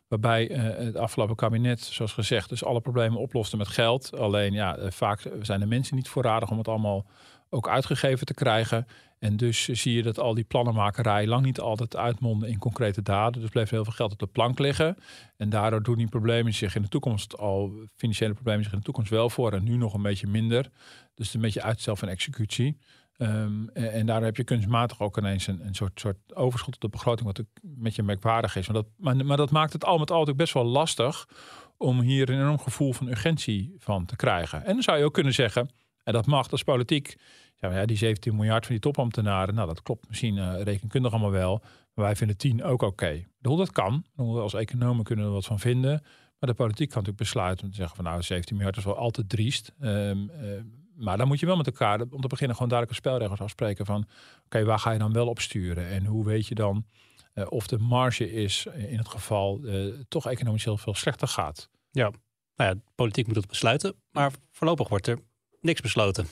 Waarbij 0.09 0.45
het 0.45 0.97
afgelopen 0.97 1.37
kabinet, 1.37 1.81
zoals 1.81 2.13
gezegd, 2.13 2.49
dus 2.49 2.65
alle 2.65 2.81
problemen 2.81 3.21
oploste 3.21 3.57
met 3.57 3.69
geld. 3.69 4.19
Alleen 4.19 4.53
ja, 4.53 4.91
vaak 4.91 5.23
zijn 5.43 5.61
de 5.61 5.67
mensen 5.67 5.97
niet 5.97 6.09
voorradig 6.09 6.51
om 6.51 6.59
het 6.59 6.69
allemaal 6.69 7.07
ook 7.51 7.69
uitgegeven 7.69 8.27
te 8.27 8.35
krijgen. 8.35 8.87
En 9.19 9.37
dus 9.37 9.69
zie 9.69 9.95
je 9.95 10.03
dat 10.03 10.19
al 10.19 10.35
die 10.35 10.45
plannenmakerij 10.45 11.27
lang 11.27 11.45
niet 11.45 11.61
altijd 11.61 11.97
uitmonden 11.97 12.49
in 12.49 12.59
concrete 12.59 13.03
daden. 13.03 13.41
Dus 13.41 13.51
blijft 13.51 13.71
heel 13.71 13.85
veel 13.85 13.93
geld 13.93 14.13
op 14.13 14.19
de 14.19 14.27
plank 14.27 14.59
liggen. 14.59 14.97
En 15.37 15.49
daardoor 15.49 15.83
doen 15.83 15.97
die 15.97 16.09
problemen 16.09 16.55
zich 16.55 16.75
in 16.75 16.83
de 16.83 16.89
toekomst 16.89 17.39
al, 17.39 17.73
financiële 17.97 18.35
problemen 18.35 18.63
zich 18.63 18.73
in 18.73 18.79
de 18.79 18.85
toekomst 18.85 19.11
wel 19.11 19.31
voor 19.31 19.53
en 19.53 19.65
nu 19.65 19.77
nog 19.77 19.95
een 19.95 20.03
beetje 20.03 20.27
minder. 20.27 20.71
Dus 21.15 21.35
een 21.35 21.41
beetje 21.41 21.63
uitstel 21.63 21.97
van 21.97 22.09
executie. 22.09 22.79
Um, 23.21 23.69
en, 23.69 24.07
daar 24.07 24.23
heb 24.23 24.37
je 24.37 24.45
kunstmatig 24.45 25.01
ook 25.01 25.19
ineens 25.19 25.47
een, 25.47 25.67
een 25.67 25.75
soort, 25.75 26.01
soort 26.01 26.35
overschot 26.35 26.75
op 26.75 26.81
de 26.81 26.89
begroting, 26.89 27.27
wat 27.27 27.39
een 27.39 27.49
beetje 27.63 28.03
merkwaardig 28.03 28.57
is. 28.57 28.67
Maar 28.69 28.77
dat, 28.77 28.87
maar, 28.97 29.27
maar 29.27 29.37
dat 29.37 29.51
maakt 29.51 29.73
het 29.73 29.85
al 29.85 29.99
met 29.99 30.11
al 30.11 30.35
best 30.35 30.55
wel 30.55 30.65
lastig 30.65 31.29
om 31.77 32.01
hier 32.01 32.29
een 32.29 32.39
enorm 32.39 32.59
gevoel 32.59 32.93
van 32.93 33.09
urgentie 33.09 33.75
van 33.79 34.05
te 34.05 34.17
krijgen. 34.17 34.65
En 34.65 34.73
dan 34.73 34.83
zou 34.83 34.99
je 34.99 35.05
ook 35.05 35.15
kunnen 35.15 35.35
zeggen, 35.35 35.71
en 36.05 36.13
dat 36.13 36.27
mag 36.27 36.51
als 36.51 36.63
politiek, 36.63 37.17
ja, 37.55 37.73
ja, 37.73 37.87
die 37.87 37.97
17 37.97 38.37
miljard 38.37 38.67
van 38.67 38.75
die 38.75 38.83
topambtenaren, 38.83 39.55
nou 39.55 39.67
dat 39.69 39.83
klopt 39.83 40.09
misschien 40.09 40.37
uh, 40.37 40.63
rekenkundig 40.63 41.13
allemaal 41.13 41.31
wel. 41.31 41.63
Maar 41.95 42.05
wij 42.05 42.17
vinden 42.17 42.37
10 42.37 42.65
ook 42.65 42.83
oké. 42.83 42.85
Okay. 42.85 43.27
Dat 43.57 43.73
kan. 43.73 44.05
Als 44.17 44.55
economen 44.55 45.05
kunnen 45.05 45.25
we 45.25 45.31
er 45.31 45.37
wat 45.37 45.47
van 45.47 45.59
vinden. 45.59 46.03
Maar 46.39 46.51
de 46.51 46.55
politiek 46.55 46.89
kan 46.89 47.03
natuurlijk 47.03 47.25
besluiten 47.25 47.65
om 47.65 47.71
te 47.71 47.77
zeggen 47.77 47.97
van 47.97 48.05
nou 48.05 48.23
17 48.23 48.57
miljard 48.57 48.77
is 48.77 48.85
wel 48.85 48.97
altijd 48.97 49.29
driest. 49.29 49.73
Um, 49.81 50.31
uh, 50.31 50.51
maar 50.99 51.17
dan 51.17 51.29
moet 51.29 51.41
je 51.41 51.47
wel 51.47 51.57
met 51.57 51.67
elkaar 51.67 52.01
om 52.11 52.21
te 52.21 52.29
beginnen 52.29 52.57
gewoon 52.57 52.71
duidelijke 52.71 53.03
spelregels 53.03 53.41
afspreken 53.41 53.87
van 53.87 54.01
oké, 54.01 54.07
okay, 54.45 54.65
waar 54.65 54.79
ga 54.79 54.91
je 54.91 54.99
dan 54.99 55.13
wel 55.13 55.27
op 55.27 55.41
sturen? 55.41 55.89
En 55.89 56.05
hoe 56.05 56.25
weet 56.25 56.47
je 56.47 56.55
dan 56.55 56.87
uh, 57.35 57.47
of 57.49 57.67
de 57.67 57.79
marge 57.79 58.33
is 58.33 58.67
in 58.75 58.99
het 58.99 59.09
geval 59.09 59.61
toch 60.09 60.27
economisch 60.27 60.65
heel 60.65 60.77
veel 60.77 60.95
slechter 60.95 61.29
gaat? 61.29 61.71
Ja, 61.91 62.11
nou 62.57 62.75
ja, 62.75 62.81
politiek 62.95 63.27
moet 63.27 63.37
het 63.37 63.47
besluiten. 63.47 63.95
Maar 64.11 64.33
voorlopig 64.51 64.89
wordt 64.89 65.07
er 65.07 65.19
niks 65.61 65.81
besloten. 65.81 66.27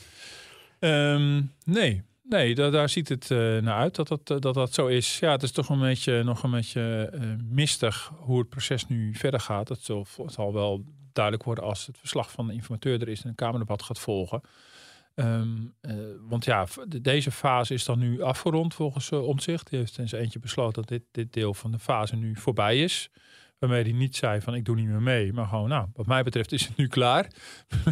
Um, 0.79 1.53
nee, 1.65 2.03
nee 2.23 2.55
daar, 2.55 2.71
daar 2.71 2.89
ziet 2.89 3.09
het 3.09 3.31
uh, 3.31 3.39
naar 3.39 3.79
uit 3.79 3.95
dat 3.95 4.09
dat, 4.09 4.43
dat 4.43 4.55
dat 4.55 4.75
zo 4.75 4.87
is. 4.87 5.19
Ja, 5.19 5.31
het 5.31 5.43
is 5.43 5.51
toch 5.51 5.69
een 5.69 5.81
beetje, 5.81 6.23
nog 6.23 6.43
een 6.43 6.51
beetje 6.51 7.11
mistig 7.45 8.13
hoe 8.17 8.39
het 8.39 8.49
proces 8.49 8.87
nu 8.87 9.15
verder 9.15 9.41
gaat. 9.41 9.69
Het 9.69 9.83
zal, 9.83 10.07
het 10.17 10.33
zal 10.33 10.53
wel 10.53 10.85
duidelijk 11.17 11.45
worden 11.45 11.65
als 11.65 11.87
het 11.87 11.99
verslag 11.99 12.31
van 12.31 12.47
de 12.47 12.53
informateur 12.53 13.01
er 13.01 13.09
is 13.09 13.23
en 13.23 13.29
een 13.29 13.35
Kamerdebat 13.35 13.83
gaat 13.83 13.99
volgen. 13.99 14.41
Um, 15.15 15.75
uh, 15.83 15.95
want 16.21 16.45
ja, 16.45 16.67
deze 17.01 17.31
fase 17.31 17.75
is 17.75 17.85
dan 17.85 17.99
nu 17.99 18.23
afgerond 18.23 18.75
volgens 18.75 19.11
uh, 19.11 19.27
Omtzigt. 19.27 19.71
Die 19.71 19.79
heeft 19.79 19.99
eens 19.99 20.13
eentje 20.13 20.39
besloten 20.39 20.75
dat 20.75 20.89
dit, 20.89 21.03
dit 21.11 21.33
deel 21.33 21.55
van 21.55 21.71
de 21.71 21.79
fase 21.79 22.17
nu 22.17 22.37
voorbij 22.37 22.83
is. 22.83 23.11
Waarmee 23.59 23.83
hij 23.83 23.93
niet 23.93 24.17
zei 24.17 24.41
van 24.41 24.55
ik 24.55 24.65
doe 24.65 24.77
niet 24.77 24.87
meer 24.87 25.03
mee. 25.03 25.33
Maar 25.33 25.47
gewoon, 25.47 25.69
nou, 25.69 25.87
wat 25.95 26.07
mij 26.07 26.23
betreft 26.23 26.53
is 26.53 26.67
het 26.67 26.77
nu 26.77 26.87
klaar. 26.87 27.31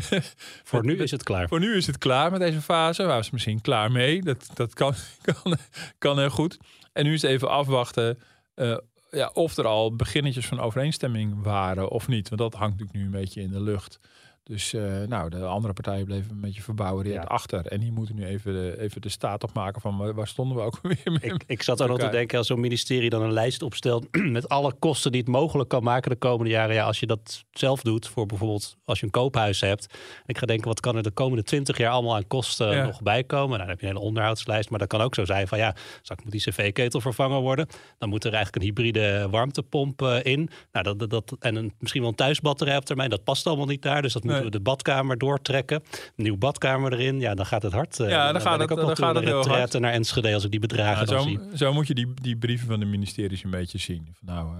Voor 0.64 0.84
nu 0.84 0.96
is 0.96 1.10
het 1.10 1.22
klaar. 1.22 1.48
Voor 1.48 1.60
nu 1.60 1.76
is 1.76 1.86
het 1.86 1.98
klaar 1.98 2.30
met 2.30 2.40
deze 2.40 2.60
fase. 2.60 3.04
Waar 3.04 3.16
was 3.16 3.30
misschien 3.30 3.60
klaar 3.60 3.92
mee. 3.92 4.22
Dat, 4.22 4.50
dat 4.54 4.74
kan, 4.74 4.94
kan, 5.42 5.56
kan 5.98 6.18
heel 6.18 6.30
goed. 6.30 6.58
En 6.92 7.04
nu 7.04 7.12
is 7.12 7.22
het 7.22 7.30
even 7.30 7.50
afwachten 7.50 8.18
uh, 8.54 8.76
ja, 9.14 9.30
of 9.32 9.56
er 9.56 9.66
al 9.66 9.96
beginnetjes 9.96 10.46
van 10.46 10.60
overeenstemming 10.60 11.42
waren 11.42 11.88
of 11.90 12.08
niet. 12.08 12.28
Want 12.28 12.40
dat 12.40 12.54
hangt 12.54 12.78
natuurlijk 12.78 12.98
nu 12.98 13.04
een 13.04 13.20
beetje 13.20 13.40
in 13.40 13.50
de 13.50 13.60
lucht. 13.60 14.00
Dus 14.44 14.72
uh, 14.72 15.02
nou, 15.02 15.30
de 15.30 15.44
andere 15.44 15.72
partijen 15.72 16.04
bleven 16.04 16.30
een 16.30 16.40
beetje 16.40 16.62
verbouwereerd 16.62 17.22
ja. 17.22 17.28
achter. 17.28 17.66
En 17.66 17.80
die 17.80 17.92
moeten 17.92 18.14
nu 18.14 18.24
even 18.24 18.52
de, 18.52 18.80
even 18.80 19.00
de 19.00 19.08
staat 19.08 19.44
opmaken 19.44 19.80
van 19.80 20.14
waar, 20.14 20.28
stonden 20.28 20.56
we 20.56 20.62
ook 20.62 20.78
weer 20.82 20.98
mee. 21.20 21.32
Ik, 21.32 21.44
ik 21.46 21.62
zat 21.62 21.80
er 21.80 21.88
nog 21.88 21.98
te 21.98 22.08
denken 22.08 22.38
als 22.38 22.46
zo'n 22.46 22.60
ministerie 22.60 23.10
dan 23.10 23.22
een 23.22 23.32
lijst 23.32 23.62
opstelt 23.62 24.06
met 24.38 24.48
alle 24.48 24.72
kosten 24.78 25.12
die 25.12 25.20
het 25.20 25.30
mogelijk 25.30 25.68
kan 25.68 25.82
maken 25.82 26.10
de 26.10 26.16
komende 26.16 26.50
jaren. 26.50 26.74
Ja, 26.74 26.84
als 26.84 27.00
je 27.00 27.06
dat 27.06 27.44
zelf 27.50 27.82
doet 27.82 28.08
voor 28.08 28.26
bijvoorbeeld 28.26 28.76
als 28.84 28.98
je 28.98 29.04
een 29.04 29.12
koophuis 29.12 29.60
hebt. 29.60 29.98
Ik 30.26 30.38
ga 30.38 30.46
denken, 30.46 30.68
wat 30.68 30.80
kan 30.80 30.96
er 30.96 31.02
de 31.02 31.10
komende 31.10 31.42
twintig 31.42 31.78
jaar 31.78 31.92
allemaal 31.92 32.14
aan 32.14 32.26
kosten 32.26 32.70
ja. 32.70 32.84
nog 32.84 33.02
bijkomen? 33.02 33.48
Nou, 33.48 33.58
dan 33.58 33.68
heb 33.68 33.80
je 33.80 33.86
een 33.86 33.92
hele 33.92 34.04
onderhoudslijst. 34.04 34.70
Maar 34.70 34.78
dat 34.78 34.88
kan 34.88 35.00
ook 35.00 35.14
zo 35.14 35.24
zijn 35.24 35.48
van 35.48 35.58
ja, 35.58 35.74
straks 36.02 36.22
moet 36.22 36.32
die 36.32 36.40
cv-ketel 36.40 37.00
vervangen 37.00 37.40
worden. 37.40 37.66
Dan 37.98 38.08
moet 38.08 38.24
er 38.24 38.32
eigenlijk 38.32 38.62
een 38.62 38.68
hybride 38.68 39.28
warmtepomp 39.30 40.02
uh, 40.02 40.24
in. 40.24 40.48
Nou, 40.72 40.84
dat, 40.84 40.98
dat, 40.98 41.10
dat, 41.10 41.36
en 41.38 41.56
een, 41.56 41.72
misschien 41.78 42.00
wel 42.00 42.10
een 42.10 42.16
thuisbatterij 42.16 42.76
op 42.76 42.84
termijn. 42.84 43.10
Dat 43.10 43.24
past 43.24 43.46
allemaal 43.46 43.66
niet 43.66 43.82
daar. 43.82 44.02
Dus 44.02 44.12
dat 44.12 44.24
moet 44.24 44.33
moeten 44.34 44.52
we 44.52 44.58
de 44.58 44.70
badkamer 44.70 45.18
doortrekken. 45.18 45.82
Een 45.92 46.24
nieuw 46.24 46.36
badkamer 46.36 46.92
erin. 46.92 47.20
Ja, 47.20 47.34
dan 47.34 47.46
gaat 47.46 47.62
het 47.62 47.72
hard. 47.72 47.96
Ja, 47.96 48.32
dan, 48.32 48.40
gaat 48.40 48.60
het, 48.60 48.70
ook 48.70 48.80
dan 48.80 48.96
gaat 48.96 49.14
het 49.14 49.24
heel 49.24 49.46
hard. 49.46 49.78
naar 49.78 49.92
Enschede 49.92 50.34
als 50.34 50.44
ik 50.44 50.50
die 50.50 50.60
bedragen 50.60 51.14
ja, 51.14 51.20
zo, 51.20 51.28
zie. 51.28 51.40
Zo 51.54 51.72
moet 51.72 51.86
je 51.86 51.94
die, 51.94 52.14
die 52.14 52.36
brieven 52.36 52.66
van 52.66 52.80
de 52.80 52.86
ministeries 52.86 53.44
een 53.44 53.50
beetje 53.50 53.78
zien. 53.78 54.14
Nou, 54.20 54.54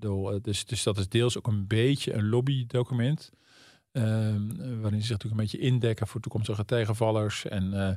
uh, 0.00 0.34
dus, 0.42 0.64
dus 0.64 0.82
dat 0.82 0.98
is 0.98 1.08
deels 1.08 1.38
ook 1.38 1.46
een 1.46 1.66
beetje 1.66 2.14
een 2.14 2.28
lobbydocument. 2.28 3.30
Uh, 3.92 4.04
waarin 4.80 5.00
ze 5.00 5.06
zich 5.06 5.10
natuurlijk 5.10 5.22
een 5.22 5.36
beetje 5.36 5.58
indekken 5.58 6.06
voor 6.06 6.20
toekomstige 6.20 6.64
tegenvallers. 6.64 7.46
En 7.46 7.72
uh, 7.74 7.90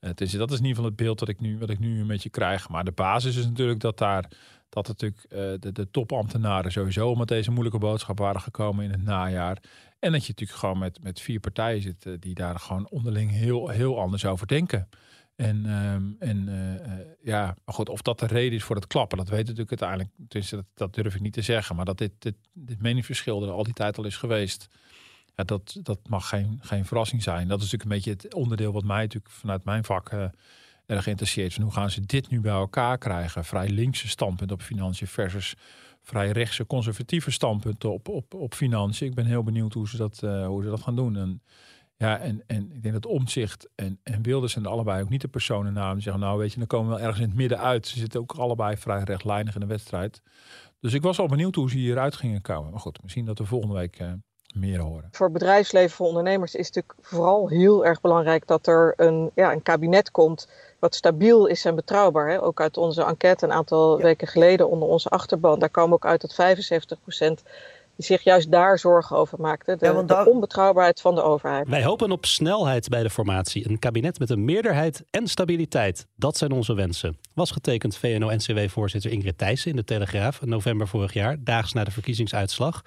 het 0.00 0.20
is, 0.20 0.32
dat 0.32 0.50
is 0.50 0.58
in 0.58 0.64
ieder 0.64 0.76
geval 0.76 0.84
het 0.84 0.96
beeld 0.96 1.18
dat 1.18 1.28
ik 1.28 1.40
nu, 1.40 1.58
wat 1.58 1.70
ik 1.70 1.78
nu 1.78 2.00
een 2.00 2.06
beetje 2.06 2.30
krijg. 2.30 2.68
Maar 2.68 2.84
de 2.84 2.92
basis 2.92 3.36
is 3.36 3.44
natuurlijk 3.44 3.80
dat 3.80 3.98
daar 3.98 4.28
dat 4.68 4.88
natuurlijk 4.88 5.24
uh, 5.28 5.38
de, 5.38 5.72
de 5.72 5.90
topambtenaren 5.90 6.72
sowieso 6.72 7.14
met 7.14 7.28
deze 7.28 7.50
moeilijke 7.50 7.78
boodschap 7.78 8.18
waren 8.18 8.40
gekomen 8.40 8.84
in 8.84 8.90
het 8.90 9.04
najaar. 9.04 9.58
En 9.98 10.12
dat 10.12 10.22
je 10.22 10.28
natuurlijk 10.28 10.58
gewoon 10.58 10.78
met, 10.78 11.02
met 11.02 11.20
vier 11.20 11.40
partijen 11.40 11.82
zit 11.82 12.06
uh, 12.06 12.14
die 12.18 12.34
daar 12.34 12.58
gewoon 12.58 12.88
onderling 12.88 13.30
heel, 13.30 13.68
heel 13.68 14.00
anders 14.00 14.24
over 14.24 14.46
denken. 14.46 14.88
En, 15.36 15.66
um, 15.66 16.16
en 16.18 16.48
uh, 16.48 17.04
ja, 17.22 17.56
maar 17.64 17.74
goed, 17.74 17.88
of 17.88 18.02
dat 18.02 18.18
de 18.18 18.26
reden 18.26 18.58
is 18.58 18.64
voor 18.64 18.76
het 18.76 18.86
klappen, 18.86 19.18
dat 19.18 19.28
weet 19.28 19.46
natuurlijk 19.46 19.82
uiteindelijk. 19.82 20.10
Dus 20.16 20.52
dat, 20.74 20.94
durf 20.94 21.14
ik 21.14 21.20
niet 21.20 21.32
te 21.32 21.42
zeggen. 21.42 21.76
Maar 21.76 21.84
dat 21.84 21.98
dit, 21.98 22.12
dit, 22.18 22.34
dit 22.52 22.82
meningsverschil 22.82 23.42
er 23.42 23.50
al 23.50 23.62
die 23.62 23.72
tijd 23.72 23.98
al 23.98 24.04
is 24.04 24.16
geweest. 24.16 24.68
Ja, 25.34 25.44
dat, 25.44 25.76
dat 25.82 25.98
mag 26.08 26.28
geen, 26.28 26.58
geen 26.62 26.84
verrassing 26.84 27.22
zijn. 27.22 27.48
Dat 27.48 27.62
is 27.62 27.70
natuurlijk 27.70 27.90
een 27.90 27.96
beetje 27.96 28.28
het 28.28 28.34
onderdeel 28.34 28.72
wat 28.72 28.84
mij 28.84 29.02
natuurlijk 29.02 29.32
vanuit 29.32 29.64
mijn 29.64 29.84
vak 29.84 30.10
erg 30.88 31.02
geïnteresseerd 31.04 31.54
van 31.54 31.62
hoe 31.62 31.72
gaan 31.72 31.90
ze 31.90 32.00
dit 32.00 32.28
nu 32.28 32.40
bij 32.40 32.52
elkaar 32.52 32.98
krijgen? 32.98 33.44
Vrij 33.44 33.68
linkse 33.68 34.08
standpunt 34.08 34.52
op 34.52 34.62
financiën 34.62 35.06
versus 35.06 35.54
vrij 36.08 36.30
rechtse 36.30 36.66
conservatieve 36.66 37.30
standpunten 37.30 37.92
op, 37.92 38.08
op, 38.08 38.34
op 38.34 38.54
financiën. 38.54 39.06
Ik 39.06 39.14
ben 39.14 39.26
heel 39.26 39.42
benieuwd 39.42 39.72
hoe 39.72 39.88
ze 39.88 39.96
dat, 39.96 40.20
uh, 40.24 40.46
hoe 40.46 40.62
ze 40.62 40.68
dat 40.68 40.82
gaan 40.82 40.96
doen. 40.96 41.16
En, 41.16 41.42
ja, 41.96 42.18
en, 42.18 42.42
en 42.46 42.70
ik 42.72 42.82
denk 42.82 42.94
dat 42.94 43.06
Omzicht 43.06 43.68
en, 43.74 44.00
en 44.02 44.22
Wilders 44.22 44.52
zijn 44.52 44.66
allebei 44.66 45.02
ook 45.02 45.08
niet 45.08 45.20
de 45.20 45.28
personen 45.28 45.72
namen. 45.72 46.02
zeggen, 46.02 46.22
nou 46.22 46.38
weet 46.38 46.52
je, 46.52 46.58
dan 46.58 46.66
komen 46.66 46.88
we 46.88 46.94
wel 46.94 47.04
ergens 47.04 47.22
in 47.22 47.28
het 47.28 47.36
midden 47.36 47.58
uit. 47.58 47.86
Ze 47.86 47.98
zitten 47.98 48.20
ook 48.20 48.32
allebei 48.32 48.76
vrij 48.76 49.02
rechtlijnig 49.02 49.54
in 49.54 49.60
de 49.60 49.66
wedstrijd. 49.66 50.22
Dus 50.80 50.92
ik 50.92 51.02
was 51.02 51.18
al 51.18 51.26
benieuwd 51.26 51.54
hoe 51.54 51.70
ze 51.70 51.76
hieruit 51.76 52.16
gingen 52.16 52.42
komen. 52.42 52.70
Maar 52.70 52.80
goed, 52.80 53.02
misschien 53.02 53.24
dat 53.24 53.38
we 53.38 53.44
volgende 53.44 53.74
week 53.74 54.00
uh, 54.00 54.12
meer 54.54 54.80
horen. 54.80 55.08
Voor 55.10 55.30
bedrijfsleven, 55.30 55.90
voor 55.90 56.06
ondernemers 56.06 56.54
is 56.54 56.66
het 56.66 56.74
natuurlijk 56.74 57.08
vooral 57.08 57.48
heel 57.48 57.84
erg 57.84 58.00
belangrijk 58.00 58.46
dat 58.46 58.66
er 58.66 58.92
een, 58.96 59.30
ja, 59.34 59.52
een 59.52 59.62
kabinet 59.62 60.10
komt 60.10 60.48
wat 60.78 60.94
stabiel 60.94 61.46
is 61.46 61.64
en 61.64 61.74
betrouwbaar. 61.74 62.28
Hè? 62.28 62.42
Ook 62.42 62.60
uit 62.60 62.76
onze 62.76 63.04
enquête 63.04 63.44
een 63.44 63.52
aantal 63.52 63.96
ja. 63.96 64.04
weken 64.04 64.28
geleden 64.28 64.68
onder 64.68 64.88
onze 64.88 65.08
achterban. 65.08 65.58
Daar 65.58 65.68
kwam 65.68 65.92
ook 65.92 66.06
uit 66.06 66.20
dat 66.20 66.34
75 66.34 67.00
procent 67.00 67.42
die 67.96 68.06
zich 68.06 68.22
juist 68.22 68.50
daar 68.50 68.78
zorgen 68.78 69.16
over 69.16 69.40
maakte. 69.40 69.76
De, 69.76 69.86
ja, 69.86 70.02
daar... 70.02 70.24
de, 70.24 70.30
onbetrouwbaarheid 70.30 71.00
van 71.00 71.14
de 71.14 71.22
overheid. 71.22 71.68
Wij 71.68 71.84
hopen 71.84 72.10
op 72.10 72.26
snelheid 72.26 72.88
bij 72.88 73.02
de 73.02 73.10
formatie. 73.10 73.68
Een 73.68 73.78
kabinet 73.78 74.18
met 74.18 74.30
een 74.30 74.44
meerderheid 74.44 75.04
en 75.10 75.26
stabiliteit. 75.26 76.06
Dat 76.16 76.36
zijn 76.36 76.52
onze 76.52 76.74
wensen. 76.74 77.18
Was 77.34 77.50
getekend 77.50 77.96
VNO-NCW-voorzitter 77.96 79.10
Ingrid 79.10 79.38
Thijssen 79.38 79.70
in 79.70 79.76
de 79.76 79.84
Telegraaf 79.84 80.42
in 80.42 80.48
november 80.48 80.88
vorig 80.88 81.12
jaar, 81.12 81.36
daags 81.40 81.72
na 81.72 81.84
de 81.84 81.90
verkiezingsuitslag. 81.90 82.82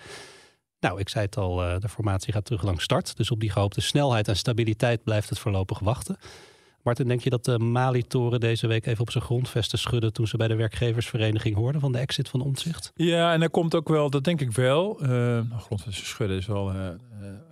Nou, 0.80 1.00
ik 1.00 1.10
zei 1.10 1.26
het 1.26 1.38
al, 1.38 1.64
uh, 1.64 1.80
de 1.80 1.90
formatie 1.90 2.34
gaat 2.34 2.46
terug 2.46 2.64
langs 2.64 2.84
start. 2.84 3.18
Dus 3.18 3.32
op 3.32 3.40
die 3.40 3.50
gehoopte 3.50 3.82
snelheid 3.82 4.28
en 4.28 4.36
stabiliteit 4.36 5.04
blijft 5.04 5.30
het 5.30 5.40
voorlopig 5.40 5.80
wachten. 5.80 6.18
Martin, 6.84 7.08
denk 7.08 7.22
je 7.22 7.30
dat 7.30 7.46
de 7.46 7.60
Mali-toren 7.60 8.40
deze 8.40 8.68
week 8.68 8.86
even 8.86 9.02
op 9.02 9.12
zijn 9.12 9.24
grondvesten 9.24 9.80
schudden 9.80 10.14
toen 10.14 10.28
ze 10.28 10.38
bij 10.38 10.48
de 10.48 10.56
werkgeversvereniging 10.56 11.56
hoorden 11.56 11.82
van 11.82 11.92
de 11.92 11.98
exit 11.98 12.30
van 12.30 12.42
Omtzigt? 12.42 12.92
Ja, 12.96 13.34
en 13.34 13.42
er 13.42 13.50
komt 13.50 13.76
ook 13.76 13.90
wel, 13.90 14.10
dat 14.10 14.24
denk 14.24 14.42
ik 14.42 14.52
wel. 14.52 15.04
Uh, 15.04 15.40
grondvesten 15.58 16.06
schudden 16.06 16.38
is 16.38 16.46
wel, 16.46 16.76
uh, 16.76 16.88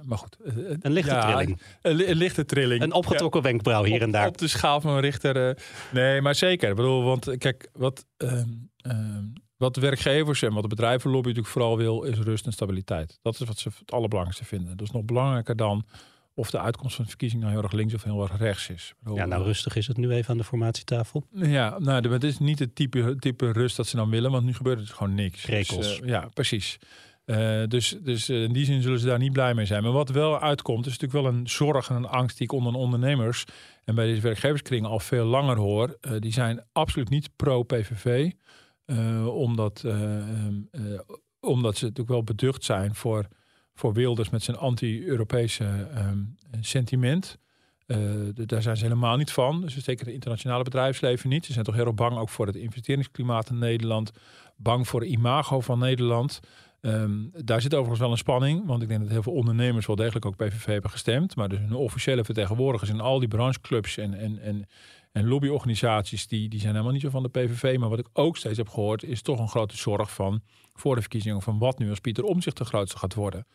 maar 0.03 0.17
goed. 0.17 0.37
een 0.79 0.91
lichte 0.91 1.11
ja, 1.11 1.21
trilling. 1.21 1.61
Een, 1.81 2.09
een, 2.09 2.15
lichte 2.15 2.45
trilling. 2.45 2.81
Een 2.81 2.93
opgetrokken 2.93 3.41
ja, 3.41 3.47
wenkbrauw 3.47 3.83
hier 3.83 3.95
op, 3.95 4.01
en 4.01 4.11
daar. 4.11 4.27
Op 4.27 4.37
de 4.37 4.47
schaal 4.47 4.81
van 4.81 4.99
Richter. 4.99 5.57
nee, 5.91 6.21
maar 6.21 6.35
zeker. 6.35 6.69
Ik 6.69 6.75
bedoel, 6.75 7.03
want 7.03 7.37
kijk, 7.37 7.69
wat, 7.73 8.05
ehm, 8.17 8.47
ehm, 8.77 9.25
wat 9.57 9.75
de 9.75 9.81
werkgevers 9.81 10.41
en 10.41 10.53
wat 10.53 10.61
de 10.61 10.69
bedrijvenlobby 10.69 11.27
natuurlijk 11.27 11.53
vooral 11.53 11.77
wil, 11.77 12.03
is 12.03 12.19
rust 12.19 12.45
en 12.45 12.51
stabiliteit. 12.51 13.19
Dat 13.21 13.33
is 13.33 13.47
wat 13.47 13.57
ze 13.57 13.69
het 13.79 13.91
allerbelangrijkste 13.91 14.45
vinden. 14.45 14.77
Dat 14.77 14.87
is 14.87 14.93
nog 14.93 15.03
belangrijker 15.03 15.55
dan 15.55 15.85
of 16.39 16.49
de 16.49 16.59
uitkomst 16.59 16.95
van 16.95 17.03
de 17.03 17.09
verkiezing 17.09 17.41
nou 17.41 17.53
heel 17.53 17.63
erg 17.63 17.71
links 17.71 17.93
of 17.93 18.03
heel 18.03 18.21
erg 18.21 18.37
rechts 18.37 18.69
is. 18.69 18.93
Ja, 19.13 19.25
nou 19.25 19.43
rustig 19.43 19.75
is 19.75 19.87
het 19.87 19.97
nu 19.97 20.11
even 20.11 20.31
aan 20.31 20.37
de 20.37 20.43
formatietafel. 20.43 21.23
Ja, 21.31 21.79
nou, 21.79 22.11
het 22.11 22.23
is 22.23 22.39
niet 22.39 22.59
het 22.59 22.75
type, 22.75 23.15
type 23.19 23.51
rust 23.51 23.77
dat 23.77 23.87
ze 23.87 23.95
dan 23.95 24.09
willen, 24.09 24.31
want 24.31 24.45
nu 24.45 24.53
gebeurt 24.53 24.79
het 24.79 24.89
gewoon 24.89 25.15
niks. 25.15 25.45
Rekels. 25.45 25.87
Dus, 25.87 25.99
uh, 25.99 26.07
ja, 26.07 26.29
precies. 26.33 26.77
Uh, 27.25 27.63
dus 27.67 27.97
dus 28.01 28.29
in 28.29 28.53
die 28.53 28.65
zin 28.65 28.81
zullen 28.81 28.99
ze 28.99 29.05
daar 29.05 29.19
niet 29.19 29.33
blij 29.33 29.53
mee 29.53 29.65
zijn. 29.65 29.83
Maar 29.83 29.91
wat 29.91 30.09
wel 30.09 30.39
uitkomt, 30.39 30.85
is 30.85 30.97
natuurlijk 30.97 31.25
wel 31.25 31.33
een 31.33 31.49
zorg 31.49 31.89
en 31.89 31.95
een 31.95 32.07
angst 32.07 32.37
die 32.37 32.47
ik 32.47 32.53
onder 32.53 32.73
ondernemers 32.73 33.45
en 33.83 33.95
bij 33.95 34.05
deze 34.05 34.21
werkgeverskringen 34.21 34.89
al 34.89 34.99
veel 34.99 35.25
langer 35.25 35.57
hoor. 35.57 35.97
die 36.19 36.33
zijn 36.33 36.63
absoluut 36.71 37.09
niet 37.09 37.29
pro-PVV, 37.35 38.31
omdat, 39.25 39.83
omdat 41.39 41.77
ze 41.77 41.83
natuurlijk 41.83 42.09
wel 42.09 42.23
beducht 42.23 42.63
zijn 42.63 42.95
voor 42.95 43.27
voor 43.79 43.93
Wilders 43.93 44.29
met 44.29 44.43
zijn 44.43 44.57
anti-Europese 44.57 45.87
um, 45.97 46.35
sentiment. 46.61 47.37
Uh, 47.87 47.97
daar 48.33 48.61
zijn 48.61 48.77
ze 48.77 48.83
helemaal 48.83 49.17
niet 49.17 49.31
van. 49.31 49.61
Dus 49.61 49.77
zeker 49.77 50.05
het 50.05 50.13
internationale 50.13 50.63
bedrijfsleven 50.63 51.29
niet. 51.29 51.45
Ze 51.45 51.53
zijn 51.53 51.65
toch 51.65 51.75
heel 51.75 51.93
bang 51.93 52.17
ook 52.17 52.29
voor 52.29 52.45
het 52.45 52.55
investeringsklimaat 52.55 53.49
in 53.49 53.57
Nederland. 53.57 54.11
Bang 54.57 54.87
voor 54.87 54.99
het 54.99 55.09
imago 55.09 55.59
van 55.59 55.79
Nederland. 55.79 56.39
Um, 56.81 57.31
daar 57.43 57.61
zit 57.61 57.73
overigens 57.73 57.99
wel 57.99 58.11
een 58.11 58.17
spanning. 58.17 58.65
Want 58.65 58.81
ik 58.81 58.87
denk 58.87 58.99
dat 59.01 59.09
heel 59.09 59.23
veel 59.23 59.33
ondernemers 59.33 59.85
wel 59.85 59.95
degelijk 59.95 60.25
ook 60.25 60.35
PVV 60.35 60.65
hebben 60.65 60.91
gestemd. 60.91 61.35
Maar 61.35 61.49
dus 61.49 61.59
hun 61.59 61.73
officiële 61.73 62.23
vertegenwoordigers 62.23 62.89
in 62.89 63.01
al 63.01 63.19
die 63.19 63.27
brancheclubs 63.27 63.97
en, 63.97 64.13
en, 64.13 64.39
en, 64.39 64.67
en 65.11 65.27
lobbyorganisaties... 65.27 66.27
Die, 66.27 66.49
die 66.49 66.59
zijn 66.59 66.71
helemaal 66.71 66.93
niet 66.93 67.01
zo 67.01 67.09
van 67.09 67.23
de 67.23 67.29
PVV. 67.29 67.77
Maar 67.77 67.89
wat 67.89 67.99
ik 67.99 68.09
ook 68.13 68.37
steeds 68.37 68.57
heb 68.57 68.69
gehoord 68.69 69.03
is 69.03 69.21
toch 69.21 69.39
een 69.39 69.49
grote 69.49 69.77
zorg 69.77 70.13
van 70.13 70.41
voor 70.79 70.95
de 70.95 71.01
verkiezingen 71.01 71.41
van 71.41 71.59
wat 71.59 71.79
nu 71.79 71.89
als 71.89 71.99
Pieter 71.99 72.23
Omzicht 72.23 72.57
de 72.57 72.65
grootste 72.65 72.97
gaat 72.97 73.13
worden. 73.13 73.47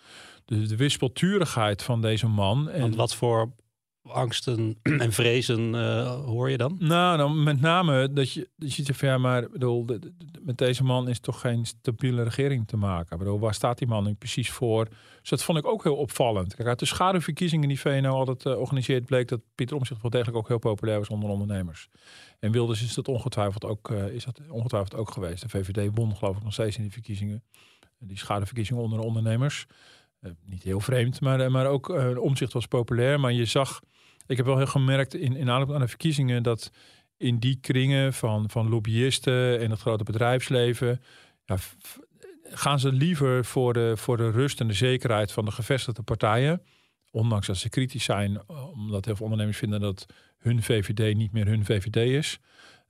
Dus 0.44 0.68
de 0.68 0.76
wispelturigheid 0.76 1.82
van 1.82 2.00
deze 2.00 2.26
man. 2.26 2.70
En 2.70 2.80
Want 2.80 2.96
wat 2.96 3.14
voor 3.14 3.52
angsten 4.12 4.78
en 4.82 5.12
vrezen 5.12 5.74
uh, 5.74 6.14
hoor 6.24 6.50
je 6.50 6.56
dan? 6.56 6.76
Nou, 6.78 7.16
nou, 7.16 7.34
met 7.34 7.60
name 7.60 8.12
dat 8.12 8.32
je, 8.32 8.48
dat 8.56 8.74
je 8.74 8.82
zegt 8.82 8.98
van 8.98 9.08
ja, 9.08 9.18
maar 9.18 9.50
bedoel, 9.50 9.86
met 10.40 10.58
deze 10.58 10.84
man 10.84 11.08
is 11.08 11.20
toch 11.20 11.40
geen 11.40 11.66
stabiele 11.66 12.22
regering 12.22 12.68
te 12.68 12.76
maken. 12.76 13.18
Bedoel, 13.18 13.38
waar 13.38 13.54
staat 13.54 13.78
die 13.78 13.88
man 13.88 14.04
nu 14.04 14.14
precies 14.14 14.50
voor? 14.50 14.88
Dus 15.20 15.30
dat 15.30 15.42
vond 15.42 15.58
ik 15.58 15.66
ook 15.66 15.82
heel 15.82 15.96
opvallend. 15.96 16.54
Kijk, 16.54 16.68
uit 16.68 16.78
de 16.78 16.86
schaduwverkiezingen 16.86 17.68
die 17.68 17.80
VNO 17.80 18.14
altijd 18.14 18.44
uh, 18.84 19.04
bleek 19.04 19.28
dat 19.28 19.40
Pieter 19.54 19.76
Omzicht 19.76 20.02
wel 20.02 20.10
degelijk 20.10 20.36
ook 20.36 20.48
heel 20.48 20.58
populair 20.58 20.98
was 20.98 21.08
onder 21.08 21.30
ondernemers. 21.30 21.88
En 22.38 22.52
Wilders 22.52 22.82
is 22.82 22.94
dat 22.94 23.08
ongetwijfeld 23.08 23.64
ook, 23.64 23.90
uh, 23.90 24.08
is 24.08 24.24
dat 24.24 24.40
ongetwijfeld 24.48 24.94
ook 24.94 25.10
geweest. 25.10 25.42
De 25.42 25.48
VVD 25.48 25.90
won 25.94 26.16
geloof 26.16 26.36
ik 26.36 26.42
nog 26.42 26.52
steeds 26.52 26.76
in 26.76 26.82
die 26.82 26.92
verkiezingen. 26.92 27.42
Die 27.98 28.18
schaduwverkiezingen 28.18 28.82
onder 28.82 28.98
de 28.98 29.06
ondernemers. 29.06 29.66
niet 30.44 30.62
heel 30.62 30.80
vreemd, 30.80 31.20
maar, 31.20 31.50
maar 31.50 31.66
ook 31.66 31.88
Omzicht 32.18 32.52
was 32.52 32.66
populair. 32.66 33.20
Maar 33.20 33.32
je 33.32 33.44
zag 33.44 33.80
ik 34.26 34.36
heb 34.36 34.46
wel 34.46 34.56
heel 34.56 34.66
gemerkt 34.66 35.14
in, 35.14 35.36
in 35.36 35.50
aanloop 35.50 35.72
aan 35.72 35.80
de 35.80 35.88
verkiezingen 35.88 36.42
dat 36.42 36.70
in 37.16 37.38
die 37.38 37.58
kringen 37.60 38.12
van, 38.12 38.50
van 38.50 38.68
lobbyisten 38.68 39.60
en 39.60 39.70
het 39.70 39.80
grote 39.80 40.04
bedrijfsleven. 40.04 41.02
Ja, 41.44 41.56
gaan 42.42 42.80
ze 42.80 42.92
liever 42.92 43.44
voor 43.44 43.72
de, 43.72 43.92
voor 43.96 44.16
de 44.16 44.30
rust 44.30 44.60
en 44.60 44.68
de 44.68 44.74
zekerheid 44.74 45.32
van 45.32 45.44
de 45.44 45.50
gevestigde 45.50 46.02
partijen. 46.02 46.62
Ondanks 47.10 47.46
dat 47.46 47.56
ze 47.56 47.68
kritisch 47.68 48.04
zijn, 48.04 48.48
omdat 48.72 49.04
heel 49.04 49.16
veel 49.16 49.24
ondernemers 49.24 49.58
vinden 49.58 49.80
dat 49.80 50.06
hun 50.38 50.62
VVD 50.62 51.16
niet 51.16 51.32
meer 51.32 51.46
hun 51.46 51.64
VVD 51.64 51.96
is. 51.96 52.38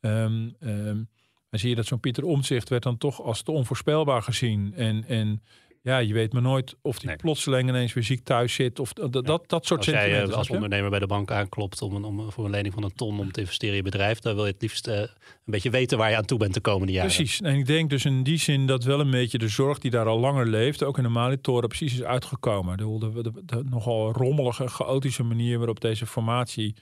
Um, 0.00 0.56
um, 0.60 1.08
dan 1.50 1.62
zie 1.62 1.68
je 1.68 1.76
dat 1.76 1.86
zo'n 1.86 2.00
Pieter 2.00 2.24
Omtzigt 2.24 2.68
werd 2.68 2.82
dan 2.82 2.98
toch 2.98 3.22
als 3.22 3.42
te 3.42 3.50
onvoorspelbaar 3.50 4.22
gezien. 4.22 4.74
En, 4.74 5.04
en 5.04 5.42
ja, 5.84 5.98
je 5.98 6.14
weet 6.14 6.32
maar 6.32 6.42
nooit 6.42 6.76
of 6.82 6.98
die 6.98 7.16
plotseling 7.16 7.68
ineens 7.68 7.92
weer 7.92 8.04
ziek 8.04 8.24
thuis 8.24 8.54
zit. 8.54 8.78
Of 8.78 8.92
dat, 8.92 9.12
dat, 9.12 9.48
dat 9.48 9.66
soort 9.66 9.78
als 9.78 9.88
jij 9.88 10.22
eh, 10.22 10.32
als 10.32 10.50
ondernemer 10.50 10.90
bij 10.90 10.98
de 10.98 11.06
bank 11.06 11.30
aanklopt 11.30 11.82
om, 11.82 11.94
een, 11.94 12.04
om 12.04 12.32
voor 12.32 12.44
een 12.44 12.50
lening 12.50 12.74
van 12.74 12.82
een 12.82 12.94
ton 12.94 13.18
om 13.18 13.32
te 13.32 13.40
investeren 13.40 13.76
in 13.76 13.84
je 13.84 13.90
bedrijf, 13.90 14.18
dan 14.18 14.34
wil 14.34 14.46
je 14.46 14.52
het 14.52 14.62
liefst 14.62 14.88
uh, 14.88 14.94
een 14.94 15.08
beetje 15.44 15.70
weten 15.70 15.98
waar 15.98 16.10
je 16.10 16.16
aan 16.16 16.24
toe 16.24 16.38
bent 16.38 16.54
de 16.54 16.60
komende 16.60 16.92
jaren. 16.92 17.14
Precies. 17.14 17.40
En 17.40 17.54
ik 17.54 17.66
denk 17.66 17.90
dus 17.90 18.04
in 18.04 18.22
die 18.22 18.38
zin 18.38 18.66
dat 18.66 18.84
wel 18.84 19.00
een 19.00 19.10
beetje 19.10 19.38
de 19.38 19.48
zorg 19.48 19.78
die 19.78 19.90
daar 19.90 20.06
al 20.06 20.18
langer 20.18 20.46
leeft, 20.46 20.82
ook 20.82 20.96
in 20.96 21.02
de 21.02 21.08
Malitoren 21.08 21.68
precies 21.68 21.94
is 21.94 22.02
uitgekomen. 22.02 22.76
De, 22.76 22.98
de, 22.98 23.22
de, 23.22 23.44
de 23.44 23.64
nogal 23.70 24.12
rommelige, 24.12 24.68
chaotische 24.68 25.22
manier 25.22 25.58
waarop 25.58 25.80
deze 25.80 26.06
formatie 26.06 26.74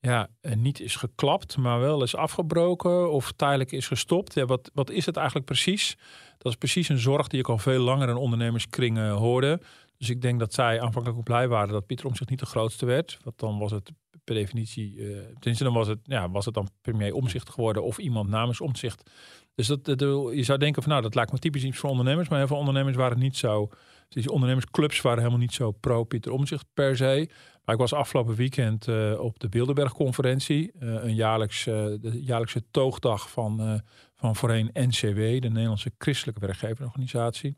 ja, 0.00 0.28
niet 0.56 0.80
is 0.80 0.96
geklapt, 0.96 1.56
maar 1.56 1.80
wel 1.80 2.02
is 2.02 2.16
afgebroken 2.16 3.12
of 3.12 3.32
tijdelijk 3.32 3.72
is 3.72 3.86
gestopt. 3.86 4.34
Ja, 4.34 4.44
wat, 4.44 4.70
wat 4.74 4.90
is 4.90 5.06
het 5.06 5.16
eigenlijk 5.16 5.46
precies? 5.46 5.96
Dat 6.38 6.52
is 6.52 6.58
precies 6.58 6.88
een 6.88 6.98
zorg 6.98 7.26
die 7.26 7.40
ik 7.40 7.48
al 7.48 7.58
veel 7.58 7.80
langer 7.80 8.08
in 8.08 8.16
ondernemerskringen 8.16 9.10
hoorde. 9.10 9.60
Dus 9.98 10.10
ik 10.10 10.22
denk 10.22 10.38
dat 10.38 10.54
zij 10.54 10.80
aanvankelijk 10.80 11.18
ook 11.18 11.24
blij 11.24 11.48
waren 11.48 11.72
dat 11.72 11.86
Pieter 11.86 12.06
Omzicht 12.06 12.30
niet 12.30 12.38
de 12.38 12.46
grootste 12.46 12.86
werd. 12.86 13.18
Want 13.24 13.38
dan 13.38 13.58
was 13.58 13.70
het 13.70 13.90
per 14.24 14.34
definitie, 14.34 14.94
uh, 14.94 15.18
tenminste 15.38 15.64
dan 15.64 15.72
was 15.72 15.88
het, 15.88 15.98
ja, 16.02 16.30
was 16.30 16.44
het 16.44 16.54
dan 16.54 16.68
premier 16.80 17.14
Omzicht 17.14 17.50
geworden 17.50 17.82
of 17.82 17.98
iemand 17.98 18.28
namens 18.28 18.60
Omzicht. 18.60 19.10
Dus 19.54 19.66
dat, 19.66 19.84
dat, 19.84 19.98
je 20.34 20.42
zou 20.42 20.58
denken 20.58 20.82
van 20.82 20.90
nou, 20.90 21.02
dat 21.02 21.14
lijkt 21.14 21.32
me 21.32 21.38
typisch 21.38 21.64
iets 21.64 21.78
voor 21.78 21.90
ondernemers. 21.90 22.28
Maar 22.28 22.38
heel 22.38 22.46
veel 22.46 22.56
ondernemers 22.56 22.96
waren 22.96 23.18
niet 23.18 23.36
zo, 23.36 23.68
dus 24.08 24.28
ondernemersclubs 24.28 25.00
waren 25.00 25.18
helemaal 25.18 25.40
niet 25.40 25.52
zo 25.52 25.70
pro 25.70 26.04
Pieter 26.04 26.32
Omzicht 26.32 26.66
per 26.74 26.96
se. 26.96 27.28
Ik 27.72 27.76
was 27.76 27.92
afgelopen 27.92 28.34
weekend 28.34 28.86
uh, 28.86 29.20
op 29.20 29.38
de 29.38 29.48
Bilderberg-conferentie. 29.48 30.72
Uh, 30.80 31.04
een 31.04 31.14
jaarlijks, 31.14 31.64
de 31.64 32.20
jaarlijkse 32.22 32.64
toogdag 32.70 33.30
van 33.30 33.82
van 34.18 34.36
voorheen 34.36 34.70
NCW, 34.72 35.16
de 35.16 35.48
Nederlandse 35.48 35.92
Christelijke 35.98 36.40
Werkgeverorganisatie. 36.40 37.56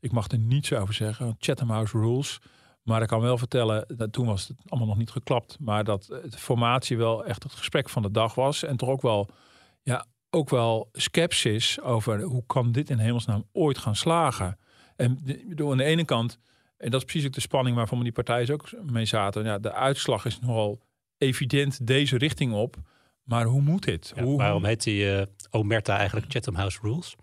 Ik 0.00 0.12
mag 0.12 0.28
er 0.28 0.38
niets 0.38 0.72
over 0.72 0.94
zeggen, 0.94 1.36
Chatham 1.38 1.70
House 1.70 1.98
Rules. 1.98 2.38
Maar 2.82 3.02
ik 3.02 3.08
kan 3.08 3.20
wel 3.20 3.38
vertellen, 3.38 3.84
dat 3.96 4.12
toen 4.12 4.26
was 4.26 4.48
het 4.48 4.56
allemaal 4.68 4.88
nog 4.88 4.98
niet 4.98 5.10
geklapt. 5.10 5.56
Maar 5.60 5.84
dat 5.84 6.04
de 6.06 6.38
formatie 6.38 6.96
wel 6.96 7.24
echt 7.24 7.42
het 7.42 7.52
gesprek 7.52 7.88
van 7.88 8.02
de 8.02 8.10
dag 8.10 8.34
was. 8.34 8.62
En 8.62 8.76
toch 8.76 8.88
ook 8.88 9.02
wel, 9.02 9.28
ja, 9.82 10.06
ook 10.30 10.50
wel 10.50 10.88
sceptisch 10.92 11.80
over 11.80 12.22
hoe 12.22 12.44
kan 12.46 12.72
dit 12.72 12.90
in 12.90 12.98
hemelsnaam 12.98 13.44
ooit 13.52 13.78
gaan 13.78 13.96
slagen. 13.96 14.58
En 14.96 15.18
door 15.46 15.70
aan 15.70 15.76
de 15.76 15.84
ene 15.84 16.04
kant, 16.04 16.38
en 16.76 16.90
dat 16.90 17.00
is 17.00 17.06
precies 17.06 17.26
ook 17.26 17.34
de 17.34 17.40
spanning 17.40 17.76
waarvan 17.76 18.02
die 18.02 18.12
partijen 18.12 18.54
ook 18.54 18.70
mee 18.90 19.04
zaten. 19.04 19.44
Ja, 19.44 19.58
de 19.58 19.72
uitslag 19.72 20.24
is 20.24 20.38
nogal 20.38 20.80
evident 21.18 21.86
deze 21.86 22.16
richting 22.18 22.52
op. 22.52 22.76
Maar 23.22 23.44
hoe 23.44 23.60
moet 23.60 23.84
dit? 23.84 24.12
hoe, 24.20 24.36
waarom 24.36 24.64
heet 24.64 24.82
die 24.82 25.04
uh, 25.04 25.22
Omerta 25.50 25.96
eigenlijk 25.96 26.26
Chatham 26.32 26.54
House 26.54 26.78
Rules? 26.82 27.16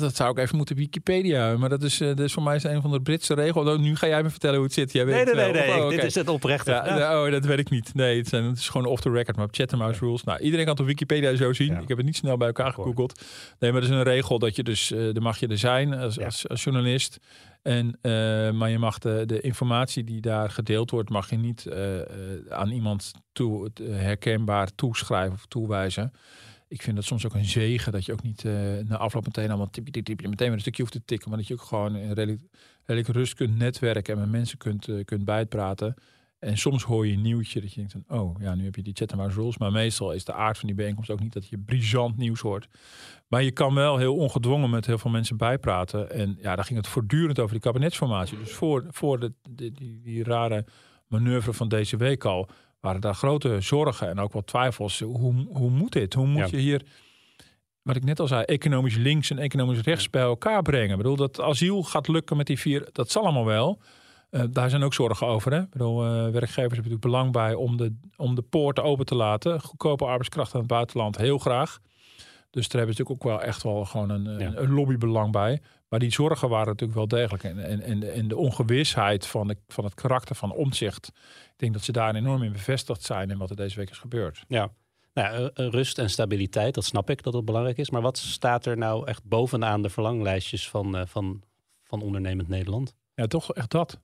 Dat 0.00 0.16
zou 0.16 0.30
ik 0.30 0.38
even 0.38 0.56
moeten 0.56 0.76
Wikipedia. 0.76 1.56
Maar 1.56 1.68
dat 1.68 1.82
is, 1.82 2.00
uh, 2.00 2.08
dat 2.08 2.20
is 2.20 2.32
voor 2.32 2.42
mij 2.42 2.64
een 2.64 2.82
van 2.82 2.90
de 2.90 3.00
Britse 3.00 3.34
regels. 3.34 3.68
Oh, 3.68 3.78
nu 3.78 3.96
ga 3.96 4.06
jij 4.06 4.22
me 4.22 4.30
vertellen 4.30 4.56
hoe 4.56 4.64
het 4.64 4.74
zit. 4.74 4.92
Jij 4.92 5.06
weet 5.06 5.14
nee, 5.14 5.34
nee, 5.34 5.52
nee. 5.52 5.66
nee. 5.66 5.82
Oh, 5.82 5.90
Dit 5.90 6.04
is 6.04 6.14
het 6.14 6.28
oprechte. 6.28 6.70
Ja, 6.70 7.24
Oh, 7.24 7.30
dat 7.30 7.44
weet 7.44 7.58
ik 7.58 7.70
niet. 7.70 7.94
Nee, 7.94 8.18
het, 8.18 8.28
zijn, 8.28 8.44
het 8.44 8.58
is 8.58 8.68
gewoon 8.68 8.86
off 8.86 9.02
the 9.02 9.10
record. 9.10 9.36
Maar 9.36 9.48
Chatham 9.50 9.80
House 9.80 10.00
Rules. 10.00 10.24
Nou, 10.24 10.38
iedereen 10.38 10.64
kan 10.64 10.72
het 10.72 10.82
op 10.82 10.88
Wikipedia 10.88 11.34
zo 11.36 11.52
zien. 11.52 11.80
Ik 11.80 11.88
heb 11.88 11.96
het 11.96 12.06
niet 12.06 12.16
snel 12.16 12.36
bij 12.36 12.46
elkaar 12.46 12.72
gegoogeld. 12.72 13.22
Nee, 13.58 13.72
maar 13.72 13.82
er 13.82 13.88
is 13.88 13.94
een 13.94 14.02
regel 14.02 14.38
dat 14.38 14.56
je 14.56 14.62
dus... 14.62 14.90
Uh, 14.90 15.14
dan 15.14 15.22
mag 15.22 15.38
je 15.38 15.46
er 15.46 15.58
zijn 15.58 15.94
als, 15.94 16.20
als, 16.20 16.48
als 16.48 16.64
journalist. 16.64 17.18
En, 17.62 17.86
uh, 17.86 18.50
maar 18.50 18.70
je 18.70 18.78
mag 18.78 18.98
de, 18.98 19.22
de 19.26 19.40
informatie 19.40 20.04
die 20.04 20.20
daar 20.20 20.50
gedeeld 20.50 20.90
wordt, 20.90 21.10
mag 21.10 21.30
je 21.30 21.36
niet 21.36 21.66
uh, 21.68 22.00
aan 22.48 22.70
iemand 22.70 23.12
toe, 23.32 23.70
herkenbaar 23.82 24.74
toeschrijven 24.74 25.34
of 25.34 25.46
toewijzen. 25.46 26.12
Ik 26.68 26.82
vind 26.82 26.96
dat 26.96 27.04
soms 27.04 27.26
ook 27.26 27.34
een 27.34 27.44
zegen 27.44 27.92
dat 27.92 28.04
je 28.04 28.12
ook 28.12 28.22
niet 28.22 28.44
uh, 28.44 28.52
na 28.84 28.96
afloop 28.96 29.24
meteen 29.24 29.48
allemaal 29.48 29.70
tipje, 29.70 29.92
tipje, 29.92 30.02
tipje, 30.02 30.28
meteen 30.28 30.46
met 30.46 30.56
een 30.56 30.60
stukje 30.60 30.82
hoeft 30.82 30.94
te 30.94 31.04
tikken. 31.04 31.28
Maar 31.28 31.38
dat 31.38 31.46
je 31.46 31.54
ook 31.54 31.62
gewoon 31.62 31.96
redelijk, 32.86 33.08
rust 33.08 33.34
kunt 33.34 33.56
netwerken 33.56 34.14
en 34.14 34.20
met 34.20 34.30
mensen 34.30 34.58
kunt, 34.58 34.88
uh, 34.88 35.04
kunt 35.04 35.24
bijpraten. 35.24 35.94
En 36.38 36.58
soms 36.58 36.82
hoor 36.82 37.06
je 37.06 37.12
een 37.12 37.22
nieuwtje 37.22 37.60
dat 37.60 37.72
je 37.72 37.86
denkt 37.86 38.10
oh 38.10 38.40
ja, 38.40 38.54
nu 38.54 38.64
heb 38.64 38.74
je 38.74 38.82
die 38.82 38.94
Chatham 38.94 39.18
House 39.18 39.40
Rules. 39.40 39.58
Maar 39.58 39.72
meestal 39.72 40.12
is 40.12 40.24
de 40.24 40.32
aard 40.32 40.58
van 40.58 40.66
die 40.66 40.76
bijeenkomst 40.76 41.10
ook 41.10 41.20
niet 41.20 41.32
dat 41.32 41.48
je 41.48 41.58
brisant 41.58 42.16
nieuws 42.16 42.40
hoort. 42.40 42.68
Maar 43.28 43.42
je 43.42 43.50
kan 43.50 43.74
wel 43.74 43.96
heel 43.96 44.16
ongedwongen 44.16 44.70
met 44.70 44.86
heel 44.86 44.98
veel 44.98 45.10
mensen 45.10 45.36
bijpraten. 45.36 46.10
En 46.10 46.38
ja, 46.40 46.56
daar 46.56 46.64
ging 46.64 46.78
het 46.78 46.88
voortdurend 46.88 47.38
over 47.38 47.52
die 47.52 47.62
kabinetsformatie. 47.62 48.38
Dus 48.38 48.52
voor, 48.52 48.84
voor 48.88 49.20
de, 49.20 49.32
die, 49.50 50.00
die 50.02 50.24
rare 50.24 50.64
manoeuvre 51.06 51.52
van 51.52 51.68
deze 51.68 51.96
week 51.96 52.24
al 52.24 52.48
waren 52.80 53.00
daar 53.00 53.14
grote 53.14 53.60
zorgen 53.60 54.08
en 54.08 54.18
ook 54.18 54.32
wat 54.32 54.46
twijfels. 54.46 55.00
Hoe, 55.00 55.46
hoe 55.52 55.70
moet 55.70 55.92
dit? 55.92 56.14
Hoe 56.14 56.26
moet 56.26 56.50
je 56.50 56.56
hier... 56.56 56.82
wat 57.82 57.96
ik 57.96 58.04
net 58.04 58.20
al 58.20 58.26
zei, 58.26 58.42
economisch 58.42 58.96
links 58.96 59.30
en 59.30 59.38
economisch 59.38 59.80
rechts 59.80 60.10
bij 60.10 60.22
elkaar 60.22 60.62
brengen. 60.62 60.90
Ik 60.90 60.96
bedoel, 60.96 61.16
dat 61.16 61.40
asiel 61.40 61.82
gaat 61.82 62.08
lukken 62.08 62.36
met 62.36 62.46
die 62.46 62.58
vier, 62.58 62.88
dat 62.92 63.10
zal 63.10 63.22
allemaal 63.22 63.44
wel. 63.44 63.80
Uh, 64.30 64.42
daar 64.50 64.70
zijn 64.70 64.82
ook 64.82 64.94
zorgen 64.94 65.26
over. 65.26 65.52
Hè? 65.52 65.60
Ik 65.60 65.70
bedoel, 65.70 66.04
uh, 66.04 66.10
werkgevers 66.10 66.54
hebben 66.54 66.76
natuurlijk 66.76 67.00
belang 67.00 67.32
bij 67.32 67.54
om 67.54 67.76
de, 67.76 67.94
om 68.16 68.34
de 68.34 68.42
poorten 68.42 68.84
open 68.84 69.06
te 69.06 69.14
laten. 69.14 69.60
Goedkope 69.60 70.04
arbeidskracht 70.04 70.54
aan 70.54 70.60
het 70.60 70.68
buitenland, 70.68 71.16
heel 71.16 71.38
graag. 71.38 71.78
Dus 72.50 72.68
daar 72.68 72.78
hebben 72.78 72.96
ze 72.96 73.02
natuurlijk 73.02 73.10
ook 73.10 73.32
wel 73.32 73.42
echt 73.42 73.62
wel 73.62 73.84
gewoon 73.84 74.10
een, 74.10 74.38
ja. 74.38 74.52
een 74.54 74.72
lobbybelang 74.72 75.32
bij. 75.32 75.60
Maar 75.88 75.98
die 75.98 76.12
zorgen 76.12 76.48
waren 76.48 76.66
natuurlijk 76.66 76.98
wel 76.98 77.08
degelijk. 77.08 77.44
En, 77.44 77.64
en, 77.64 77.80
en, 77.80 78.12
en 78.12 78.28
de 78.28 78.36
ongewisheid 78.36 79.26
van, 79.26 79.48
de, 79.48 79.56
van 79.68 79.84
het 79.84 79.94
karakter 79.94 80.36
van 80.36 80.52
omzicht. 80.52 81.08
Ik 81.52 81.54
denk 81.56 81.72
dat 81.72 81.82
ze 81.82 81.92
daar 81.92 82.14
enorm 82.14 82.42
in 82.42 82.52
bevestigd 82.52 83.02
zijn 83.02 83.30
in 83.30 83.38
wat 83.38 83.50
er 83.50 83.56
deze 83.56 83.76
week 83.76 83.90
is 83.90 83.98
gebeurd. 83.98 84.44
Ja. 84.48 84.70
Nou, 85.14 85.50
rust 85.54 85.98
en 85.98 86.10
stabiliteit, 86.10 86.74
dat 86.74 86.84
snap 86.84 87.10
ik 87.10 87.22
dat 87.22 87.32
het 87.32 87.44
belangrijk 87.44 87.78
is. 87.78 87.90
Maar 87.90 88.02
wat 88.02 88.18
staat 88.18 88.66
er 88.66 88.76
nou 88.76 89.06
echt 89.06 89.24
bovenaan 89.24 89.82
de 89.82 89.90
verlanglijstjes 89.90 90.68
van, 90.68 90.96
uh, 90.96 91.02
van, 91.06 91.42
van 91.84 92.02
ondernemend 92.02 92.48
Nederland? 92.48 92.94
Ja, 93.14 93.26
toch 93.26 93.54
echt 93.54 93.70
dat. 93.70 94.00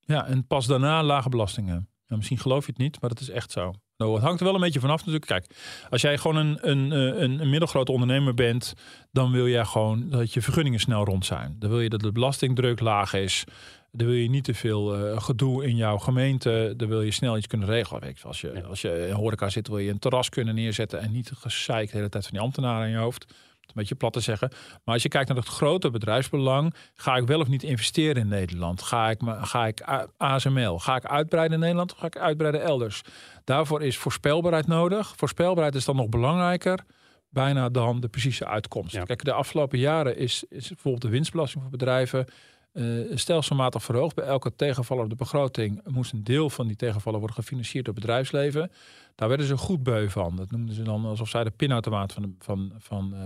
Ja, 0.00 0.26
en 0.26 0.46
pas 0.46 0.66
daarna 0.66 1.02
lage 1.02 1.28
belastingen. 1.28 1.88
Misschien 2.06 2.38
geloof 2.38 2.66
je 2.66 2.72
het 2.72 2.80
niet, 2.80 3.00
maar 3.00 3.10
dat 3.10 3.20
is 3.20 3.28
echt 3.28 3.50
zo. 3.50 3.72
Nou, 4.00 4.14
het 4.14 4.22
hangt 4.22 4.40
er 4.40 4.46
wel 4.46 4.54
een 4.54 4.60
beetje 4.60 4.80
vanaf 4.80 4.98
natuurlijk. 4.98 5.26
Kijk, 5.26 5.46
als 5.90 6.00
jij 6.00 6.18
gewoon 6.18 6.36
een, 6.36 6.58
een, 6.60 6.90
een, 7.22 7.40
een 7.40 7.50
middelgrote 7.50 7.92
ondernemer 7.92 8.34
bent, 8.34 8.74
dan 9.12 9.32
wil 9.32 9.48
jij 9.48 9.64
gewoon 9.64 10.10
dat 10.10 10.32
je 10.32 10.42
vergunningen 10.42 10.80
snel 10.80 11.04
rond 11.04 11.26
zijn. 11.26 11.56
Dan 11.58 11.70
wil 11.70 11.80
je 11.80 11.88
dat 11.88 12.00
de 12.00 12.12
belastingdruk 12.12 12.80
laag 12.80 13.14
is. 13.14 13.44
Dan 13.92 14.06
wil 14.06 14.16
je 14.16 14.30
niet 14.30 14.44
te 14.44 14.54
veel 14.54 14.98
uh, 14.98 15.20
gedoe 15.20 15.64
in 15.64 15.76
jouw 15.76 15.98
gemeente. 15.98 16.74
Dan 16.76 16.88
wil 16.88 17.02
je 17.02 17.10
snel 17.10 17.36
iets 17.36 17.46
kunnen 17.46 17.68
regelen. 17.68 18.14
Als, 18.22 18.40
je, 18.40 18.64
als 18.64 18.80
je 18.80 19.06
in 19.08 19.14
horeca 19.14 19.48
zit, 19.48 19.68
wil 19.68 19.78
je 19.78 19.90
een 19.90 19.98
terras 19.98 20.28
kunnen 20.28 20.54
neerzetten 20.54 21.00
en 21.00 21.12
niet 21.12 21.32
gezeik 21.34 21.90
de 21.90 21.96
hele 21.96 22.08
tijd 22.08 22.24
van 22.24 22.32
die 22.32 22.42
ambtenaren 22.42 22.86
in 22.86 22.92
je 22.92 22.98
hoofd 22.98 23.34
een 23.70 23.80
beetje 23.80 23.94
plat 23.94 24.12
te 24.12 24.20
zeggen. 24.20 24.48
Maar 24.84 24.94
als 24.94 25.02
je 25.02 25.08
kijkt 25.08 25.28
naar 25.28 25.36
het 25.36 25.46
grote 25.46 25.90
bedrijfsbelang, 25.90 26.74
ga 26.94 27.16
ik 27.16 27.26
wel 27.26 27.40
of 27.40 27.48
niet 27.48 27.62
investeren 27.62 28.22
in 28.22 28.28
Nederland? 28.28 28.82
Ga 28.82 29.10
ik, 29.10 29.20
ga 29.24 29.66
ik 29.66 29.80
ASML? 30.16 30.78
Ga 30.78 30.96
ik 30.96 31.04
uitbreiden 31.04 31.54
in 31.54 31.60
Nederland 31.60 31.92
of 31.92 31.98
ga 31.98 32.06
ik 32.06 32.18
uitbreiden 32.18 32.62
elders? 32.62 33.02
Daarvoor 33.44 33.82
is 33.82 33.96
voorspelbaarheid 33.96 34.66
nodig. 34.66 35.12
Voorspelbaarheid 35.16 35.74
is 35.74 35.84
dan 35.84 35.96
nog 35.96 36.08
belangrijker 36.08 36.84
bijna 37.30 37.68
dan 37.68 38.00
de 38.00 38.08
precieze 38.08 38.46
uitkomst. 38.46 39.04
Kijk, 39.04 39.24
de 39.24 39.32
afgelopen 39.32 39.78
jaren 39.78 40.16
is, 40.16 40.44
is 40.48 40.68
bijvoorbeeld 40.68 41.02
de 41.02 41.08
winstbelasting 41.08 41.62
voor 41.62 41.72
bedrijven 41.72 42.26
uh, 42.72 43.16
stelselmatig 43.16 43.82
verhoogd. 43.82 44.14
Bij 44.14 44.24
elke 44.24 44.56
tegenvaller 44.56 45.04
op 45.04 45.10
de 45.10 45.16
begroting 45.16 45.80
moest 45.84 46.12
een 46.12 46.24
deel 46.24 46.50
van 46.50 46.66
die 46.66 46.76
tegenvaller 46.76 47.18
worden 47.18 47.36
gefinancierd 47.36 47.84
door 47.84 47.94
het 47.94 48.02
bedrijfsleven. 48.02 48.70
Daar 49.14 49.28
werden 49.28 49.46
ze 49.46 49.56
goed 49.56 49.82
beu 49.82 50.08
van. 50.08 50.36
Dat 50.36 50.50
noemden 50.50 50.74
ze 50.74 50.82
dan 50.82 51.04
alsof 51.04 51.28
zij 51.28 51.44
de 51.44 51.50
pinautomaat 51.50 52.12
van, 52.12 52.34
van, 52.38 52.72
van, 52.78 53.12
uh, 53.14 53.20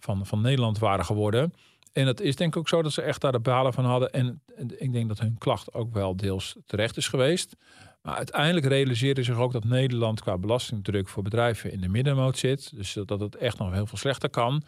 van, 0.00 0.26
van 0.26 0.40
Nederland 0.40 0.78
waren 0.78 1.04
geworden. 1.04 1.52
En 1.92 2.06
het 2.06 2.20
is 2.20 2.36
denk 2.36 2.54
ik 2.54 2.60
ook 2.60 2.68
zo 2.68 2.82
dat 2.82 2.92
ze 2.92 3.02
echt 3.02 3.20
daar 3.20 3.32
de 3.32 3.40
balen 3.40 3.72
van 3.72 3.84
hadden. 3.84 4.10
En, 4.10 4.42
ik 4.78 4.92
denk 4.92 5.08
dat 5.08 5.18
hun 5.18 5.38
klacht 5.38 5.74
ook 5.74 5.92
wel 5.92 6.16
deels 6.16 6.56
terecht 6.66 6.96
is 6.96 7.08
geweest. 7.08 7.56
Maar 8.02 8.14
uiteindelijk 8.14 8.66
realiseerden 8.66 9.24
zich 9.24 9.36
ook 9.36 9.52
dat 9.52 9.64
Nederland 9.64 10.20
qua 10.20 10.38
belastingdruk 10.38 11.08
voor 11.08 11.22
bedrijven 11.22 11.72
in 11.72 11.80
de 11.80 11.88
middenmoot 11.88 12.38
zit. 12.38 12.76
Dus 12.76 12.98
dat 13.04 13.20
het 13.20 13.36
echt 13.36 13.58
nog 13.58 13.72
heel 13.72 13.86
veel 13.86 13.98
slechter 13.98 14.30
kan. 14.30 14.62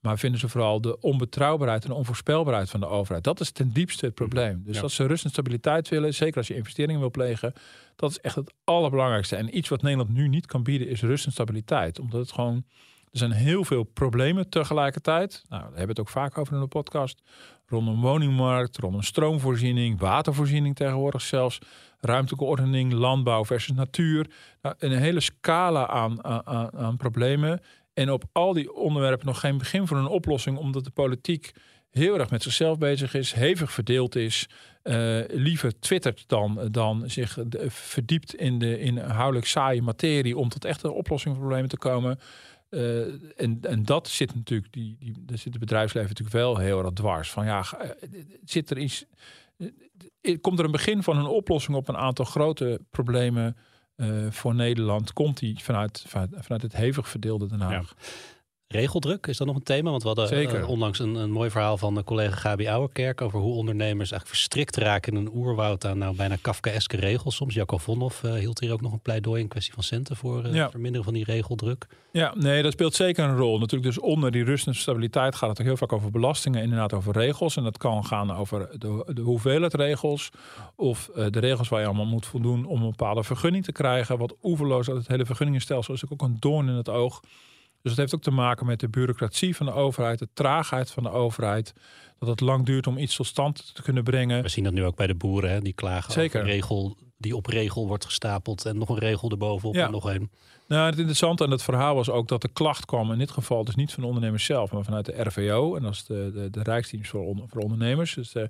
Maar 0.00 0.18
vinden 0.18 0.40
ze 0.40 0.48
vooral 0.48 0.80
de 0.80 1.00
onbetrouwbaarheid 1.00 1.84
en 1.84 1.90
onvoorspelbaarheid 1.90 2.70
van 2.70 2.80
de 2.80 2.86
overheid. 2.86 3.24
Dat 3.24 3.40
is 3.40 3.50
ten 3.50 3.72
diepste 3.72 4.06
het 4.06 4.14
probleem. 4.14 4.62
Dus 4.64 4.80
dat 4.80 4.90
ze 4.90 5.06
rust 5.06 5.24
en 5.24 5.30
stabiliteit 5.30 5.88
willen, 5.88 6.14
zeker 6.14 6.36
als 6.36 6.46
je 6.46 6.54
investeringen 6.54 7.00
wil 7.00 7.10
plegen. 7.10 7.52
Dat 7.96 8.10
is 8.10 8.20
echt 8.20 8.34
het 8.34 8.52
allerbelangrijkste. 8.64 9.36
En 9.36 9.56
iets 9.56 9.68
wat 9.68 9.82
Nederland 9.82 10.10
nu 10.10 10.28
niet 10.28 10.46
kan 10.46 10.62
bieden 10.62 10.88
is 10.88 11.02
rust 11.02 11.26
en 11.26 11.32
stabiliteit. 11.32 11.98
Omdat 11.98 12.20
het 12.20 12.32
gewoon 12.32 12.64
er 13.14 13.20
zijn 13.20 13.32
heel 13.32 13.64
veel 13.64 13.82
problemen 13.82 14.48
tegelijkertijd. 14.48 15.44
Nou, 15.48 15.62
daar 15.62 15.68
hebben 15.68 15.86
we 15.86 15.90
het 15.90 16.00
ook 16.00 16.08
vaak 16.08 16.38
over 16.38 16.54
in 16.54 16.60
de 16.60 16.66
podcast. 16.66 17.22
Rondom 17.66 18.00
woningmarkt, 18.00 18.76
rondom 18.76 19.02
stroomvoorziening, 19.02 20.00
watervoorziening 20.00 20.76
tegenwoordig 20.76 21.22
zelfs. 21.22 21.58
Ruimtelijke 22.00 22.44
ordening, 22.44 22.92
landbouw 22.92 23.44
versus 23.44 23.76
natuur. 23.76 24.26
Nou, 24.62 24.74
een 24.78 24.92
hele 24.92 25.20
scala 25.20 25.88
aan, 25.88 26.24
aan, 26.24 26.72
aan 26.72 26.96
problemen. 26.96 27.60
En 27.92 28.10
op 28.10 28.24
al 28.32 28.52
die 28.52 28.74
onderwerpen 28.74 29.26
nog 29.26 29.40
geen 29.40 29.58
begin 29.58 29.86
van 29.86 29.96
een 29.96 30.06
oplossing, 30.06 30.58
omdat 30.58 30.84
de 30.84 30.90
politiek 30.90 31.52
heel 31.90 32.18
erg 32.18 32.30
met 32.30 32.42
zichzelf 32.42 32.78
bezig 32.78 33.14
is, 33.14 33.32
hevig 33.32 33.72
verdeeld 33.72 34.16
is, 34.16 34.48
uh, 34.84 35.20
liever 35.28 35.80
twittert 35.80 36.24
dan, 36.26 36.68
dan 36.70 37.02
zich 37.06 37.38
verdiept 37.66 38.34
in 38.34 38.58
de 38.58 38.78
inhoudelijk 38.78 39.46
saaie 39.46 39.82
materie 39.82 40.36
om 40.36 40.48
tot 40.48 40.64
echte 40.64 40.92
oplossing 40.92 41.34
van 41.34 41.42
problemen 41.42 41.70
te 41.70 41.78
komen. 41.78 42.18
Uh, 42.74 43.06
en, 43.36 43.58
en 43.60 43.84
dat 43.84 44.08
zit 44.08 44.34
natuurlijk, 44.34 44.72
die, 44.72 44.96
die, 44.98 45.14
daar 45.18 45.38
zit 45.38 45.52
het 45.52 45.58
bedrijfsleven 45.58 46.08
natuurlijk 46.08 46.36
wel 46.36 46.56
heel 46.56 46.84
erg 46.84 46.92
dwars. 46.92 47.30
Van 47.30 47.44
ja, 47.44 47.64
eh, 47.78 47.90
zit 48.44 48.70
er 48.70 48.78
iets, 48.78 49.04
uh, 50.22 50.40
komt 50.40 50.58
er 50.58 50.64
een 50.64 50.70
begin 50.70 51.02
van 51.02 51.16
een 51.16 51.26
oplossing 51.26 51.76
op 51.76 51.88
een 51.88 51.96
aantal 51.96 52.24
grote 52.24 52.80
problemen 52.90 53.56
voor 54.30 54.54
Nederland? 54.54 55.12
Komt 55.12 55.38
die 55.38 55.58
vanuit, 55.58 56.04
vanuit, 56.06 56.30
vanuit 56.38 56.62
het 56.62 56.76
hevig 56.76 57.08
verdeelde 57.08 57.48
Den 57.48 57.60
Haag? 57.60 57.94
Ja. 57.96 58.06
Regeldruk, 58.74 59.26
is 59.26 59.36
dat 59.36 59.46
nog 59.46 59.56
een 59.56 59.62
thema? 59.62 59.90
Want 59.90 60.02
we 60.02 60.08
hadden 60.08 60.28
Zeker. 60.28 60.58
Uh, 60.58 60.68
onlangs 60.68 60.98
een, 60.98 61.14
een 61.14 61.30
mooi 61.30 61.50
verhaal 61.50 61.76
van 61.76 61.94
de 61.94 62.04
collega 62.04 62.36
Gabi 62.36 62.68
Ouwerkerk 62.68 63.20
over 63.20 63.38
hoe 63.38 63.54
ondernemers 63.54 64.10
eigenlijk 64.10 64.26
verstrikt 64.26 64.76
raken 64.76 65.12
in 65.12 65.18
een 65.18 65.34
oerwoud 65.34 65.84
aan 65.86 65.98
nou 65.98 66.16
bijna 66.16 66.36
Kafkaeske 66.40 66.96
regels. 66.96 67.34
Soms 67.36 67.54
Jacco 67.54 67.78
Vonhoff 67.78 68.22
uh, 68.22 68.34
hield 68.34 68.60
hier 68.60 68.72
ook 68.72 68.80
nog 68.80 68.92
een 68.92 69.00
pleidooi 69.00 69.40
in 69.40 69.48
kwestie 69.48 69.74
van 69.74 69.82
centen 69.82 70.16
voor 70.16 70.46
uh, 70.46 70.54
ja. 70.54 70.70
verminderen 70.70 71.04
van 71.04 71.14
die 71.14 71.24
regeldruk. 71.24 71.86
Ja, 72.12 72.32
nee, 72.36 72.62
dat 72.62 72.72
speelt 72.72 72.94
zeker 72.94 73.24
een 73.24 73.36
rol. 73.36 73.58
Natuurlijk, 73.58 73.94
dus 73.94 74.04
onder 74.04 74.30
die 74.30 74.44
rust 74.44 74.66
en 74.66 74.74
stabiliteit 74.74 75.34
gaat 75.34 75.48
het 75.48 75.60
ook 75.60 75.66
heel 75.66 75.76
vaak 75.76 75.92
over 75.92 76.10
belastingen, 76.10 76.62
inderdaad 76.62 76.92
over 76.92 77.12
regels. 77.12 77.56
En 77.56 77.62
dat 77.62 77.78
kan 77.78 78.04
gaan 78.04 78.36
over 78.36 78.68
de, 78.78 79.10
de 79.14 79.20
hoeveelheid 79.20 79.74
regels 79.74 80.30
of 80.76 81.10
de 81.14 81.40
regels 81.40 81.68
waar 81.68 81.80
je 81.80 81.86
allemaal 81.86 82.06
moet 82.06 82.26
voldoen 82.26 82.64
om 82.64 82.82
een 82.82 82.90
bepaalde 82.90 83.22
vergunning 83.22 83.64
te 83.64 83.72
krijgen. 83.72 84.18
Wat 84.18 84.34
oeverloos 84.42 84.88
uit 84.88 84.98
het 84.98 85.08
hele 85.08 85.26
vergunningenstelsel 85.26 85.94
is 85.94 86.08
ook 86.08 86.22
een 86.22 86.36
doorn 86.40 86.68
in 86.68 86.74
het 86.74 86.88
oog. 86.88 87.20
Dus 87.84 87.92
het 87.92 88.00
heeft 88.00 88.14
ook 88.14 88.22
te 88.22 88.30
maken 88.30 88.66
met 88.66 88.80
de 88.80 88.88
bureaucratie 88.88 89.56
van 89.56 89.66
de 89.66 89.72
overheid, 89.72 90.18
de 90.18 90.28
traagheid 90.32 90.90
van 90.90 91.02
de 91.02 91.10
overheid. 91.10 91.74
Dat 92.18 92.28
het 92.28 92.40
lang 92.40 92.66
duurt 92.66 92.86
om 92.86 92.98
iets 92.98 93.16
tot 93.16 93.26
stand 93.26 93.74
te 93.74 93.82
kunnen 93.82 94.04
brengen. 94.04 94.42
We 94.42 94.48
zien 94.48 94.64
dat 94.64 94.72
nu 94.72 94.84
ook 94.84 94.96
bij 94.96 95.06
de 95.06 95.14
boeren, 95.14 95.50
hè? 95.50 95.60
die 95.60 95.72
klagen 95.72 96.12
Zeker. 96.12 96.40
over 96.40 96.40
een 96.40 96.54
regel 96.54 96.96
die 97.16 97.36
op 97.36 97.46
regel 97.46 97.86
wordt 97.86 98.04
gestapeld 98.04 98.64
en 98.64 98.78
nog 98.78 98.88
een 98.88 98.98
regel 98.98 99.30
erbovenop 99.30 99.74
ja. 99.74 99.86
en 99.86 99.90
nog 99.90 100.04
een. 100.04 100.30
Nou, 100.66 100.86
het 100.86 100.96
interessante 100.98 101.44
aan 101.44 101.50
het 101.50 101.62
verhaal 101.62 101.94
was 101.94 102.10
ook 102.10 102.28
dat 102.28 102.42
de 102.42 102.48
klacht 102.48 102.84
kwam 102.84 103.12
in 103.12 103.18
dit 103.18 103.30
geval 103.30 103.64
dus 103.64 103.74
niet 103.74 103.92
van 103.92 104.02
de 104.02 104.08
ondernemers 104.08 104.44
zelf, 104.44 104.72
maar 104.72 104.84
vanuit 104.84 105.06
de 105.06 105.22
RVO. 105.22 105.76
En 105.76 105.82
dat 105.82 105.92
is 105.92 106.04
de, 106.04 106.30
de, 106.34 106.50
de 106.50 106.62
Rijksdienst 106.62 107.10
voor, 107.10 107.26
on, 107.26 107.44
voor 107.48 107.62
ondernemers. 107.62 108.14
Dus 108.14 108.32
de, 108.32 108.48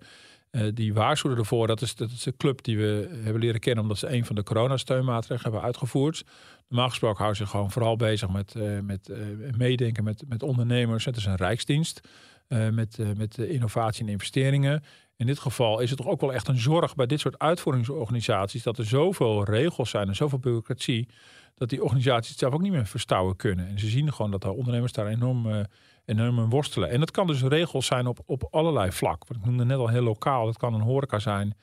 uh, 0.55 0.69
die 0.75 0.95
waarschuwden 0.95 1.39
ervoor. 1.39 1.67
Dat 1.67 1.81
is, 1.81 1.95
dat 1.95 2.11
is 2.11 2.23
de 2.23 2.37
club 2.37 2.63
die 2.63 2.77
we 2.77 3.21
hebben 3.23 3.43
leren 3.43 3.61
kennen 3.61 3.83
omdat 3.83 3.99
ze 3.99 4.13
een 4.13 4.25
van 4.25 4.35
de 4.35 4.43
coronasteunmaatregelen 4.43 5.43
hebben 5.43 5.63
uitgevoerd. 5.63 6.25
Normaal 6.69 6.89
gesproken 6.89 7.19
houden 7.19 7.47
ze 7.47 7.51
gewoon 7.51 7.71
vooral 7.71 7.97
bezig 7.97 8.29
met, 8.29 8.55
uh, 8.57 8.81
met 8.81 9.09
uh, 9.09 9.17
meedenken 9.57 10.05
met, 10.05 10.25
met 10.29 10.43
ondernemers. 10.43 11.05
Het 11.05 11.17
is 11.17 11.25
een 11.25 11.37
rijksdienst 11.37 12.01
met, 12.73 12.99
met 13.17 13.39
innovatie 13.39 14.05
en 14.05 14.11
investeringen. 14.11 14.83
In 15.17 15.27
dit 15.27 15.39
geval 15.39 15.81
is 15.81 15.91
het 15.91 15.99
toch 15.99 16.09
ook 16.09 16.21
wel 16.21 16.33
echt 16.33 16.49
een 16.49 16.59
zorg 16.59 16.95
bij 16.95 17.07
dit 17.07 17.21
soort 17.21 17.39
uitvoeringsorganisaties 17.39 18.63
dat 18.63 18.79
er 18.79 18.87
zoveel 18.87 19.45
regels 19.45 19.91
zijn 19.91 20.09
en 20.09 20.17
zoveel 20.17 20.39
bureaucratie 20.39 21.09
dat 21.55 21.69
die 21.69 21.83
organisaties 21.83 22.31
het 22.31 22.39
zelf 22.39 22.55
ook 22.55 22.61
niet 22.61 22.73
meer 22.73 22.87
verstouwen 22.87 23.37
kunnen. 23.37 23.69
En 23.69 23.79
ze 23.79 23.87
zien 23.87 24.13
gewoon 24.13 24.31
dat 24.31 24.43
de 24.43 24.53
ondernemers 24.53 24.93
daar 24.93 25.07
enorm 25.07 25.67
enorm 26.05 26.49
worstelen. 26.49 26.91
En 26.91 27.01
dat 27.01 27.11
kan 27.11 27.27
dus 27.27 27.43
regels 27.43 27.87
zijn 27.87 28.07
op, 28.07 28.19
op 28.27 28.49
allerlei 28.51 28.93
vlak. 28.93 29.27
Wat 29.27 29.37
ik 29.37 29.45
noemde 29.45 29.65
net 29.65 29.79
al 29.79 29.89
heel 29.89 30.03
lokaal. 30.03 30.47
Dat 30.47 30.57
kan 30.57 30.75
een 30.75 30.81
horeca 30.81 31.19
zijn. 31.19 31.57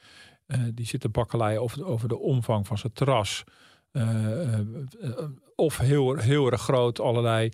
Uh, 0.47 0.57
die 0.73 0.85
zit 0.85 1.01
te 1.01 1.09
bakkeleien 1.09 1.61
over, 1.61 1.85
over 1.85 2.07
de 2.07 2.19
omvang 2.19 2.67
van 2.67 2.77
zijn 2.77 2.93
terras. 2.93 3.43
Uh, 3.91 4.31
uh, 4.41 4.59
of 5.55 5.77
heel, 5.77 6.15
heel 6.15 6.51
erg 6.51 6.61
groot 6.61 6.99
allerlei 6.99 7.51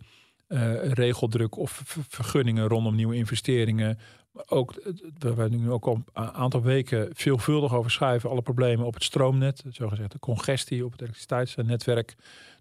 regeldruk 0.82 1.58
of 1.58 1.82
vergunningen 2.08 2.68
rondom 2.68 2.96
nieuwe 2.96 3.16
investeringen. 3.16 4.00
Ook, 4.46 4.74
waar 5.20 5.36
we 5.36 5.56
nu 5.56 5.72
ook 5.72 5.86
al 5.86 6.04
een 6.14 6.32
aantal 6.32 6.62
weken 6.62 7.10
veelvuldig 7.14 7.76
over 7.76 7.92
schrijven. 7.92 8.30
Alle 8.30 8.42
problemen 8.42 8.86
op 8.86 8.94
het 8.94 9.04
stroomnet. 9.04 9.64
Zogezegd 9.70 10.12
de 10.12 10.20
congestie 10.20 10.86
op 10.86 10.92
het 10.92 11.02
elektriciteitsnetwerk 11.02 12.16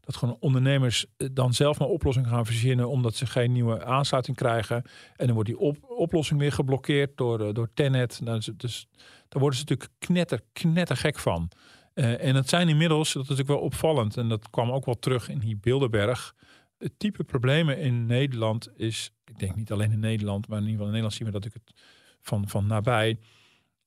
dat 0.06 0.16
gewoon 0.16 0.36
ondernemers 0.40 1.06
eh, 1.16 1.28
dan 1.32 1.54
zelf 1.54 1.78
maar 1.78 1.88
oplossingen 1.88 2.28
gaan 2.28 2.46
verzinnen 2.46 2.88
omdat 2.88 3.14
ze 3.14 3.26
geen 3.26 3.52
nieuwe 3.52 3.84
aansluiting 3.84 4.36
krijgen. 4.36 4.76
En 5.16 5.26
dan 5.26 5.34
wordt 5.34 5.48
die 5.48 5.58
op, 5.58 5.76
oplossing 5.82 6.40
weer 6.40 6.52
geblokkeerd 6.52 7.16
door, 7.16 7.40
uh, 7.40 7.52
door 7.52 7.70
Tenet. 7.74 8.20
Nou, 8.20 8.36
dus, 8.36 8.50
dus 8.56 8.86
daar 9.28 9.40
worden 9.40 9.58
ze 9.58 9.64
natuurlijk 9.68 9.98
knetter, 9.98 10.40
knetter 10.52 10.96
gek 10.96 11.18
van. 11.18 11.48
Uh, 11.94 12.24
en 12.24 12.34
het 12.34 12.48
zijn 12.48 12.68
inmiddels, 12.68 13.12
dat 13.12 13.22
is 13.22 13.28
natuurlijk 13.28 13.58
wel 13.58 13.68
opvallend, 13.68 14.16
en 14.16 14.28
dat 14.28 14.50
kwam 14.50 14.70
ook 14.70 14.84
wel 14.84 14.98
terug 14.98 15.28
in 15.28 15.38
die 15.38 15.56
Bilderberg. 15.56 16.34
Het 16.78 16.92
type 16.98 17.24
problemen 17.24 17.78
in 17.78 18.06
Nederland 18.06 18.68
is, 18.76 19.10
ik 19.24 19.38
denk 19.38 19.56
niet 19.56 19.72
alleen 19.72 19.92
in 19.92 20.00
Nederland, 20.00 20.48
maar 20.48 20.58
in 20.58 20.64
ieder 20.64 20.78
geval 20.78 20.94
in 20.94 21.02
Nederland 21.02 21.14
zien 21.14 21.26
we 21.26 21.32
dat 21.32 21.44
ik 21.44 21.52
het 21.52 21.80
van, 22.20 22.48
van 22.48 22.66
nabij 22.66 23.18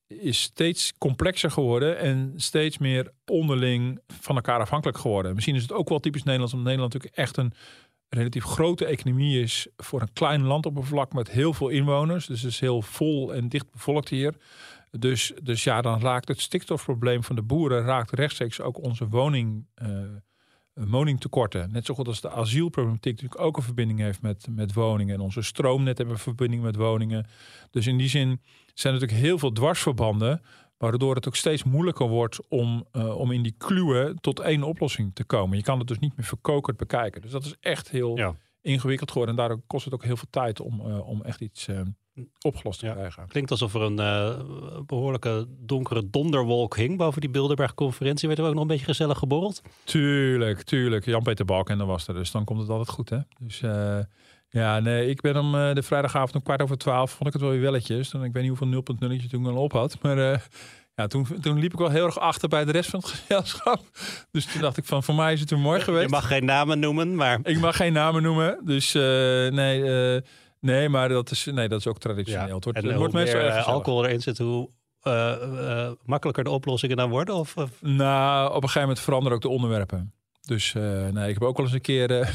is 0.10 0.41
steeds 0.41 0.93
complexer 0.98 1.52
geworden 1.52 1.98
en 1.98 2.34
steeds 2.36 2.78
meer 2.78 3.12
onderling 3.26 4.00
van 4.08 4.36
elkaar 4.36 4.60
afhankelijk 4.60 4.98
geworden. 4.98 5.34
Misschien 5.34 5.56
is 5.56 5.62
het 5.62 5.72
ook 5.72 5.89
wel 5.89 6.00
typisch 6.00 6.24
Nederlands, 6.24 6.54
omdat 6.54 6.67
Nederland 6.67 6.93
natuurlijk 6.93 7.22
echt 7.22 7.38
een 7.38 7.54
relatief 8.10 8.43
grote 8.43 8.86
economie 8.86 9.41
is 9.41 9.67
voor 9.78 10.02
een 10.02 10.13
klein 10.13 10.43
landoppervlak 10.43 11.13
met 11.13 11.32
heel 11.32 11.54
veel 11.54 11.69
inwoners. 11.69 12.26
Dus 12.26 12.41
het 12.41 12.52
is 12.52 12.60
heel 12.60 12.82
vol 12.82 13.34
en 13.34 13.50
dicht 13.50 13.72
bevolkt 13.72 14.10
hier. 14.10 14.36
Dus, 14.91 15.34
dus 15.43 15.63
ja, 15.63 15.82
dan 15.82 16.02
raakt 16.02 16.28
het 16.28 16.41
stikstofprobleem 16.41 17.24
van 17.24 17.36
de 17.36 17.41
boeren 17.41 17.84
raakt 17.84 18.12
rechtstreeks 18.12 18.62
ook 18.62 18.84
onze 18.84 19.08
woning, 19.08 19.65
uh, 19.84 19.88
woningtekorten. 20.88 21.72
Net 21.72 21.86
zo 21.86 21.94
goed 21.94 22.08
als 22.08 22.22
de 22.22 22.30
asielproblematiek 22.30 23.13
natuurlijk 23.13 23.42
ook 23.42 23.58
een 23.58 23.63
verbinding 23.63 24.00
heeft 24.00 24.22
met, 24.22 24.48
met 24.50 24.74
woningen. 24.74 25.15
En 25.15 25.22
onze 25.22 25.42
stroomnet 25.42 25.98
hebben 25.98 26.15
een 26.15 26.22
verbinding 26.22 26.63
met 26.63 26.76
woningen. 26.76 27.28
Dus 27.72 27.88
in 27.88 27.98
die 27.98 28.10
zin 28.10 28.42
zijn 28.74 28.94
er 28.94 29.00
natuurlijk 29.00 29.28
heel 29.28 29.39
veel 29.39 29.52
dwarsverbanden. 29.52 30.42
Waardoor 30.78 31.15
het 31.15 31.28
ook 31.28 31.36
steeds 31.36 31.63
moeilijker 31.63 32.08
wordt 32.08 32.48
om, 32.48 32.86
uh, 32.94 33.18
om 33.18 33.32
in 33.32 33.44
die 33.44 33.56
kluwen 33.58 34.22
tot 34.22 34.39
één 34.39 34.63
oplossing 34.63 35.15
te 35.15 35.24
komen. 35.24 35.58
Je 35.58 35.63
kan 35.63 35.80
het 35.80 35.88
dus 35.88 36.00
niet 36.00 36.18
meer 36.18 36.26
verkokerd 36.26 36.78
bekijken. 36.78 37.22
Dus 37.22 37.32
dat 37.32 37.46
is 37.46 37.56
echt 37.60 37.89
heel 37.89 38.18
ja. 38.18 38.36
ingewikkeld 38.62 39.12
geworden. 39.12 39.36
En 39.36 39.42
daardoor 39.42 39.63
kost 39.68 39.86
het 39.86 39.94
ook 39.94 40.04
heel 40.04 40.18
veel 40.18 40.28
tijd 40.30 40.60
om, 40.60 40.82
uh, 40.88 41.08
om 41.08 41.22
echt 41.22 41.42
iets 41.42 41.68
uh, 41.68 41.82
opgelost 42.41 42.79
te 42.79 42.86
ja. 42.86 42.93
krijgen. 42.93 43.27
Klinkt 43.27 43.51
alsof 43.51 43.73
er 43.73 43.82
een 43.82 43.95
behoorlijke 44.86 45.47
donkere 45.60 46.10
donderwolk 46.10 46.75
hing 46.75 46.97
boven 46.97 47.21
die 47.21 47.29
Bilderberg-conferentie. 47.29 48.27
Werd 48.27 48.39
er 48.39 48.45
ook 48.45 48.53
nog 48.53 48.62
een 48.62 48.67
beetje 48.67 48.86
gezellig 48.86 49.17
geborreld? 49.17 49.62
Tuurlijk, 49.84 50.62
tuurlijk. 50.62 51.05
Jan-Peter 51.05 51.45
Balk 51.45 51.69
en 51.69 51.77
dan 51.77 51.88
was 51.88 52.08
er. 52.08 52.13
Dus 52.13 52.32
dan 52.32 52.43
komt 52.43 52.60
het 52.60 52.69
altijd 52.69 52.89
goed, 52.89 53.10
hè? 53.10 53.19
Dus... 53.39 53.62
Ja, 54.51 54.79
nee, 54.79 55.10
ik 55.10 55.21
ben 55.21 55.38
om 55.38 55.55
uh, 55.55 55.73
de 55.73 55.84
vrijdagavond 55.84 56.36
om 56.36 56.43
kwart 56.43 56.62
over 56.62 56.77
twaalf, 56.77 57.12
vond 57.12 57.27
ik 57.27 57.34
het 57.34 57.41
wel 57.41 57.51
weer 57.51 57.62
welletjes. 57.62 58.10
Dan, 58.10 58.23
ik 58.23 58.34
weet 58.34 58.43
niet 58.43 58.58
hoeveel 58.58 58.84
0.0 59.10 59.21
je 59.21 59.27
toen 59.27 59.45
al 59.45 59.63
op 59.63 59.71
had. 59.71 59.97
Maar 60.01 60.17
uh, 60.17 60.38
ja, 60.95 61.08
toen, 61.08 61.27
toen 61.41 61.60
liep 61.60 61.73
ik 61.73 61.79
wel 61.79 61.89
heel 61.89 62.05
erg 62.05 62.19
achter 62.19 62.49
bij 62.49 62.65
de 62.65 62.71
rest 62.71 62.89
van 62.89 62.99
het 62.99 63.10
gezelschap. 63.10 63.82
Dus 64.32 64.45
toen 64.45 64.62
dacht 64.62 64.77
ik 64.77 64.86
van, 64.86 65.03
voor 65.03 65.15
mij 65.15 65.34
is 65.34 65.39
het 65.39 65.51
een 65.51 65.62
mooi 65.62 65.82
geweest. 65.82 66.03
Je 66.03 66.10
mag 66.10 66.27
geen 66.27 66.45
namen 66.45 66.79
noemen, 66.79 67.15
maar... 67.15 67.39
Ik 67.43 67.60
mag 67.60 67.75
geen 67.75 67.93
namen 67.93 68.21
noemen, 68.23 68.60
dus 68.63 68.95
uh, 68.95 69.01
nee... 69.49 70.21
Nee, 70.60 70.89
maar 70.89 71.10
dat 71.10 71.32
is, 71.32 71.45
nee, 71.45 71.67
dat 71.67 71.80
is 71.80 71.88
ook 71.88 72.00
traditioneel. 72.00 72.48
Ja, 72.48 72.54
het 72.54 72.63
wordt, 72.63 72.80
en 72.80 72.86
het 72.86 72.95
wordt 72.95 73.13
meestal 73.13 73.41
meer 73.41 73.52
alcohol 73.52 74.06
erin 74.06 74.22
zit, 74.22 74.38
hoe 74.38 74.69
uh, 75.04 75.36
uh, 75.41 75.91
makkelijker 76.06 76.43
de 76.43 76.50
oplossingen 76.50 76.98
dan 76.98 77.10
worden? 77.10 77.36
Of, 77.36 77.58
of, 77.58 77.82
Nou, 77.82 78.48
op 78.48 78.56
een 78.56 78.62
gegeven 78.62 78.82
moment 78.82 79.00
veranderen 79.00 79.36
ook 79.36 79.41
de 79.41 79.50
onderwerpen. 79.50 80.13
Dus 80.41 80.74
nee, 80.74 81.28
ik 81.28 81.34
heb 81.34 81.43
ook 81.43 81.58
wel 81.58 81.65
eens 81.65 81.76
een 81.76 81.82
keer 81.82 82.28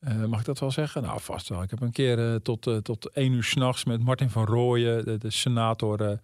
uh, 0.00 0.24
mag 0.24 0.40
ik 0.40 0.46
dat 0.46 0.58
wel 0.58 0.70
zeggen? 0.70 1.02
Nou, 1.02 1.20
vast 1.20 1.48
wel. 1.48 1.62
Ik 1.62 1.70
heb 1.70 1.80
een 1.80 1.92
keer 1.92 2.18
uh, 2.18 2.34
tot, 2.34 2.66
uh, 2.66 2.76
tot 2.76 3.10
één 3.10 3.32
uur 3.32 3.44
s'nachts 3.44 3.84
met 3.84 4.04
Martin 4.04 4.30
van 4.30 4.44
Rooyen, 4.46 5.04
de, 5.04 5.18
de 5.18 5.30
senator. 5.30 6.18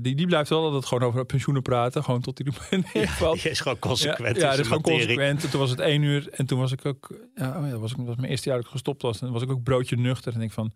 Die, 0.00 0.14
die 0.14 0.26
blijft 0.26 0.48
wel 0.48 0.64
altijd 0.64 0.86
gewoon 0.86 1.08
over 1.08 1.24
pensioenen 1.24 1.62
praten. 1.62 2.04
Gewoon 2.04 2.20
tot 2.20 2.38
er 2.38 2.44
neervalt. 2.94 3.40
Ja, 3.40 3.50
is 3.50 3.60
gewoon 3.60 3.78
consequent. 3.78 4.36
Ja, 4.36 4.52
ja 4.52 4.58
is 4.58 4.66
gewoon 4.66 4.82
consequent. 4.82 5.44
En 5.44 5.50
toen 5.50 5.60
was 5.60 5.70
het 5.70 5.80
één 5.80 6.02
uur. 6.02 6.28
En 6.30 6.46
toen 6.46 6.58
was 6.58 6.72
ik 6.72 6.86
ook... 6.86 7.14
Ja, 7.34 7.60
oh 7.60 7.68
ja 7.68 7.78
was, 7.78 7.90
ik, 7.90 7.96
was 7.96 8.16
mijn 8.16 8.30
eerste 8.30 8.48
jaar 8.48 8.56
dat 8.56 8.66
ik 8.66 8.72
gestopt 8.72 9.02
was. 9.02 9.20
En 9.20 9.32
was 9.32 9.42
ik 9.42 9.50
ook 9.50 9.62
broodje 9.62 9.96
nuchter. 9.96 10.34
En 10.34 10.40
ik 10.40 10.52
van... 10.52 10.72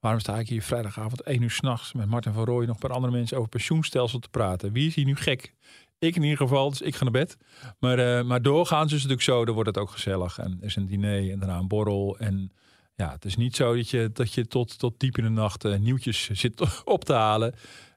Waarom 0.00 0.22
sta 0.22 0.38
ik 0.38 0.48
hier 0.48 0.62
vrijdagavond 0.62 1.22
één 1.22 1.42
uur 1.42 1.50
s'nachts 1.50 1.92
met 1.92 2.06
Martin 2.06 2.32
van 2.32 2.44
Rooyen 2.44 2.66
nog 2.66 2.74
een 2.74 2.88
paar 2.88 2.96
andere 2.96 3.12
mensen 3.12 3.36
over 3.36 3.48
pensioenstelsel 3.48 4.18
te 4.18 4.28
praten? 4.28 4.72
Wie 4.72 4.86
is 4.86 4.94
hier 4.94 5.04
nu 5.04 5.16
gek? 5.16 5.54
Ik 5.98 6.16
in 6.16 6.22
ieder 6.22 6.36
geval, 6.36 6.70
dus 6.70 6.80
ik 6.80 6.94
ga 6.94 7.02
naar 7.02 7.12
bed. 7.12 7.36
Maar, 7.78 7.98
uh, 7.98 8.24
maar 8.24 8.42
doorgaans 8.42 8.92
is 8.92 9.02
het 9.02 9.10
natuurlijk 9.10 9.22
zo, 9.22 9.44
dan 9.44 9.54
wordt 9.54 9.68
het 9.68 9.78
ook 9.78 9.90
gezellig. 9.90 10.38
En 10.38 10.56
er 10.60 10.66
is 10.66 10.76
een 10.76 10.86
diner 10.86 11.30
en 11.30 11.38
daarna 11.38 11.58
een 11.58 11.68
borrel. 11.68 12.18
En 12.18 12.52
ja, 12.94 13.12
het 13.12 13.24
is 13.24 13.36
niet 13.36 13.56
zo 13.56 13.74
dat 13.74 13.90
je, 13.90 14.10
dat 14.12 14.32
je 14.32 14.46
tot, 14.46 14.78
tot 14.78 15.00
diep 15.00 15.18
in 15.18 15.24
de 15.24 15.30
nacht 15.30 15.64
uh, 15.64 15.78
nieuwtjes 15.78 16.30
zit 16.30 16.60
op 16.84 17.04
te 17.04 17.12
halen. 17.12 17.54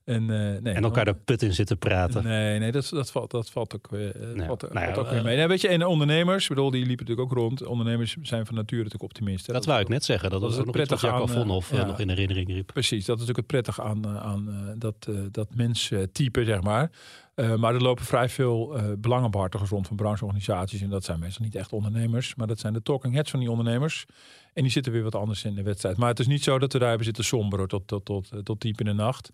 En, 0.07 0.21
uh, 0.21 0.61
nee, 0.61 0.73
en 0.73 0.83
elkaar 0.83 1.05
de 1.05 1.13
put 1.13 1.41
in 1.41 1.53
zitten 1.53 1.77
praten. 1.77 2.23
Nee, 2.23 2.59
nee 2.59 2.71
dat, 2.71 2.89
dat, 2.89 3.11
valt, 3.11 3.31
dat 3.31 3.49
valt 3.49 3.75
ook, 3.75 3.87
uh, 3.91 4.09
valt, 4.45 4.61
nou 4.61 4.85
ja, 4.85 4.93
valt 4.93 4.97
ook 4.97 5.09
weer 5.09 5.23
mee. 5.23 5.37
Nee, 5.37 5.47
weet 5.47 5.61
je, 5.61 5.67
en 5.67 5.85
ondernemers, 5.85 6.47
bedoel, 6.47 6.71
die 6.71 6.85
liepen 6.85 7.05
natuurlijk 7.05 7.31
ook 7.31 7.37
rond. 7.37 7.65
Ondernemers 7.65 8.17
zijn 8.21 8.45
van 8.45 8.55
nature 8.55 8.83
natuurlijk 8.83 9.03
optimisten. 9.03 9.53
Dat, 9.53 9.63
dat 9.63 9.71
wou 9.71 9.81
ik 9.81 9.89
net 9.89 10.05
zeggen. 10.05 10.29
Dat, 10.29 10.41
dat 10.41 10.49
was 10.49 10.59
ook 10.59 10.65
nog 10.65 10.75
prettig 10.75 11.03
iets 11.03 11.11
wat 11.11 11.31
Vonhoff 11.31 11.71
ja, 11.71 11.85
nog 11.85 11.99
in 11.99 12.09
herinnering 12.09 12.47
riep. 12.47 12.71
Precies, 12.73 13.05
dat 13.05 13.19
is 13.19 13.25
natuurlijk 13.25 13.37
het 13.37 13.47
prettige 13.47 13.81
aan, 13.81 14.07
aan 14.07 14.75
dat, 14.77 15.09
dat 15.31 15.47
menstype, 15.55 16.45
zeg 16.45 16.61
maar. 16.61 16.91
Uh, 17.39 17.55
maar 17.55 17.73
er 17.73 17.81
lopen 17.81 18.05
vrij 18.05 18.29
veel 18.29 18.77
uh, 18.77 18.91
belangenbehartigers 18.97 19.69
rond 19.69 19.87
van 19.87 19.95
brancheorganisaties. 19.95 20.81
En 20.81 20.89
dat 20.89 21.03
zijn 21.03 21.19
meestal 21.19 21.45
niet 21.45 21.55
echt 21.55 21.73
ondernemers. 21.73 22.35
Maar 22.35 22.47
dat 22.47 22.59
zijn 22.59 22.73
de 22.73 22.81
talking 22.81 23.13
heads 23.13 23.31
van 23.31 23.39
die 23.39 23.51
ondernemers. 23.51 24.05
En 24.53 24.63
die 24.63 24.71
zitten 24.71 24.91
weer 24.91 25.03
wat 25.03 25.15
anders 25.15 25.43
in 25.43 25.55
de 25.55 25.63
wedstrijd. 25.63 25.97
Maar 25.97 26.09
het 26.09 26.19
is 26.19 26.27
niet 26.27 26.43
zo 26.43 26.59
dat 26.59 26.73
we 26.73 26.79
daar 26.79 26.87
hebben 26.87 27.05
zitten 27.05 27.23
somberen 27.23 27.67
tot, 27.67 27.87
tot, 27.87 28.05
tot, 28.05 28.31
tot 28.43 28.61
diep 28.61 28.79
in 28.79 28.85
de 28.85 28.93
nacht. 28.93 29.29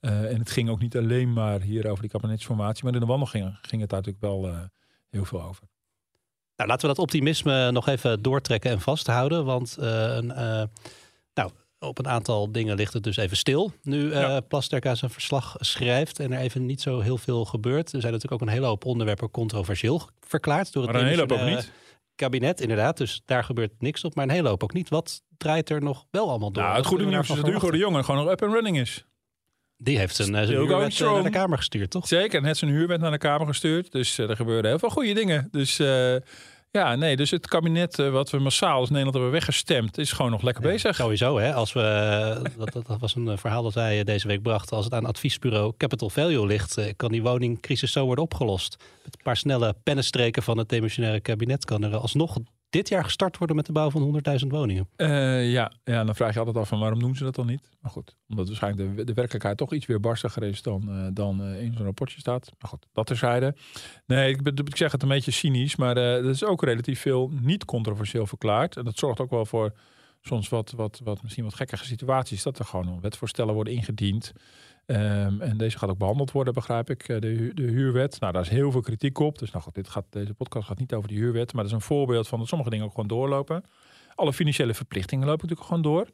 En 0.00 0.38
het 0.38 0.50
ging 0.50 0.68
ook 0.68 0.80
niet 0.80 0.96
alleen 0.96 1.32
maar 1.32 1.60
hier 1.60 1.90
over 1.90 2.02
die 2.02 2.10
kabinetsformatie. 2.10 2.84
Maar 2.84 2.94
in 2.94 3.00
de 3.00 3.06
wandelingen 3.06 3.58
ging 3.62 3.80
het 3.80 3.90
daar 3.90 4.02
natuurlijk 4.04 4.24
wel 4.24 4.54
heel 5.08 5.24
veel 5.24 5.42
over. 5.42 5.68
Nou, 6.56 6.68
laten 6.68 6.88
we 6.88 6.94
dat 6.94 7.04
optimisme 7.04 7.70
nog 7.70 7.88
even 7.88 8.22
doortrekken 8.22 8.70
en 8.70 8.80
vasthouden. 8.80 9.44
Want 9.44 9.76
een, 9.78 10.38
op 11.78 11.98
een 11.98 12.08
aantal 12.08 12.52
dingen 12.52 12.76
ligt 12.76 12.92
het 12.92 13.02
dus 13.02 13.16
even 13.16 13.36
stil. 13.36 13.72
Nu 13.82 14.04
uh, 14.04 14.12
ja. 14.12 14.42
Aan 14.80 14.96
zijn 14.96 15.10
verslag 15.10 15.56
schrijft 15.58 16.20
en 16.20 16.32
er 16.32 16.38
even 16.38 16.66
niet 16.66 16.80
zo 16.80 17.00
heel 17.00 17.18
veel 17.18 17.44
gebeurt. 17.44 17.92
Er 17.92 18.00
zijn 18.00 18.12
natuurlijk 18.12 18.42
ook 18.42 18.48
een 18.48 18.54
hele 18.54 18.66
hoop 18.66 18.84
onderwerpen 18.84 19.30
controversieel 19.30 20.08
verklaard 20.20 20.72
door 20.72 20.82
het 20.82 20.92
maar 20.92 21.00
een 21.00 21.08
hele 21.08 21.20
hoop 21.20 21.32
ook 21.32 21.42
niet. 21.42 21.72
kabinet, 22.14 22.60
inderdaad. 22.60 22.96
Dus 22.96 23.22
daar 23.24 23.44
gebeurt 23.44 23.72
niks 23.78 24.04
op, 24.04 24.14
maar 24.14 24.24
een 24.24 24.30
hele 24.30 24.48
hoop 24.48 24.62
ook 24.62 24.72
niet. 24.72 24.88
Wat 24.88 25.22
draait 25.36 25.70
er 25.70 25.82
nog 25.82 26.06
wel 26.10 26.28
allemaal 26.28 26.52
door? 26.52 26.62
Nou, 26.62 26.76
het 26.76 26.86
goede 26.86 27.04
nieuws 27.04 27.28
is 27.28 27.36
dat 27.36 27.46
Hugo 27.46 27.70
de 27.70 27.78
Jonge 27.78 28.02
gewoon 28.02 28.24
nog 28.24 28.32
up 28.32 28.42
and 28.42 28.52
running 28.52 28.78
is. 28.78 29.06
Die 29.76 29.98
heeft 29.98 30.16
zijn, 30.16 30.28
zijn 30.28 30.48
huurwet 30.48 30.98
naar 30.98 31.22
de 31.22 31.30
Kamer 31.30 31.56
gestuurd, 31.56 31.90
toch? 31.90 32.06
Zeker, 32.06 32.42
net 32.42 32.56
zijn 32.56 32.70
huurwet 32.70 33.00
naar 33.00 33.10
de 33.10 33.18
Kamer 33.18 33.46
gestuurd. 33.46 33.92
Dus 33.92 34.18
uh, 34.18 34.30
er 34.30 34.36
gebeuren 34.36 34.70
heel 34.70 34.78
veel 34.78 34.90
goede 34.90 35.14
dingen. 35.14 35.48
Dus... 35.50 35.78
Uh, 35.78 36.16
ja, 36.70 36.94
nee, 36.94 37.16
dus 37.16 37.30
het 37.30 37.48
kabinet 37.48 37.98
uh, 37.98 38.10
wat 38.10 38.30
we 38.30 38.38
massaal 38.38 38.78
als 38.78 38.88
Nederland 38.88 39.14
hebben 39.14 39.32
weggestemd, 39.32 39.98
is 39.98 40.12
gewoon 40.12 40.30
nog 40.30 40.42
lekker 40.42 40.64
ja, 40.64 40.70
bezig. 40.70 40.96
Sowieso, 40.96 41.38
hè? 41.38 41.54
Als 41.54 41.72
we, 41.72 42.50
dat, 42.56 42.72
dat, 42.72 42.86
dat, 42.86 43.00
was 43.00 43.14
een 43.14 43.28
eh, 43.28 43.36
verhaal 43.36 43.62
dat 43.62 43.74
wij 43.74 44.04
deze 44.04 44.26
week 44.26 44.42
brachten. 44.42 44.76
Als 44.76 44.84
het 44.84 44.94
aan 44.94 45.06
adviesbureau 45.06 45.72
Capital 45.76 46.10
Value 46.10 46.46
ligt, 46.46 46.94
kan 46.96 47.12
die 47.12 47.22
woningcrisis 47.22 47.92
zo 47.92 48.04
worden 48.04 48.24
opgelost. 48.24 48.76
Met 49.04 49.14
een 49.16 49.22
paar 49.22 49.36
snelle 49.36 49.74
pennenstreken 49.82 50.42
van 50.42 50.58
het 50.58 50.68
demissionaire 50.68 51.20
kabinet 51.20 51.64
kan 51.64 51.82
er 51.82 51.96
alsnog 51.96 52.36
dit 52.70 52.88
jaar 52.88 53.04
gestart 53.04 53.38
worden 53.38 53.56
met 53.56 53.66
de 53.66 53.72
bouw 53.72 53.90
van 53.90 54.22
100.000 54.40 54.46
woningen. 54.46 54.88
Uh, 54.96 55.52
ja, 55.52 55.72
ja, 55.84 56.04
dan 56.04 56.14
vraag 56.14 56.32
je 56.32 56.38
altijd 56.38 56.56
af 56.56 56.68
van 56.68 56.78
waarom 56.78 56.98
doen 56.98 57.16
ze 57.16 57.24
dat 57.24 57.34
dan 57.34 57.46
niet? 57.46 57.70
Maar 57.80 57.90
goed, 57.90 58.16
omdat 58.28 58.46
waarschijnlijk 58.46 59.06
de, 59.06 59.14
werkelijkheid 59.14 59.56
toch 59.56 59.72
iets 59.72 59.86
weer 59.86 60.00
barstiger 60.00 60.42
is 60.42 60.62
dan, 60.62 60.84
uh, 60.88 61.06
dan 61.12 61.42
uh, 61.42 61.62
in 61.62 61.72
zo'n 61.72 61.84
rapportje 61.84 62.20
staat. 62.20 62.52
Maar 62.58 62.70
goed, 62.70 62.86
dat 62.92 63.06
terzijde. 63.06 63.54
Nee, 64.06 64.34
ik, 64.34 64.48
ik 64.48 64.76
zeg 64.76 64.92
het 64.92 65.02
een 65.02 65.08
beetje 65.08 65.30
cynisch, 65.30 65.76
maar 65.76 65.96
er 65.96 66.28
is 66.28 66.44
ook 66.44 66.62
relatief 66.62 67.00
veel 67.00 67.30
niet 67.40 67.64
controversieel 67.64 68.26
verklaard. 68.26 68.76
En 68.76 68.84
dat 68.84 68.98
zorgt 68.98 69.20
ook 69.20 69.30
wel 69.30 69.46
voor 69.46 69.72
soms 70.28 70.48
wat, 70.48 70.70
wat, 70.76 71.00
wat 71.04 71.22
misschien 71.22 71.44
wat 71.44 71.54
gekkige 71.54 71.84
situaties. 71.84 72.42
Dat 72.42 72.58
er 72.58 72.64
gewoon 72.64 73.00
wetvoorstellen 73.00 73.54
worden 73.54 73.72
ingediend. 73.72 74.32
Um, 74.86 75.40
en 75.40 75.56
deze 75.56 75.78
gaat 75.78 75.90
ook 75.90 75.98
behandeld 75.98 76.32
worden, 76.32 76.54
begrijp 76.54 76.90
ik, 76.90 77.06
de, 77.06 77.50
de 77.54 77.62
huurwet. 77.62 78.20
Nou, 78.20 78.32
daar 78.32 78.42
is 78.42 78.48
heel 78.48 78.70
veel 78.70 78.80
kritiek 78.80 79.18
op. 79.18 79.38
Dus 79.38 79.50
nou 79.50 79.64
dit 79.72 79.88
gaat, 79.88 80.04
deze 80.10 80.34
podcast 80.34 80.66
gaat 80.66 80.78
niet 80.78 80.94
over 80.94 81.08
die 81.08 81.18
huurwet. 81.18 81.52
Maar 81.52 81.62
dat 81.62 81.72
is 81.72 81.78
een 81.78 81.86
voorbeeld 81.86 82.28
van 82.28 82.38
dat 82.38 82.48
sommige 82.48 82.70
dingen 82.70 82.84
ook 82.84 82.90
gewoon 82.90 83.06
doorlopen. 83.06 83.64
Alle 84.14 84.32
financiële 84.32 84.74
verplichtingen 84.74 85.26
lopen 85.26 85.48
natuurlijk 85.48 85.68
gewoon 85.68 85.82
door. 85.82 86.08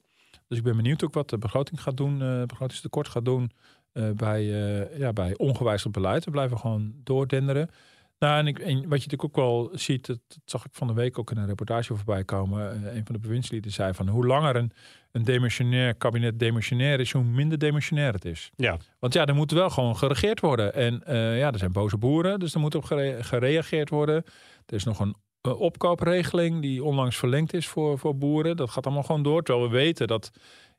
Dus 0.48 0.58
ik 0.58 0.64
ben 0.64 0.76
benieuwd 0.76 1.04
ook 1.04 1.14
wat 1.14 1.30
de 1.30 1.38
begroting 1.38 1.82
gaat 1.82 1.96
doen, 1.96 2.22
uh, 2.22 2.42
begrotingstekort 2.42 3.08
gaat 3.08 3.24
doen 3.24 3.50
uh, 3.92 4.10
bij, 4.10 4.42
uh, 4.44 4.98
ja, 4.98 5.12
bij 5.12 5.36
ongewijzigd 5.36 5.92
beleid. 5.94 6.24
We 6.24 6.30
blijven 6.30 6.58
gewoon 6.58 6.94
doordenderen. 7.04 7.70
Nou, 8.18 8.38
en, 8.38 8.46
ik, 8.46 8.58
en, 8.58 8.74
wat 8.74 9.02
je 9.02 9.08
natuurlijk 9.10 9.24
ook 9.24 9.36
wel 9.36 9.70
ziet, 9.72 10.06
dat, 10.06 10.18
dat, 10.28 10.38
zag 10.44 10.64
ik 10.64 10.70
van 10.74 10.86
de 10.86 10.92
week 10.92 11.18
ook 11.18 11.30
in 11.30 11.36
een 11.36 11.46
reportage 11.46 11.96
voorbij 11.96 12.24
komen. 12.24 12.82
Uh, 12.82 12.94
een 12.94 13.04
van 13.04 13.14
de 13.14 13.20
bewindslieden 13.20 13.72
zei 13.72 13.94
van 13.94 14.08
hoe 14.08 14.26
langer 14.26 14.56
een, 14.56 14.72
een 15.12 15.24
demissionair 15.24 15.94
kabinet 15.94 16.38
demissionair 16.38 17.00
is, 17.00 17.12
hoe 17.12 17.24
minder 17.24 17.58
demissionair 17.58 18.12
het 18.12 18.24
is. 18.24 18.50
Ja. 18.56 18.76
Want 18.98 19.14
ja, 19.14 19.26
er 19.26 19.34
moet 19.34 19.50
wel 19.50 19.70
gewoon 19.70 19.96
geregeerd 19.96 20.40
worden. 20.40 20.74
En 20.74 21.02
uh, 21.08 21.38
ja, 21.38 21.52
er 21.52 21.58
zijn 21.58 21.72
boze 21.72 21.96
boeren, 21.96 22.38
dus 22.38 22.54
er 22.54 22.60
moet 22.60 22.74
op 22.74 22.84
gere 22.84 23.24
gereageerd 23.24 23.90
worden. 23.90 24.24
Er 24.66 24.74
is 24.74 24.84
nog 24.84 25.00
een 25.00 25.16
uh, 25.46 25.60
opkoopregeling 25.60 26.60
die 26.62 26.84
onlangs 26.84 27.16
verlengd 27.16 27.52
is 27.54 27.68
voor, 27.68 27.98
voor 27.98 28.16
boeren. 28.16 28.56
Dat 28.56 28.70
gaat 28.70 28.84
allemaal 28.84 29.02
gewoon 29.02 29.22
door. 29.22 29.42
Terwijl 29.42 29.68
we 29.68 29.76
weten 29.76 30.06
dat 30.06 30.30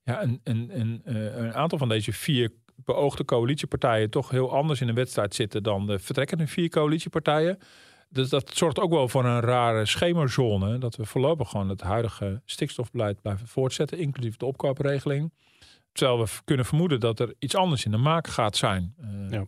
ja, 0.04 0.24
een, 0.24 0.40
een, 0.44 0.70
een, 0.80 1.02
een 1.44 1.54
aantal 1.54 1.78
van 1.78 1.90
deze 1.90 2.14
vier 2.14 2.52
beoogde 2.76 3.26
coalitiepartijen 3.26 4.10
toch 4.10 4.30
heel 4.30 4.54
anders 4.54 4.82
in 4.82 4.88
de 4.88 4.94
wedstrijd 4.94 5.36
zitten 5.36 5.64
dan 5.64 5.88
de 5.88 6.00
vertrekkende 6.00 6.48
vier 6.48 6.70
coalitiepartijen. 6.70 7.58
Dus 8.10 8.30
dat 8.30 8.52
zorgt 8.54 8.80
ook 8.80 8.92
wel 8.92 9.10
voor 9.10 9.26
een 9.26 9.40
rare 9.40 9.86
schemerzone. 9.86 10.78
Dat 10.78 10.96
we 10.96 11.06
voorlopig 11.06 11.50
gewoon 11.50 11.70
het 11.70 11.82
huidige 11.82 12.42
stikstofbeleid 12.46 13.22
blijven 13.22 13.48
voortzetten, 13.48 13.98
inclusief 13.98 14.38
de 14.38 14.46
opkoopregeling. 14.46 15.34
Terwijl 15.92 16.20
we 16.20 16.30
kunnen 16.46 16.66
vermoeden 16.66 17.00
dat 17.00 17.20
er 17.20 17.34
iets 17.40 17.56
anders 17.56 17.86
in 17.86 17.92
de 17.92 17.98
maak 17.98 18.28
gaat 18.28 18.58
zijn. 18.58 18.96
Uh, 19.02 19.32
ja. 19.32 19.46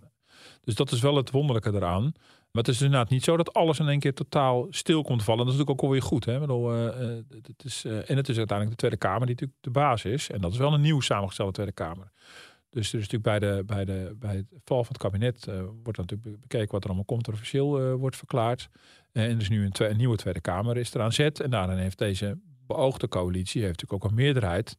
Dus 0.63 0.76
dat 0.76 0.92
is 0.92 1.02
wel 1.02 1.16
het 1.16 1.32
wonderlijke 1.32 1.74
eraan. 1.74 2.13
Maar 2.52 2.66
het 2.66 2.76
is 2.76 2.82
inderdaad 2.82 3.10
niet 3.10 3.24
zo 3.24 3.38
dat 3.38 3.54
alles 3.54 3.80
in 3.80 3.88
één 3.88 4.00
keer 4.00 4.13
totaal 4.13 4.68
stil 4.70 5.04
komt 5.04 5.24
vallen. 5.24 5.46
Dat 5.46 5.54
is 5.54 5.60
natuurlijk 5.60 5.84
ook 5.84 5.90
alweer 5.90 6.08
goed. 6.08 6.26
Hè? 6.26 6.40
Bedoel, 6.40 6.76
uh, 6.76 6.86
het 7.30 7.63
is, 7.63 7.86
uh, 7.86 8.10
en 8.10 8.18
het 8.18 8.30
is 8.30 8.38
uiteindelijk 8.38 8.70
de 8.70 8.76
Tweede 8.76 8.98
Kamer 8.98 9.26
die 9.26 9.30
natuurlijk 9.30 9.60
de 9.62 9.69
baas 9.69 10.06
is. 10.06 10.30
En 10.30 10.42
dat 10.42 10.52
is 10.52 10.58
wel 10.58 10.73
een 10.73 10.82
nieuw 10.82 11.00
samengestelde 11.00 11.52
Tweede 11.52 11.71
Kamer. 11.71 12.12
Dus 12.78 12.94
er 12.94 13.00
is 13.00 13.10
natuurlijk 13.10 13.40
bij, 13.40 13.40
de, 13.40 13.63
bij, 13.65 13.86
de, 13.86 14.15
bij 14.19 14.36
het 14.36 14.46
val 14.63 14.84
van 14.84 14.94
het 14.94 14.98
kabinet 14.98 15.48
uh, 15.50 15.62
wordt 15.84 15.98
natuurlijk 15.98 16.42
bekeken 16.42 16.71
wat 16.71 16.82
er 16.82 16.88
allemaal 16.88 17.06
controversieel 17.06 17.82
uh, 17.82 17.94
wordt 17.94 18.15
verklaard. 18.15 18.69
Uh, 19.13 19.23
en 19.23 19.30
er 19.30 19.42
is 19.42 19.50
nu 19.50 19.65
een, 19.65 19.90
een, 19.90 19.98
nieuwe 19.98 20.15
Tweede 20.15 20.42
Kamer 20.42 20.78
is 20.78 20.94
eraan 20.94 21.12
zet. 21.12 21.40
En 21.40 21.50
daarin 21.50 21.78
heeft 21.78 21.98
deze 21.98 22.38
beoogde 22.67 23.08
coalitie 23.08 23.62
heeft 23.62 23.82
natuurlijk 23.82 24.04
ook 24.04 24.10
een 24.10 24.15
meerderheid. 24.15 24.78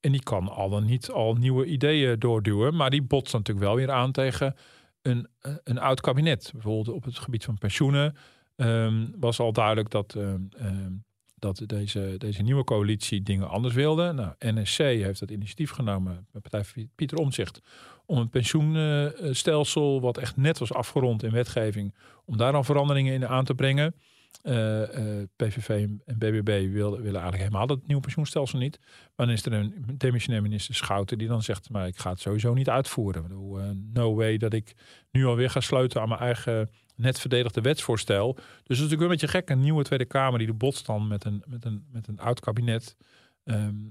En 0.00 0.12
die 0.12 0.22
kan 0.22 0.48
al 0.48 0.68
dan 0.68 0.84
niet 0.84 1.10
al 1.10 1.34
nieuwe 1.34 1.64
ideeën 1.64 2.18
doorduwen. 2.18 2.76
Maar 2.76 2.90
die 2.90 3.02
botst 3.02 3.32
natuurlijk 3.32 3.66
wel 3.66 3.76
weer 3.76 3.90
aan 3.90 4.12
tegen 4.12 4.54
een, 5.02 5.28
een 5.64 5.78
oud 5.78 6.00
kabinet. 6.00 6.50
Bijvoorbeeld 6.52 6.96
op 6.96 7.04
het 7.04 7.18
gebied 7.18 7.44
van 7.44 7.58
pensioenen 7.58 8.16
ehm, 8.56 9.06
was 9.18 9.40
al 9.40 9.52
duidelijk 9.52 9.90
dat, 9.90 10.14
ehm, 10.14 10.42
ehm, 10.56 10.92
dat 11.40 11.62
deze, 11.66 12.14
deze 12.18 12.42
nieuwe 12.42 12.64
coalitie 12.64 13.22
dingen 13.22 13.48
anders 13.48 13.74
wilde. 13.74 14.12
Nou, 14.12 14.34
NSC 14.38 14.78
heeft 14.78 15.20
dat 15.20 15.30
initiatief 15.30 15.70
genomen, 15.70 16.26
met 16.32 16.42
partij 16.42 16.88
Pieter 16.94 17.18
Omzicht, 17.18 17.60
om 18.06 18.18
een 18.18 18.30
pensioenstelsel 18.30 20.00
wat 20.00 20.18
echt 20.18 20.36
net 20.36 20.58
was 20.58 20.72
afgerond 20.72 21.22
in 21.22 21.30
wetgeving, 21.30 21.94
om 22.24 22.36
daar 22.36 22.52
dan 22.52 22.64
veranderingen 22.64 23.14
in 23.14 23.26
aan 23.26 23.44
te 23.44 23.54
brengen. 23.54 23.94
Uh, 24.42 24.80
uh, 24.80 25.22
PVV 25.36 25.68
en 26.06 26.18
BBB 26.18 26.72
willen, 26.72 27.02
willen 27.02 27.20
eigenlijk 27.20 27.36
helemaal 27.36 27.66
dat 27.66 27.86
nieuwe 27.86 28.02
pensioenstelsel 28.02 28.58
niet. 28.58 28.78
Maar 29.16 29.26
dan 29.26 29.34
is 29.34 29.46
er 29.46 29.52
een 29.52 29.84
demissionair 29.96 30.42
minister 30.42 30.74
Schouten 30.74 31.18
die 31.18 31.28
dan 31.28 31.42
zegt, 31.42 31.70
maar 31.70 31.86
ik 31.86 31.98
ga 31.98 32.10
het 32.10 32.20
sowieso 32.20 32.54
niet 32.54 32.68
uitvoeren. 32.68 33.22
Bedoel, 33.22 33.60
uh, 33.60 33.70
no 33.92 34.14
way 34.14 34.36
dat 34.36 34.52
ik 34.52 34.74
nu 35.10 35.26
alweer 35.26 35.50
ga 35.50 35.60
sluiten 35.60 36.00
aan 36.00 36.08
mijn 36.08 36.20
eigen 36.20 36.70
net 37.00 37.20
verdedigde 37.20 37.60
wetsvoorstel. 37.60 38.32
Dus 38.34 38.44
het 38.44 38.68
is 38.68 38.76
natuurlijk 38.78 39.02
een 39.02 39.08
beetje 39.08 39.28
gek, 39.28 39.50
een 39.50 39.60
nieuwe 39.60 39.84
Tweede 39.84 40.04
Kamer 40.04 40.38
die 40.38 40.48
de 40.48 40.54
botst 40.54 40.86
dan 40.86 41.08
met 41.08 41.24
een, 41.24 41.42
met 41.46 41.64
een, 41.64 41.84
met 41.92 42.08
een 42.08 42.20
oud 42.20 42.40
kabinet. 42.40 42.96
Um, 43.44 43.90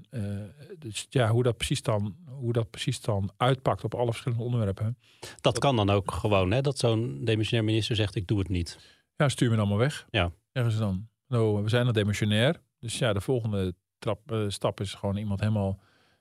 dus 0.78 1.06
ja, 1.10 1.30
hoe 1.30 1.42
dat, 1.42 1.56
precies 1.56 1.82
dan, 1.82 2.16
hoe 2.28 2.52
dat 2.52 2.70
precies 2.70 3.00
dan 3.00 3.30
uitpakt 3.36 3.84
op 3.84 3.94
alle 3.94 4.10
verschillende 4.10 4.44
onderwerpen. 4.44 4.98
Dat 5.40 5.58
kan 5.58 5.76
dan 5.76 5.90
ook 5.90 6.10
gewoon, 6.12 6.50
hè? 6.50 6.60
Dat 6.60 6.78
zo'n 6.78 7.24
demissionair 7.24 7.68
minister 7.68 7.96
zegt, 7.96 8.14
ik 8.14 8.26
doe 8.26 8.38
het 8.38 8.48
niet. 8.48 8.78
Ja, 9.16 9.28
stuur 9.28 9.50
me 9.50 9.56
dan 9.56 9.68
maar 9.68 9.78
weg. 9.78 10.06
Ja. 10.10 10.32
Zeggen 10.52 10.72
ze 10.72 10.78
dan. 10.78 11.08
Nou, 11.28 11.62
we 11.62 11.68
zijn 11.68 11.86
al 11.86 11.92
demissionair. 11.92 12.60
Dus 12.78 12.98
ja, 12.98 13.12
de 13.12 13.20
volgende 13.20 13.74
trap, 13.98 14.32
uh, 14.32 14.44
stap 14.48 14.80
is 14.80 14.94
gewoon 14.94 15.16
iemand 15.16 15.40
helemaal, 15.40 15.80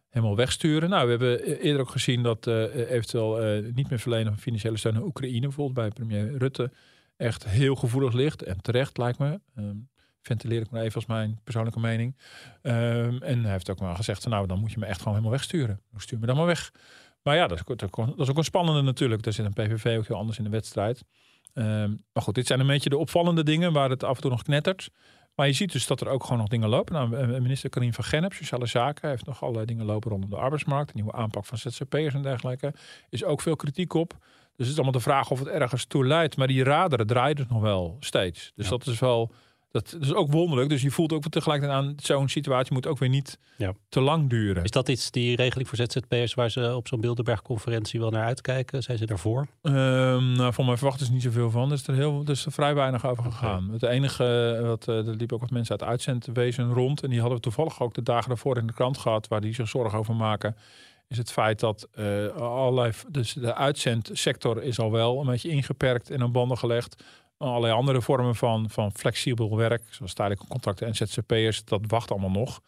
helemaal 0.09 0.35
wegsturen. 0.35 0.89
Nou, 0.89 1.03
we 1.03 1.09
hebben 1.09 1.59
eerder 1.59 1.81
ook 1.81 1.89
gezien 1.89 2.23
dat 2.23 2.47
uh, 2.47 2.91
eventueel 2.91 3.57
uh, 3.57 3.73
niet 3.73 3.89
meer 3.89 3.99
verlenen 3.99 4.27
van 4.27 4.41
financiële 4.41 4.77
steun 4.77 4.95
aan 4.95 5.03
Oekraïne, 5.03 5.41
bijvoorbeeld 5.41 5.75
bij 5.75 5.89
premier 5.89 6.37
Rutte, 6.37 6.71
echt 7.17 7.47
heel 7.47 7.75
gevoelig 7.75 8.13
ligt. 8.13 8.43
En 8.43 8.61
terecht, 8.61 8.97
lijkt 8.97 9.19
me. 9.19 9.39
Um, 9.57 9.89
ventileer 10.21 10.61
ik 10.61 10.69
maar 10.69 10.81
even 10.81 10.95
als 10.95 11.05
mijn 11.05 11.39
persoonlijke 11.43 11.79
mening. 11.79 12.17
Um, 12.61 13.21
en 13.21 13.41
hij 13.43 13.51
heeft 13.51 13.69
ook 13.69 13.79
maar 13.79 13.95
gezegd, 13.95 14.27
nou, 14.27 14.47
dan 14.47 14.59
moet 14.59 14.71
je 14.71 14.79
me 14.79 14.85
echt 14.85 14.97
gewoon 14.97 15.13
helemaal 15.13 15.37
wegsturen. 15.37 15.81
Stuur 15.95 16.19
me 16.19 16.25
dan 16.25 16.35
maar 16.35 16.45
weg. 16.45 16.71
Maar 17.23 17.35
ja, 17.35 17.47
dat 17.47 17.57
is, 17.57 17.63
dat 17.89 18.19
is 18.19 18.29
ook 18.29 18.37
een 18.37 18.43
spannende 18.43 18.81
natuurlijk. 18.81 19.23
Daar 19.23 19.33
zit 19.33 19.45
een 19.45 19.53
PVV 19.53 19.97
ook 19.97 20.07
heel 20.07 20.17
anders 20.17 20.37
in 20.37 20.43
de 20.43 20.49
wedstrijd. 20.49 21.03
Um, 21.53 22.03
maar 22.13 22.23
goed, 22.23 22.35
dit 22.35 22.47
zijn 22.47 22.59
een 22.59 22.67
beetje 22.67 22.89
de 22.89 22.97
opvallende 22.97 23.43
dingen 23.43 23.73
waar 23.73 23.89
het 23.89 24.03
af 24.03 24.15
en 24.15 24.21
toe 24.21 24.31
nog 24.31 24.43
knettert. 24.43 24.89
Maar 25.39 25.47
je 25.47 25.53
ziet 25.53 25.71
dus 25.71 25.87
dat 25.87 26.01
er 26.01 26.07
ook 26.07 26.23
gewoon 26.23 26.37
nog 26.37 26.47
dingen 26.47 26.69
lopen. 26.69 26.93
Nou, 26.93 27.39
minister 27.41 27.69
Karin 27.69 27.93
van 27.93 28.03
Gennep, 28.03 28.33
Sociale 28.33 28.65
Zaken, 28.65 29.09
heeft 29.09 29.25
nog 29.25 29.41
allerlei 29.41 29.65
dingen 29.65 29.85
lopen 29.85 30.11
rondom 30.11 30.29
de 30.29 30.35
arbeidsmarkt. 30.35 30.87
De 30.87 30.95
nieuwe 30.95 31.11
aanpak 31.11 31.45
van 31.45 31.57
ZZP'ers 31.57 32.13
en 32.13 32.21
dergelijke. 32.21 32.73
Is 33.09 33.23
ook 33.23 33.41
veel 33.41 33.55
kritiek 33.55 33.93
op. 33.93 34.09
Dus 34.09 34.19
het 34.55 34.67
is 34.67 34.73
allemaal 34.73 34.91
de 34.91 34.99
vraag 34.99 35.31
of 35.31 35.39
het 35.39 35.47
ergens 35.47 35.85
toe 35.85 36.05
leidt. 36.05 36.37
Maar 36.37 36.47
die 36.47 36.63
raderen 36.63 37.07
draaien 37.07 37.35
dus 37.35 37.47
nog 37.47 37.61
wel 37.61 37.97
steeds. 37.99 38.51
Dus 38.55 38.65
ja. 38.65 38.71
dat 38.71 38.87
is 38.87 38.99
wel 38.99 39.31
dat 39.71 39.97
is 39.99 40.13
ook 40.13 40.31
wonderlijk. 40.31 40.69
Dus 40.69 40.81
je 40.81 40.91
voelt 40.91 41.13
ook 41.13 41.29
tegelijkertijd 41.29 41.79
aan 41.79 41.93
zo'n 41.97 42.29
situatie 42.29 42.73
moet 42.73 42.87
ook 42.87 42.97
weer 42.97 43.09
niet 43.09 43.37
ja. 43.57 43.73
te 43.89 43.99
lang 43.99 44.29
duren. 44.29 44.63
Is 44.63 44.71
dat 44.71 44.89
iets, 44.89 45.11
die 45.11 45.35
regeling 45.35 45.67
voor 45.67 45.77
ZZP'ers, 45.77 46.33
waar 46.33 46.49
ze 46.49 46.75
op 46.75 46.87
zo'n 46.87 47.01
Bilderberg-conferentie 47.01 47.99
wel 47.99 48.09
naar 48.09 48.25
uitkijken? 48.25 48.83
Zijn 48.83 48.97
ze 48.97 49.05
daarvoor? 49.05 49.47
Um, 49.61 50.31
nou, 50.31 50.53
van 50.53 50.65
mij 50.65 50.77
verwachten 50.77 51.05
ze 51.05 51.11
niet 51.11 51.21
zoveel 51.21 51.51
van. 51.51 51.67
Er 51.67 51.73
is 51.73 51.87
er, 51.87 51.95
heel, 51.95 52.21
er 52.25 52.31
is 52.31 52.45
er 52.45 52.51
vrij 52.51 52.75
weinig 52.75 53.05
over 53.05 53.23
gegaan. 53.23 53.63
Okay. 53.63 53.73
Het 53.73 53.83
enige, 53.83 54.59
wat, 54.63 54.87
uh, 54.87 55.07
er 55.07 55.15
liepen 55.15 55.35
ook 55.35 55.41
wat 55.41 55.51
mensen 55.51 55.79
uit 55.79 55.89
uitzendwezen 55.89 56.73
rond. 56.73 57.03
En 57.03 57.09
die 57.09 57.19
hadden 57.19 57.37
we 57.37 57.43
toevallig 57.43 57.81
ook 57.81 57.93
de 57.93 58.03
dagen 58.03 58.27
daarvoor 58.27 58.57
in 58.57 58.67
de 58.67 58.73
krant 58.73 58.97
gehad, 58.97 59.27
waar 59.27 59.41
die 59.41 59.53
zich 59.53 59.69
zorgen 59.69 59.99
over 59.99 60.15
maken 60.15 60.55
is 61.09 61.17
het 61.17 61.31
feit 61.31 61.59
dat 61.59 61.87
uh, 61.95 62.27
allerlei, 62.27 62.91
dus 63.07 63.33
de 63.33 63.55
uitzendsector 63.55 64.63
is 64.63 64.79
al 64.79 64.91
wel 64.91 65.19
een 65.19 65.25
beetje 65.25 65.49
ingeperkt 65.49 66.09
en 66.09 66.21
aan 66.21 66.31
banden 66.31 66.57
gelegd 66.57 67.03
allerlei 67.47 67.73
andere 67.73 68.01
vormen 68.01 68.35
van, 68.35 68.69
van 68.69 68.91
flexibel 68.91 69.57
werk, 69.57 69.83
zoals 69.89 70.13
tijdelijke 70.13 70.47
contracten 70.47 70.87
en 70.87 70.95
ZZP'ers, 70.95 71.63
dat 71.63 71.81
wacht 71.87 72.11
allemaal 72.11 72.29
nog. 72.29 72.61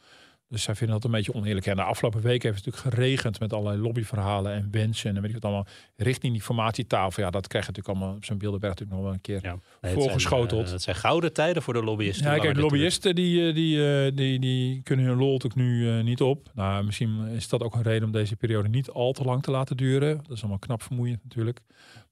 Dus 0.51 0.63
zij 0.63 0.75
vinden 0.75 0.95
dat 0.95 1.05
een 1.05 1.11
beetje 1.11 1.33
oneerlijk. 1.33 1.65
En 1.65 1.75
de 1.75 1.83
afgelopen 1.83 2.21
weken 2.21 2.49
heeft 2.49 2.65
het 2.65 2.73
natuurlijk 2.73 2.95
geregend 2.95 3.39
met 3.39 3.53
allerlei 3.53 3.81
lobbyverhalen 3.81 4.53
en 4.53 4.67
wensen. 4.71 5.15
En 5.15 5.21
weet 5.21 5.29
ik 5.29 5.33
wat 5.33 5.45
allemaal. 5.45 5.67
Richting 5.95 6.33
die 6.33 6.41
formatietafel. 6.41 7.23
Ja, 7.23 7.29
dat 7.29 7.47
krijg 7.47 7.65
je 7.65 7.71
natuurlijk 7.71 7.97
allemaal 7.97 8.17
op 8.17 8.25
zo'n 8.25 8.37
beeldenberg 8.37 8.73
natuurlijk 8.73 8.99
nog 8.99 9.07
wel 9.07 9.15
een 9.15 9.21
keer 9.21 9.39
ja, 9.43 9.57
nee, 9.81 9.93
voorgeschoteld. 9.93 10.59
Het 10.59 10.67
zijn, 10.67 10.77
uh, 10.77 10.83
zijn, 10.83 10.95
gouden 10.95 11.33
tijden 11.33 11.61
voor 11.61 11.73
de 11.73 11.83
lobbyisten. 11.83 12.31
Ja, 12.31 12.37
kijk, 12.37 12.55
de 12.55 12.61
lobbyisten 12.61 13.15
die, 13.15 13.53
die, 13.53 14.13
die, 14.13 14.39
die, 14.39 14.81
kunnen 14.83 15.05
hun 15.05 15.17
lol 15.17 15.31
natuurlijk 15.31 15.61
nu 15.61 15.97
uh, 15.97 16.03
niet 16.03 16.21
op. 16.21 16.49
Nou, 16.53 16.83
misschien 16.83 17.27
is 17.27 17.49
dat 17.49 17.63
ook 17.63 17.75
een 17.75 17.81
reden 17.81 18.05
om 18.05 18.11
deze 18.11 18.35
periode 18.35 18.69
niet 18.69 18.89
al 18.89 19.11
te 19.11 19.23
lang 19.23 19.43
te 19.43 19.51
laten 19.51 19.77
duren. 19.77 20.17
Dat 20.17 20.31
is 20.31 20.39
allemaal 20.39 20.59
knap 20.59 20.83
vermoeiend 20.83 21.23
natuurlijk. 21.23 21.59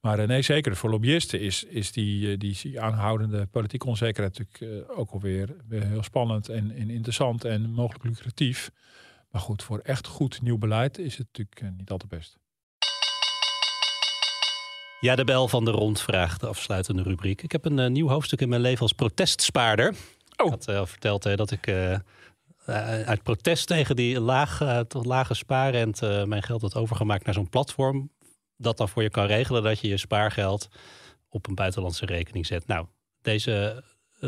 Maar 0.02 0.20
uh, 0.20 0.28
nee, 0.28 0.42
zeker 0.42 0.76
voor 0.76 0.90
lobbyisten 0.90 1.40
is, 1.40 1.64
is 1.64 1.92
die, 1.92 2.38
die 2.38 2.82
aanhoudende 2.82 3.46
politieke 3.46 3.88
onzekerheid 3.88 4.38
natuurlijk 4.38 4.90
ook 4.98 5.12
alweer 5.12 5.56
weer 5.68 5.86
heel 5.86 6.04
spannend 6.04 6.50
en, 6.50 6.72
en 6.72 6.90
interessant 6.90 7.46
en 7.46 7.72
mogelijk 7.72 8.04
lucratief. 8.04 8.72
Maar 9.32 9.42
goed, 9.42 9.64
voor 9.64 9.80
echt 9.80 10.08
goed 10.08 10.42
nieuw 10.42 10.58
beleid 10.58 10.98
is 10.98 11.18
het 11.18 11.28
natuurlijk 11.32 11.78
niet 11.78 11.92
al 11.92 11.98
te 11.98 12.08
best. 12.08 12.38
Ja, 15.00 15.16
de 15.16 15.24
bel 15.24 15.48
van 15.48 15.66
de 15.66 15.72
rondvraag, 15.72 16.38
de 16.38 16.48
afsluitende 16.48 17.04
rubriek. 17.04 17.42
Ik 17.42 17.52
heb 17.52 17.66
een 17.66 17.78
uh, 17.78 17.88
nieuw 17.88 18.08
hoofdstuk 18.08 18.42
in 18.42 18.50
mijn 18.50 18.62
leven 18.62 18.82
als 18.82 18.94
protestspaarder. 18.94 19.94
Oh. 20.36 20.46
Ik 20.46 20.52
had 20.52 20.70
uh, 20.70 20.86
verteld 20.86 21.26
uh, 21.26 21.36
dat 21.36 21.52
ik 21.52 21.68
uit 23.06 23.24
protest 23.24 23.68
tegen 23.68 23.96
die 23.96 24.20
laag, 24.20 24.60
lage 24.90 25.34
spaarrente 25.34 26.24
mijn 26.28 26.44
geld 26.44 26.62
had 26.62 26.76
overgemaakt 26.76 27.26
naar 27.26 27.34
zo'n 27.34 27.50
platform. 27.50 28.10
Dat 28.62 28.78
dan 28.78 28.90
voor 28.90 29.04
je 29.04 29.10
kan 29.10 29.26
regelen 29.26 29.64
dat 29.64 29.80
je 29.80 29.88
je 29.88 29.98
spaargeld 29.98 30.70
op 31.30 31.48
een 31.48 31.56
buitenlandse 31.56 32.06
rekening 32.06 32.46
zet. 32.46 32.68
Nou, 32.68 32.86
deze 33.22 33.84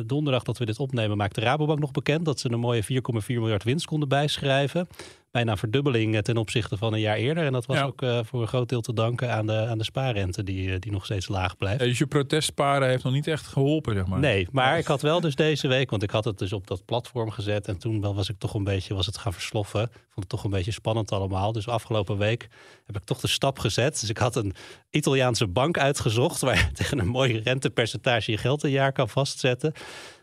donderdag 0.06 0.44
dat 0.44 0.58
we 0.58 0.66
dit 0.66 0.80
opnemen 0.80 1.18
maakt 1.18 1.36
de 1.36 1.42
Rabobank 1.42 1.80
nog 1.80 1.92
bekend 1.92 2.26
dat 2.26 2.40
ze 2.40 2.52
een 2.52 2.60
mooie 2.60 2.84
4,4 2.84 2.90
miljard 3.28 3.64
winst 3.64 3.86
konden 3.86 4.10
bijschrijven 4.10 4.88
bijna 5.32 5.58
verdubbeling 5.58 6.22
ten 6.22 6.38
opzichte 6.38 6.78
van 6.78 6.94
een 6.94 7.00
jaar 7.00 7.16
eerder. 7.16 7.46
En 7.46 7.52
dat 7.52 7.66
was 7.66 7.78
ja. 7.78 7.84
ook 7.84 8.02
uh, 8.02 8.20
voor 8.24 8.42
een 8.42 8.48
groot 8.48 8.70
deel 8.70 8.82
te 8.82 8.94
danken 8.94 9.34
aan 9.34 9.48
de, 9.48 9.66
aan 9.68 9.78
de 9.78 9.84
spaarrente 9.84 10.44
die, 10.44 10.80
die 10.80 10.92
nog 10.92 11.06
steeds 11.06 11.28
laag 11.28 11.58
blijft. 11.58 11.80
dus 11.80 11.98
je 11.98 12.08
protestsparen 12.08 12.88
heeft 12.88 13.04
nog 13.04 13.14
niet 13.14 13.28
echt 13.28 13.48
geholpen, 13.48 13.96
zeg 13.96 14.08
maar. 14.08 14.20
Nee, 14.20 14.48
maar 14.52 14.78
ik 14.78 14.86
had 14.86 15.02
wel 15.02 15.22
dus 15.22 15.36
deze 15.36 15.68
week, 15.68 15.90
want 15.90 16.04
ik 16.04 16.10
had 16.10 16.24
het 16.24 16.38
dus 16.38 16.54
op 16.54 16.68
dat 16.68 16.86
platform 16.86 17.32
gezet. 17.32 17.68
En 17.68 17.78
toen 17.78 18.02
was 18.02 18.30
ik 18.30 18.36
toch 18.38 18.54
een 18.54 18.64
beetje, 18.64 18.94
was 18.94 19.06
het 19.06 19.18
gaan 19.18 19.34
versloffen. 19.34 19.82
Ik 19.82 19.90
vond 19.92 20.16
het 20.16 20.30
toch 20.30 20.44
een 20.44 20.50
beetje 20.50 20.72
spannend 20.72 21.12
allemaal. 21.12 21.52
Dus 21.52 21.68
afgelopen 21.68 22.18
week 22.18 22.48
heb 22.86 22.96
ik 22.96 23.04
toch 23.04 23.20
de 23.20 23.28
stap 23.28 23.60
gezet. 23.60 24.00
Dus 24.00 24.10
ik 24.10 24.18
had 24.18 24.36
een 24.36 24.54
Italiaanse 24.90 25.48
bank 25.48 25.78
uitgezocht 25.78 26.42
waar 26.42 26.58
je 26.58 26.72
tegen 26.82 27.00
een 27.00 27.08
mooi 27.08 27.40
rentepercentage 27.40 28.32
je 28.32 28.38
geld 28.38 28.64
een 28.64 28.70
jaar 28.70 28.92
kan 28.92 29.10
vastzetten 29.10 29.74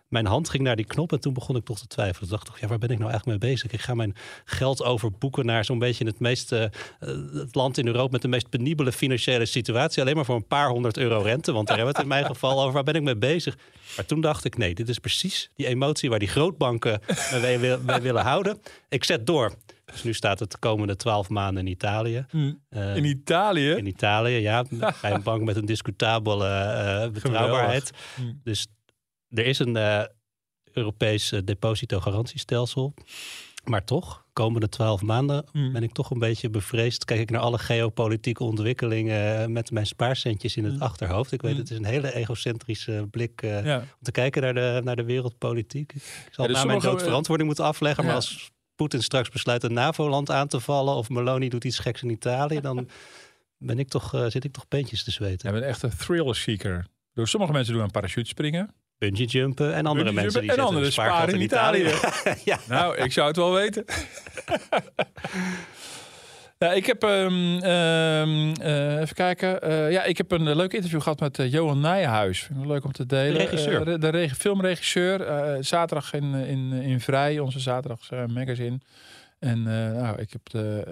mijn 0.08 0.26
hand 0.26 0.48
ging 0.48 0.62
naar 0.62 0.76
die 0.76 0.84
knop 0.84 1.12
en 1.12 1.20
toen 1.20 1.32
begon 1.32 1.56
ik 1.56 1.64
toch 1.64 1.78
te 1.78 1.86
twijfelen. 1.86 2.28
Toen 2.28 2.38
dacht 2.38 2.48
ik, 2.48 2.60
ja, 2.60 2.68
waar 2.68 2.78
ben 2.78 2.90
ik 2.90 2.98
nou 2.98 3.10
eigenlijk 3.10 3.40
mee 3.40 3.50
bezig? 3.50 3.72
Ik 3.72 3.80
ga 3.80 3.94
mijn 3.94 4.14
geld 4.44 4.82
overboeken 4.82 5.46
naar 5.46 5.64
zo'n 5.64 5.78
beetje 5.78 6.04
het 6.04 6.20
meest, 6.20 6.52
uh, 6.52 6.64
het 7.32 7.54
land 7.54 7.78
in 7.78 7.86
Europa 7.86 8.10
met 8.10 8.22
de 8.22 8.28
meest 8.28 8.48
penibele 8.48 8.92
financiële 8.92 9.46
situatie. 9.46 10.02
Alleen 10.02 10.16
maar 10.16 10.24
voor 10.24 10.36
een 10.36 10.46
paar 10.46 10.68
honderd 10.68 10.96
euro 10.96 11.20
rente, 11.20 11.52
want 11.52 11.66
daar 11.66 11.76
hebben 11.76 11.94
we 11.94 12.00
het 12.00 12.10
in 12.10 12.14
mijn 12.14 12.26
geval 12.34 12.60
over. 12.60 12.72
Waar 12.72 12.82
ben 12.82 12.94
ik 12.94 13.02
mee 13.02 13.16
bezig? 13.16 13.56
Maar 13.96 14.04
toen 14.04 14.20
dacht 14.20 14.44
ik, 14.44 14.56
nee, 14.56 14.74
dit 14.74 14.88
is 14.88 14.98
precies 14.98 15.50
die 15.54 15.66
emotie 15.66 16.10
waar 16.10 16.18
die 16.18 16.28
grootbanken 16.28 17.00
mee, 17.42 17.58
mee 17.58 18.00
willen 18.00 18.22
houden. 18.22 18.60
Ik 18.88 19.04
zet 19.04 19.26
door. 19.26 19.54
Dus 19.92 20.02
nu 20.02 20.14
staat 20.14 20.38
het 20.38 20.50
de 20.50 20.58
komende 20.58 20.96
twaalf 20.96 21.28
maanden 21.28 21.66
in 21.66 21.72
Italië. 21.72 22.26
Mm. 22.30 22.60
Uh, 22.70 22.96
in 22.96 23.04
Italië? 23.04 23.70
In 23.70 23.86
Italië, 23.86 24.36
ja. 24.36 24.64
Bij 25.02 25.12
een 25.12 25.22
bank 25.22 25.42
met 25.42 25.56
een 25.56 25.66
discutabele 25.66 26.46
uh, 26.46 27.12
betrouwbaarheid. 27.12 27.90
Mm. 28.20 28.40
Dus 28.44 28.66
er 29.30 29.46
is 29.46 29.58
een 29.58 29.76
uh, 29.76 30.04
Europees 30.72 31.32
uh, 31.32 31.40
depositogarantiestelsel. 31.44 32.94
Maar 33.64 33.84
toch, 33.84 34.26
komende 34.32 34.68
twaalf 34.68 35.02
maanden 35.02 35.44
mm. 35.52 35.72
ben 35.72 35.82
ik 35.82 35.92
toch 35.92 36.10
een 36.10 36.18
beetje 36.18 36.50
bevreesd. 36.50 37.04
Kijk 37.04 37.20
ik 37.20 37.30
naar 37.30 37.40
alle 37.40 37.58
geopolitieke 37.58 38.44
ontwikkelingen 38.44 39.42
eh, 39.42 39.46
met 39.46 39.70
mijn 39.70 39.86
spaarcentjes 39.86 40.56
in 40.56 40.64
het 40.64 40.74
mm. 40.74 40.82
achterhoofd. 40.82 41.32
Ik 41.32 41.42
weet, 41.42 41.52
mm. 41.52 41.58
het 41.58 41.70
is 41.70 41.76
een 41.76 41.84
hele 41.84 42.14
egocentrische 42.14 43.06
blik 43.10 43.42
uh, 43.42 43.64
ja. 43.64 43.78
om 43.78 44.02
te 44.02 44.10
kijken 44.10 44.42
naar 44.42 44.54
de, 44.54 44.80
naar 44.84 44.96
de 44.96 45.04
wereldpolitiek. 45.04 45.92
Ik 45.92 46.28
zal 46.30 46.44
ja, 46.44 46.50
dus 46.50 46.60
na 46.60 46.66
mijn 46.66 46.80
dood 46.80 47.02
verantwoording 47.02 47.48
moeten 47.48 47.66
afleggen. 47.66 48.02
Ja. 48.02 48.08
Maar 48.08 48.18
als 48.18 48.50
Poetin 48.74 49.02
straks 49.02 49.28
besluit 49.28 49.62
een 49.62 49.72
NAVO-land 49.72 50.30
aan 50.30 50.48
te 50.48 50.60
vallen... 50.60 50.94
of 50.94 51.08
Meloni 51.08 51.48
doet 51.48 51.64
iets 51.64 51.78
geks 51.78 52.02
in 52.02 52.10
Italië... 52.10 52.60
dan 52.60 52.88
ben 53.58 53.78
ik 53.78 53.88
toch, 53.88 54.14
uh, 54.14 54.26
zit 54.26 54.44
ik 54.44 54.52
toch 54.52 54.68
peentjes 54.68 55.04
te 55.04 55.10
zweten. 55.10 55.48
Je 55.48 55.60
bent 55.60 55.70
echt 55.70 55.82
een 55.82 55.96
thrill 55.96 56.32
seeker. 56.32 56.86
Sommige 57.14 57.52
mensen 57.52 57.74
doen 57.74 57.82
een 57.82 57.90
parachute 57.90 58.28
springen 58.28 58.74
bungee 58.98 59.26
jumpen 59.26 59.74
en 59.74 59.86
andere 59.86 60.12
mensen 60.12 60.40
die 60.40 60.52
en 60.52 60.58
andere 60.58 60.90
sparen 60.90 61.34
in 61.34 61.40
Italië. 61.40 61.82
ja. 62.44 62.58
Nou, 62.68 62.96
ik 62.96 63.12
zou 63.12 63.26
het 63.26 63.36
wel 63.36 63.52
weten. 63.52 63.84
Ja, 66.58 66.72
ik 66.80 66.86
heb, 66.86 67.02
ehm, 67.02 67.58
ehm, 67.58 68.52
eh, 68.60 69.00
even 69.00 69.14
kijken. 69.14 69.62
Eh, 69.62 69.90
ja, 69.90 70.04
ik 70.04 70.16
heb 70.16 70.30
een 70.30 70.56
leuk 70.56 70.72
interview 70.72 71.00
gehad 71.00 71.20
met 71.20 71.38
uh, 71.38 71.52
Johan 71.52 71.80
Nijenhuis. 71.80 72.48
Leuk 72.64 72.84
om 72.84 72.92
te 72.92 73.06
delen. 73.06 73.32
De 73.32 73.38
regisseur. 73.38 73.84
De, 73.84 73.98
de 73.98 74.30
filmregisseur. 74.34 75.26
zaterdag 75.64 76.12
in, 76.12 76.34
in, 76.34 76.72
in 76.72 77.00
Vrij, 77.00 77.38
onze 77.38 77.60
zaterdags 77.60 78.10
magazine. 78.26 78.80
En 79.38 79.62
nou, 79.62 80.20
ik 80.20 80.32
heb 80.32 80.40
de, 80.50 80.84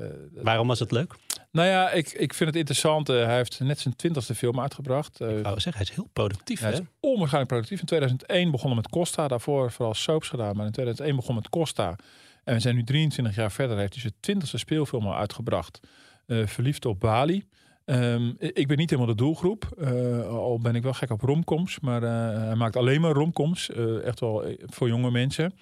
Waarom 0.42 0.66
was 0.66 0.78
het 0.78 0.90
leuk? 0.90 1.14
Nou 1.56 1.68
ja, 1.68 1.90
ik, 1.90 2.12
ik 2.12 2.34
vind 2.34 2.48
het 2.48 2.58
interessant. 2.58 3.06
hij 3.06 3.36
heeft 3.36 3.60
net 3.60 3.80
zijn 3.80 3.96
twintigste 3.96 4.34
film 4.34 4.60
uitgebracht. 4.60 5.20
ik 5.20 5.42
wou 5.42 5.60
zeggen, 5.60 5.72
hij 5.72 5.82
is 5.82 5.90
heel 5.90 6.08
productief. 6.12 6.60
Hij 6.60 6.70
hè? 6.70 6.76
is 6.76 6.86
onwaarschijnlijk 7.00 7.52
productief. 7.52 7.80
In 7.80 7.86
2001 7.86 8.50
begonnen 8.50 8.76
met 8.76 8.88
Costa. 8.88 9.28
Daarvoor 9.28 9.72
vooral 9.72 9.94
soaps 9.94 10.28
gedaan. 10.28 10.56
Maar 10.56 10.66
in 10.66 10.72
2001 10.72 11.16
begon 11.16 11.34
met 11.34 11.48
Costa. 11.48 11.96
En 12.44 12.54
we 12.54 12.60
zijn 12.60 12.74
nu 12.74 12.84
23 12.84 13.34
jaar 13.34 13.52
verder. 13.52 13.78
Heeft 13.78 13.92
hij 13.92 14.00
zijn 14.00 14.14
twintigste 14.20 14.58
speelfilm 14.58 15.06
al 15.06 15.16
uitgebracht. 15.16 15.80
Uh, 16.26 16.46
Verliefd 16.46 16.84
op 16.84 17.00
Bali. 17.00 17.44
Um, 17.84 18.36
ik 18.38 18.66
ben 18.66 18.76
niet 18.76 18.90
helemaal 18.90 19.14
de 19.14 19.22
doelgroep. 19.22 19.68
Uh, 19.78 20.28
al 20.28 20.58
ben 20.58 20.74
ik 20.74 20.82
wel 20.82 20.92
gek 20.92 21.10
op 21.10 21.20
romcoms. 21.20 21.80
Maar 21.80 22.02
uh, 22.02 22.10
hij 22.46 22.54
maakt 22.54 22.76
alleen 22.76 23.00
maar 23.00 23.12
romcoms. 23.12 23.70
echt 24.04 24.20
wel 24.20 24.44
voor 24.66 24.88
jonge 24.88 25.10
mensen. 25.10 25.52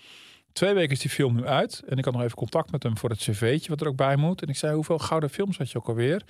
Twee 0.55 0.75
weken 0.75 0.91
is 0.91 1.01
die 1.01 1.11
film 1.11 1.35
nu 1.35 1.47
uit. 1.47 1.83
En 1.89 1.99
ik 1.99 2.05
had 2.05 2.15
nog 2.15 2.23
even 2.23 2.37
contact 2.37 2.71
met 2.71 2.83
hem 2.83 2.99
voor 2.99 3.11
het 3.11 3.19
cv'tje 3.19 3.69
wat 3.69 3.81
er 3.81 3.89
ook 3.89 3.97
bij 3.97 4.17
moet. 4.17 4.43
En 4.43 4.49
ik 4.49 4.57
zei, 4.57 4.75
hoeveel 4.75 4.99
gouden 4.99 5.31
films 5.31 5.59
had 5.59 5.71
je 5.71 5.79
ook 5.79 5.89
alweer? 5.89 6.23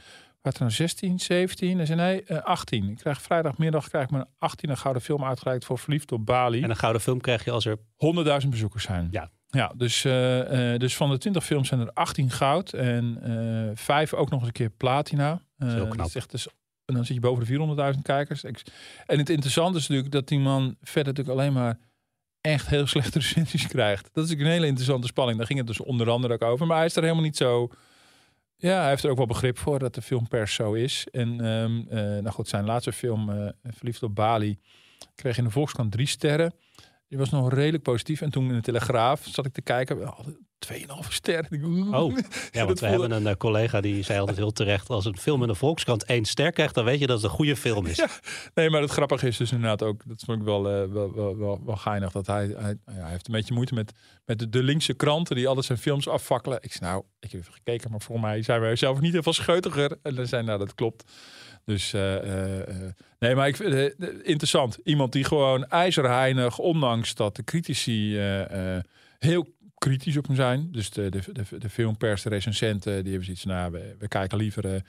Wat 0.42 0.54
er 0.54 0.60
nou 0.60 0.72
16, 0.72 1.18
17? 1.18 1.80
En 1.80 1.86
zei 1.86 1.98
nee, 2.00 2.24
uh, 2.28 2.42
18. 2.42 2.88
Ik 2.88 2.96
krijg 2.96 3.22
vrijdagmiddag 3.22 3.88
krijg 3.88 4.04
ik 4.04 4.10
mijn 4.10 4.26
18 4.38 4.70
een 4.70 4.76
gouden 4.76 5.02
film 5.02 5.24
uitgereikt 5.24 5.64
voor 5.64 5.78
Verliefd 5.78 6.12
op 6.12 6.26
Bali. 6.26 6.62
En 6.62 6.70
een 6.70 6.76
gouden 6.76 7.02
film 7.02 7.20
krijg 7.20 7.44
je 7.44 7.50
als 7.50 7.64
er 7.64 7.78
100.000 8.42 8.48
bezoekers 8.48 8.84
zijn. 8.84 9.08
Ja. 9.10 9.30
Ja, 9.46 9.72
dus, 9.76 10.04
uh, 10.04 10.72
uh, 10.72 10.78
dus 10.78 10.96
van 10.96 11.10
de 11.10 11.18
20 11.18 11.44
films 11.44 11.68
zijn 11.68 11.80
er 11.80 11.90
18 11.92 12.30
goud 12.30 12.72
en 12.72 13.18
uh, 13.26 13.70
vijf 13.74 14.14
ook 14.14 14.30
nog 14.30 14.38
eens 14.38 14.48
een 14.48 14.54
keer 14.54 14.70
platina. 14.70 15.40
Heel 15.56 15.84
knap. 15.84 15.96
Dat 15.96 16.06
is 16.06 16.14
echt 16.14 16.30
dus, 16.30 16.46
en 16.84 16.94
dan 16.94 17.04
zit 17.04 17.14
je 17.14 17.20
boven 17.20 17.74
de 17.76 17.92
400.000 17.94 18.00
kijkers. 18.02 18.44
En 18.44 19.18
het 19.18 19.30
interessante 19.30 19.78
is 19.78 19.86
natuurlijk 19.86 20.12
dat 20.12 20.28
die 20.28 20.38
man 20.38 20.76
verder 20.82 21.12
natuurlijk 21.12 21.38
alleen 21.38 21.52
maar 21.52 21.78
echt 22.44 22.68
heel 22.68 22.86
slechte 22.86 23.18
recensies 23.24 23.66
krijgt. 23.66 24.08
Dat 24.12 24.24
is 24.24 24.30
een 24.30 24.46
hele 24.46 24.66
interessante 24.66 25.06
spanning. 25.06 25.38
Daar 25.38 25.46
ging 25.46 25.58
het 25.58 25.68
dus 25.68 25.80
onder 25.80 26.10
andere 26.10 26.34
ook 26.34 26.42
over. 26.42 26.66
Maar 26.66 26.76
hij 26.76 26.86
is 26.86 26.96
er 26.96 27.02
helemaal 27.02 27.24
niet 27.24 27.36
zo... 27.36 27.68
Ja, 28.56 28.80
hij 28.80 28.88
heeft 28.88 29.04
er 29.04 29.10
ook 29.10 29.16
wel 29.16 29.26
begrip 29.26 29.58
voor 29.58 29.78
dat 29.78 29.94
de 29.94 30.02
filmpers 30.02 30.54
zo 30.54 30.72
is. 30.72 31.06
En 31.10 31.44
um, 31.46 31.86
nou 31.90 32.30
goed, 32.30 32.48
zijn 32.48 32.64
laatste 32.64 32.92
film, 32.92 33.52
Verliefd 33.62 34.02
op 34.02 34.14
Bali, 34.14 34.58
kreeg 35.14 35.38
in 35.38 35.44
de 35.44 35.50
Volkskrant 35.50 35.92
drie 35.92 36.06
sterren. 36.06 36.54
Die 37.08 37.18
was 37.18 37.30
nog 37.30 37.52
redelijk 37.52 37.82
positief. 37.82 38.20
En 38.20 38.30
toen 38.30 38.48
in 38.48 38.54
de 38.54 38.60
Telegraaf 38.60 39.26
zat 39.26 39.46
ik 39.46 39.52
te 39.52 39.62
kijken. 39.62 40.14
2,5 40.72 41.08
sterren. 41.08 41.62
Oh, 41.94 42.18
ja, 42.50 42.64
want 42.64 42.80
we 42.80 42.86
hebben 42.86 43.10
een 43.10 43.22
uh, 43.22 43.32
collega 43.32 43.80
die 43.80 44.02
zei 44.02 44.18
altijd 44.18 44.36
heel 44.36 44.52
terecht... 44.52 44.90
als 44.90 45.04
een 45.04 45.18
film 45.18 45.42
in 45.42 45.48
de 45.48 45.54
Volkskrant 45.54 46.04
één 46.04 46.24
ster 46.24 46.52
krijgt... 46.52 46.74
dan 46.74 46.84
weet 46.84 47.00
je 47.00 47.06
dat 47.06 47.16
het 47.16 47.24
een 47.24 47.36
goede 47.36 47.56
film 47.56 47.86
is. 47.86 47.96
Ja, 48.04 48.08
nee, 48.54 48.70
maar 48.70 48.80
het 48.80 48.90
grappige 48.90 49.26
is 49.26 49.36
dus 49.36 49.52
inderdaad 49.52 49.82
ook... 49.82 50.02
dat 50.06 50.22
vond 50.26 50.38
ik 50.38 50.44
wel, 50.44 50.82
uh, 50.82 50.92
wel, 50.92 51.14
wel, 51.14 51.36
wel, 51.36 51.60
wel, 51.64 51.76
geinig... 51.76 52.12
dat 52.12 52.26
hij, 52.26 52.54
hij, 52.56 52.76
ja, 52.86 52.92
hij 52.92 53.10
heeft 53.10 53.26
een 53.26 53.34
beetje 53.34 53.54
moeite 53.54 53.74
met, 53.74 53.92
met 54.24 54.38
de, 54.38 54.48
de, 54.48 54.62
linkse 54.62 54.94
kranten... 54.94 55.36
die 55.36 55.48
alles 55.48 55.66
zijn 55.66 55.78
films 55.78 56.08
afvakkelen. 56.08 56.58
Ik 56.60 56.72
zei, 56.72 56.90
nou, 56.90 57.04
ik 57.20 57.30
heb 57.30 57.40
even 57.40 57.52
gekeken... 57.52 57.90
maar 57.90 58.00
voor 58.00 58.20
mij 58.20 58.42
zijn 58.42 58.60
wij 58.60 58.76
zelf 58.76 59.00
niet 59.00 59.12
heel 59.12 59.22
veel 59.22 59.32
scheutiger. 59.32 59.98
En 60.02 60.14
dan 60.14 60.26
zijn, 60.26 60.44
nou, 60.44 60.58
dat 60.58 60.74
klopt. 60.74 61.04
Dus 61.64 61.92
uh, 61.94 62.14
uh, 62.14 62.64
nee, 63.18 63.34
maar 63.34 63.48
ik 63.48 63.56
vind 63.56 63.72
het 63.72 63.94
interessant. 64.22 64.78
Iemand 64.84 65.12
die 65.12 65.24
gewoon 65.24 65.66
ijzerheinig, 65.66 66.58
ondanks 66.58 67.14
dat 67.14 67.36
de 67.36 67.44
critici 67.44 68.18
uh, 68.38 68.78
heel 69.18 69.54
kritisch 69.84 70.16
op 70.16 70.26
hem 70.26 70.36
zijn. 70.36 70.68
Dus 70.72 70.90
de, 70.90 71.08
de, 71.08 71.20
de, 71.32 71.58
de 71.58 71.68
filmpers, 71.68 72.22
de 72.22 72.28
recensenten, 72.28 72.92
die 72.92 73.12
hebben 73.12 73.24
zoiets 73.24 73.44
nou, 73.44 73.72
we, 73.72 73.94
we 73.98 74.08
kijken 74.08 74.38
liever 74.38 74.62
de, 74.62 74.82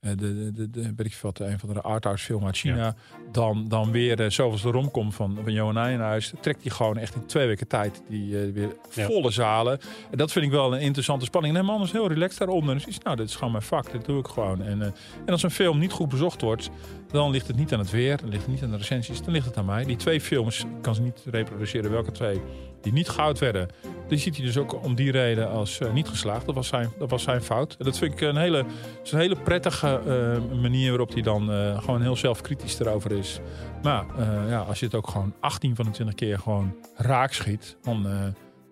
de, 0.00 0.52
de, 0.52 0.70
de, 0.70 0.92
weet 0.96 1.06
ik 1.06 1.14
wat, 1.22 1.38
een 1.38 1.58
van 1.58 1.74
de 1.74 1.80
arthouse 1.80 2.24
film 2.24 2.46
uit 2.46 2.56
China. 2.56 2.76
Ja. 2.76 2.94
Dan, 3.32 3.68
dan 3.68 3.90
weer, 3.90 4.20
uh, 4.20 4.30
zoals 4.30 4.62
de 4.62 4.70
romcom 4.70 5.12
van, 5.12 5.38
van 5.42 5.52
Johan 5.52 5.74
Nijenhuis, 5.74 6.32
trekt 6.40 6.62
hij 6.62 6.70
gewoon 6.70 6.98
echt 6.98 7.14
in 7.14 7.26
twee 7.26 7.46
weken 7.46 7.66
tijd 7.66 8.02
die 8.08 8.46
uh, 8.46 8.54
weer 8.54 8.76
volle 8.88 9.30
zalen. 9.30 9.78
En 10.10 10.18
dat 10.18 10.32
vind 10.32 10.44
ik 10.44 10.50
wel 10.50 10.74
een 10.74 10.80
interessante 10.80 11.24
spanning. 11.24 11.54
En 11.54 11.60
de 11.60 11.66
man 11.66 11.82
is 11.82 11.92
heel 11.92 12.08
relaxed 12.08 12.38
daaronder. 12.38 12.74
Dus 12.74 12.86
is, 12.86 12.98
nou, 12.98 13.16
dit 13.16 13.28
is 13.28 13.34
gewoon 13.34 13.52
mijn 13.52 13.64
vak, 13.64 13.92
dit 13.92 14.04
doe 14.04 14.18
ik 14.18 14.26
gewoon. 14.26 14.62
En, 14.62 14.82
en 14.82 14.94
als 15.26 15.42
een 15.42 15.50
film 15.50 15.78
niet 15.78 15.92
goed 15.92 16.08
bezocht 16.08 16.40
wordt, 16.40 16.70
dan 17.10 17.30
ligt 17.30 17.46
het 17.46 17.56
niet 17.56 17.72
aan 17.72 17.78
het 17.78 17.90
weer, 17.90 18.16
dan 18.16 18.28
ligt 18.28 18.42
het 18.42 18.50
niet 18.50 18.62
aan 18.62 18.70
de 18.70 18.76
recensies, 18.76 19.22
dan 19.22 19.32
ligt 19.32 19.46
het 19.46 19.56
aan 19.56 19.64
mij. 19.64 19.84
Die 19.84 19.96
twee 19.96 20.20
films, 20.20 20.60
ik 20.60 20.82
kan 20.82 20.94
ze 20.94 21.02
niet 21.02 21.22
reproduceren 21.30 21.90
welke 21.90 22.12
twee, 22.12 22.40
die 22.80 22.92
niet 22.92 23.08
goud 23.08 23.38
werden, 23.38 23.68
die 24.08 24.18
ziet 24.18 24.36
hij 24.36 24.44
dus 24.44 24.56
ook 24.56 24.84
om 24.84 24.94
die 24.94 25.10
reden 25.10 25.50
als 25.50 25.80
uh, 25.80 25.92
niet 25.92 26.08
geslaagd. 26.08 26.46
Dat 26.46 26.54
was 26.54 26.68
zijn, 26.68 26.92
dat 26.98 27.10
was 27.10 27.22
zijn 27.22 27.42
fout. 27.42 27.76
En 27.78 27.84
dat 27.84 27.98
vind 27.98 28.12
ik 28.12 28.20
een 28.20 28.36
hele, 28.36 28.64
een 29.10 29.18
hele 29.18 29.36
prettige 29.36 30.00
uh, 30.06 30.60
manier 30.60 30.88
waarop 30.88 31.12
hij 31.12 31.22
dan 31.22 31.50
uh, 31.50 31.82
gewoon 31.82 32.02
heel 32.02 32.16
zelfkritisch 32.16 32.80
erover 32.80 33.12
is. 33.12 33.40
Maar 33.82 34.04
ja, 34.48 34.60
als 34.60 34.78
je 34.78 34.84
het 34.84 34.94
ook 34.94 35.08
gewoon 35.08 35.34
18 35.40 35.76
van 35.76 35.84
de 35.84 35.90
20 35.90 36.14
keer 36.14 36.38
gewoon 36.38 36.76
raak 36.94 37.32
schiet, 37.32 37.76
dan, 37.82 38.02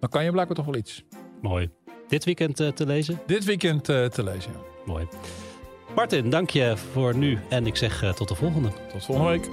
dan 0.01 0.09
kan 0.09 0.24
je 0.24 0.30
blijkbaar 0.30 0.57
toch 0.57 0.66
wel 0.66 0.76
iets. 0.76 1.05
Mooi. 1.43 1.70
Dit 2.09 2.24
weekend 2.24 2.57
te 2.57 2.86
lezen? 2.86 3.20
Dit 3.26 3.45
weekend 3.45 3.84
te 3.84 4.22
lezen, 4.24 4.53
ja. 4.53 4.59
Mooi. 4.86 5.09
Martin, 5.99 6.30
dank 6.30 6.51
je 6.51 6.76
voor 6.92 7.16
nu 7.16 7.38
en 7.49 7.66
ik 7.66 7.76
zeg 7.76 8.03
eh, 8.03 8.12
tot 8.12 8.28
de 8.28 8.34
volgende. 8.34 8.68
Tot 8.92 9.05
volgende 9.05 9.30
week. 9.30 9.49